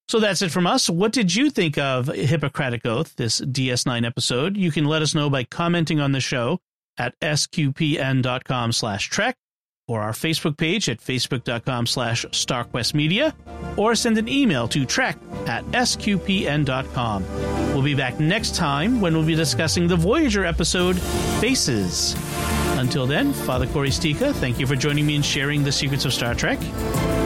So 0.09 0.19
that's 0.19 0.43
it 0.43 0.51
from 0.51 0.67
us. 0.67 0.89
What 0.91 1.13
did 1.13 1.35
you 1.35 1.51
think 1.51 1.79
of 1.79 2.09
Hippocratic 2.09 2.85
Oath, 2.85 3.15
this 3.17 3.41
DS9 3.41 4.05
episode? 4.07 4.57
You 4.57 4.73
can 4.73 4.85
let 4.85 5.03
us 5.03 5.15
know 5.15 5.31
by 5.31 5.45
commenting 5.45 6.01
on 6.01 6.13
the 6.13 6.21
show 6.21 6.59
at 6.99 7.19
sqpn.com 7.21 8.73
slash 8.73 9.09
trek 9.09 9.37
or 9.91 10.01
our 10.01 10.13
Facebook 10.13 10.57
page 10.57 10.89
at 10.89 10.99
facebook.com 11.01 11.85
slash 11.85 12.25
starquestmedia 12.27 13.35
or 13.77 13.97
send 13.97 14.17
an 14.19 14.29
email 14.29 14.69
to 14.69 14.87
trek 14.87 15.19
at 15.49 15.65
sqpn.com. 15.73 17.25
We'll 17.73 17.83
be 17.83 17.97
back 17.97 18.21
next 18.21 18.55
time 18.55 19.01
when 19.01 19.15
we'll 19.15 19.27
be 19.27 19.35
discussing 19.35 19.89
the 19.89 19.97
Voyager 19.97 20.45
episode 20.45 20.97
Faces. 21.41 22.15
Until 22.79 23.05
then, 23.05 23.33
Father 23.33 23.67
Cory 23.67 23.91
Sticha, 23.91 24.33
thank 24.35 24.61
you 24.61 24.67
for 24.67 24.77
joining 24.77 25.07
me 25.07 25.17
and 25.17 25.25
sharing 25.25 25.65
the 25.65 25.73
secrets 25.73 26.05
of 26.05 26.13
Star 26.13 26.35
Trek. 26.37 26.61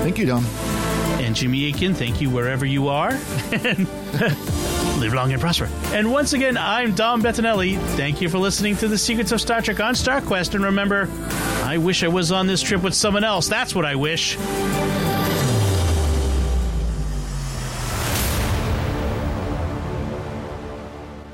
Thank 0.02 0.16
you, 0.16 0.24
Dom. 0.24 0.93
Jimmy 1.34 1.68
Akin, 1.68 1.94
thank 1.94 2.20
you 2.20 2.30
wherever 2.30 2.64
you 2.64 2.88
are. 2.88 3.10
Live 4.98 5.12
long 5.12 5.32
and 5.32 5.40
prosper. 5.40 5.68
And 5.86 6.12
once 6.12 6.32
again, 6.32 6.56
I'm 6.56 6.94
Dom 6.94 7.20
Bettinelli. 7.20 7.76
Thank 7.96 8.20
you 8.20 8.28
for 8.28 8.38
listening 8.38 8.76
to 8.76 8.86
the 8.86 8.96
Secrets 8.96 9.32
of 9.32 9.40
Star 9.40 9.60
Trek 9.60 9.80
on 9.80 9.94
StarQuest. 9.94 10.54
And 10.54 10.64
remember, 10.64 11.08
I 11.64 11.78
wish 11.78 12.04
I 12.04 12.08
was 12.08 12.30
on 12.30 12.46
this 12.46 12.62
trip 12.62 12.82
with 12.82 12.94
someone 12.94 13.24
else. 13.24 13.48
That's 13.48 13.74
what 13.74 13.84
I 13.84 13.96
wish. 13.96 14.36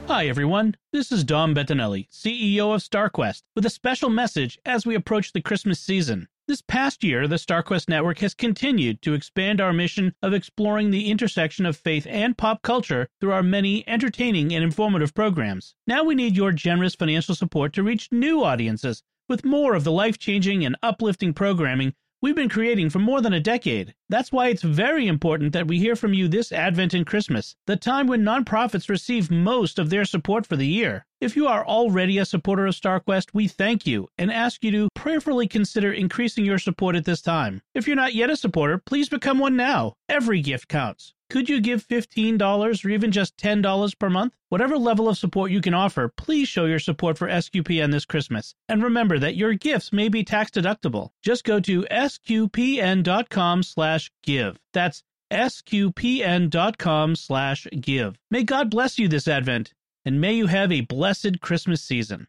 Hi, 0.09 0.27
everyone. 0.27 0.77
This 0.91 1.13
is 1.13 1.23
Dom 1.23 1.55
Bettinelli, 1.55 2.09
CEO 2.11 2.75
of 2.75 2.81
StarQuest, 2.81 3.43
with 3.55 3.67
a 3.67 3.71
special 3.71 4.09
message 4.09 4.59
as 4.65 4.87
we 4.87 4.95
approach 4.95 5.33
the 5.33 5.43
Christmas 5.43 5.79
season. 5.79 6.29
This 6.51 6.63
past 6.63 7.05
year, 7.05 7.29
the 7.29 7.37
StarQuest 7.37 7.89
network 7.89 8.19
has 8.19 8.35
continued 8.35 9.03
to 9.03 9.15
expand 9.15 9.61
our 9.61 9.73
mission 9.73 10.17
of 10.21 10.35
exploring 10.35 10.91
the 10.91 11.09
intersection 11.09 11.65
of 11.65 11.77
faith 11.77 12.09
and 12.11 12.37
pop 12.37 12.63
culture 12.63 13.07
through 13.21 13.31
our 13.31 13.43
many 13.45 13.87
entertaining 13.89 14.53
and 14.53 14.65
informative 14.65 15.15
programs. 15.15 15.77
Now 15.87 16.03
we 16.03 16.17
need 16.17 16.37
your 16.37 16.51
generous 16.51 16.97
financial 16.97 17.37
support 17.37 17.73
to 17.75 17.85
reach 17.85 18.11
new 18.11 18.43
audiences 18.43 19.05
with 19.29 19.45
more 19.45 19.77
of 19.77 19.85
the 19.85 19.93
life 19.93 20.19
changing 20.19 20.65
and 20.65 20.77
uplifting 20.83 21.35
programming 21.35 21.95
we've 22.23 22.35
been 22.35 22.49
creating 22.49 22.91
for 22.91 22.99
more 22.99 23.21
than 23.21 23.33
a 23.33 23.41
decade. 23.41 23.95
That's 24.09 24.31
why 24.31 24.49
it's 24.49 24.63
very 24.63 25.07
important 25.07 25.53
that 25.53 25.67
we 25.67 25.79
hear 25.79 25.97
from 25.97 26.13
you 26.13 26.29
this 26.29 26.53
Advent 26.53 26.95
and 26.95 27.07
Christmas, 27.07 27.57
the 27.67 27.77
time 27.77 28.07
when 28.07 28.23
nonprofits 28.23 28.89
receive 28.89 29.31
most 29.31 29.79
of 29.79 29.91
their 29.91 30.05
support 30.05 30.47
for 30.47 30.57
the 30.57 30.67
year. 30.67 31.07
If 31.21 31.37
you 31.37 31.47
are 31.47 31.67
already 31.67 32.19
a 32.19 32.25
supporter 32.25 32.67
of 32.67 32.75
StarQuest, 32.75 33.29
we 33.33 33.49
thank 33.49 33.87
you 33.87 34.09
and 34.19 34.31
ask 34.31 34.65
you 34.65 34.71
to 34.73 34.89
prayerfully 34.95 35.49
consider 35.49 35.93
increasing 35.93 36.45
your 36.45 36.59
support 36.59 36.97
at 36.97 37.05
this 37.05 37.23
time. 37.23 37.63
If 37.75 37.87
you're 37.87 37.97
not 37.97 38.15
yet 38.15 38.31
a 38.31 38.37
supporter, 38.37 38.79
please 38.79 39.09
become 39.09 39.39
one 39.39 39.57
now. 39.57 39.95
Every 40.09 40.41
gift 40.41 40.69
counts. 40.69 41.15
Could 41.31 41.49
you 41.49 41.61
give 41.61 41.87
$15 41.87 42.85
or 42.85 42.89
even 42.89 43.13
just 43.13 43.37
$10 43.37 43.99
per 44.01 44.11
month? 44.11 44.35
Whatever 44.49 44.77
level 44.77 45.09
of 45.09 45.17
support 45.17 45.53
you 45.53 45.61
can 45.61 45.75
offer, 45.75 46.09
please 46.09 46.49
show 46.49 46.65
your 46.65 46.81
support 46.81 47.17
for 47.17 47.29
SQPN 47.29 47.93
this 47.93 48.05
Christmas. 48.05 48.57
And 48.69 48.83
remember 48.83 49.17
that 49.21 49.37
your 49.37 49.55
gifts 49.55 49.93
may 49.93 50.09
be 50.09 50.25
tax 50.25 50.51
deductible. 50.51 51.11
Just 51.23 51.45
go 51.45 51.61
to 51.61 51.83
sqpn.com 51.85 53.63
slash 53.63 54.11
give. 54.25 54.59
That's 54.73 55.05
sqpn.com 55.31 57.15
slash 57.15 57.67
give. 57.81 58.19
May 58.29 58.43
God 58.43 58.69
bless 58.69 58.99
you 58.99 59.07
this 59.07 59.29
Advent, 59.29 59.73
and 60.05 60.21
may 60.21 60.33
you 60.33 60.49
have 60.49 60.73
a 60.73 60.81
blessed 60.81 61.41
Christmas 61.41 61.81
season. 61.81 62.27